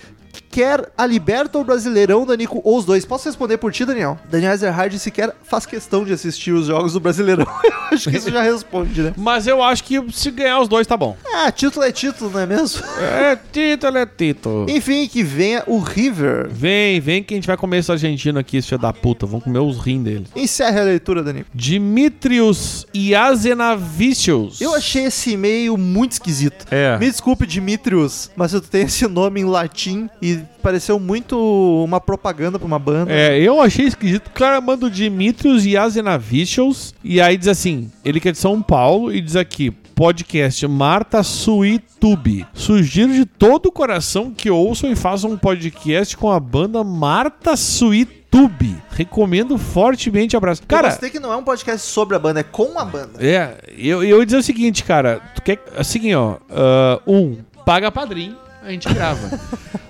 [0.55, 3.03] que quer a Liberta ou o Brasileirão, Danico, ou os dois?
[3.03, 4.17] Posso responder por ti, Daniel?
[4.31, 7.45] Daniel Ezerhard sequer faz questão de assistir os jogos do Brasileirão.
[7.91, 9.13] Eu acho que isso já responde, né?
[9.15, 11.15] Mas eu acho que se ganhar os dois tá bom.
[11.33, 12.83] Ah, título é título, não é mesmo?
[12.99, 14.65] É título, é título.
[14.71, 16.49] Enfim, que venha o River.
[16.49, 19.25] Vem, vem que a gente vai comer esse argentino aqui, esse filho da puta.
[19.25, 20.25] Vamos comer os rins dele.
[20.35, 21.47] Encerre a leitura, Danico.
[21.53, 24.59] Dimitrios Iazenavicius.
[24.59, 26.65] Eu achei esse e-mail muito esquisito.
[26.71, 26.97] É.
[26.97, 31.37] Me desculpe, Dimitrios, mas tu tem esse nome em latim e pareceu muito
[31.83, 33.11] uma propaganda pra uma banda.
[33.11, 34.27] É, eu achei esquisito.
[34.27, 38.61] O cara manda o Dimitrios Iazenavicius e aí diz assim, ele que é de São
[38.61, 42.45] Paulo e diz aqui, podcast Marta Suitube.
[42.53, 47.55] Sugiro de todo o coração que ouçam e façam um podcast com a banda Marta
[47.55, 48.75] Suitube.
[48.91, 50.61] Recomendo fortemente, abraço.
[50.67, 53.13] Cara, eu gostei que não é um podcast sobre a banda, é com a banda.
[53.19, 57.89] é, eu, eu ia dizer o seguinte, cara, tu quer, assim, ó, ah, um, paga
[57.89, 58.35] padrinho,
[58.65, 59.39] a gente grava.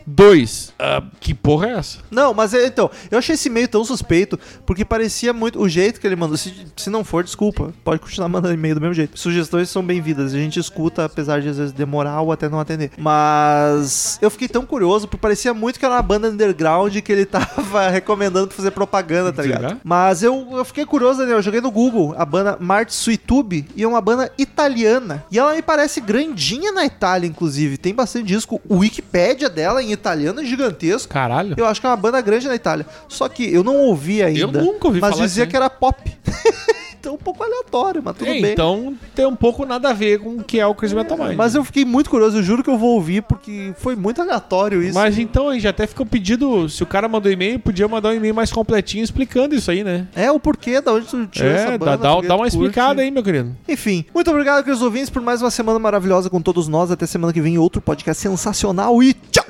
[0.07, 1.97] Dois, ah, que porra é essa?
[2.11, 5.59] Não, mas é, então, eu achei esse e-mail tão suspeito, porque parecia muito.
[5.59, 6.37] O jeito que ele mandou.
[6.37, 7.73] Se, se não for, desculpa.
[7.83, 9.17] Pode continuar mandando e-mail do mesmo jeito.
[9.17, 10.33] Sugestões são bem-vindas.
[10.33, 12.91] A gente escuta, apesar de às vezes demorar ou até não atender.
[12.97, 17.25] Mas eu fiquei tão curioso, porque parecia muito que era uma banda underground que ele
[17.25, 19.61] tava recomendando pra fazer propaganda, tá ligado?
[19.61, 19.77] Será?
[19.83, 21.37] Mas eu, eu fiquei curioso, Daniel.
[21.37, 25.25] Eu joguei no Google a banda Mart Suitube e é uma banda italiana.
[25.31, 27.77] E ela me parece grandinha na Itália, inclusive.
[27.77, 28.61] Tem bastante disco.
[28.69, 31.11] O Wikipédia dela em italiano é gigantesco.
[31.11, 31.53] Caralho.
[31.57, 32.85] Eu acho que é uma banda grande na Itália.
[33.07, 34.61] Só que eu não ouvi ainda.
[34.61, 35.49] nunca ouvi Mas falar dizia aí.
[35.49, 35.99] que era pop.
[37.05, 38.51] então um pouco aleatório, mas tudo É, bem.
[38.53, 41.35] então tem um pouco nada a ver com o que é o Crazy Metal Mind.
[41.35, 44.81] Mas eu fiquei muito curioso, eu juro que eu vou ouvir, porque foi muito aleatório
[44.83, 44.93] isso.
[44.95, 48.13] Mas então, aí já até ficou pedido, se o cara mandou e-mail, podia mandar um
[48.13, 50.07] e-mail mais completinho explicando isso aí, né?
[50.15, 51.97] É o porquê, da onde tu tirou essa É, banda.
[51.97, 53.55] dá, dá, dá uma explicada aí, meu querido.
[53.67, 56.91] Enfim, muito obrigado, queridos ouvintes, por mais uma semana maravilhosa com todos nós.
[56.91, 59.45] Até semana que vem, outro podcast sensacional e tchau!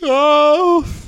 [0.00, 1.07] Tchau!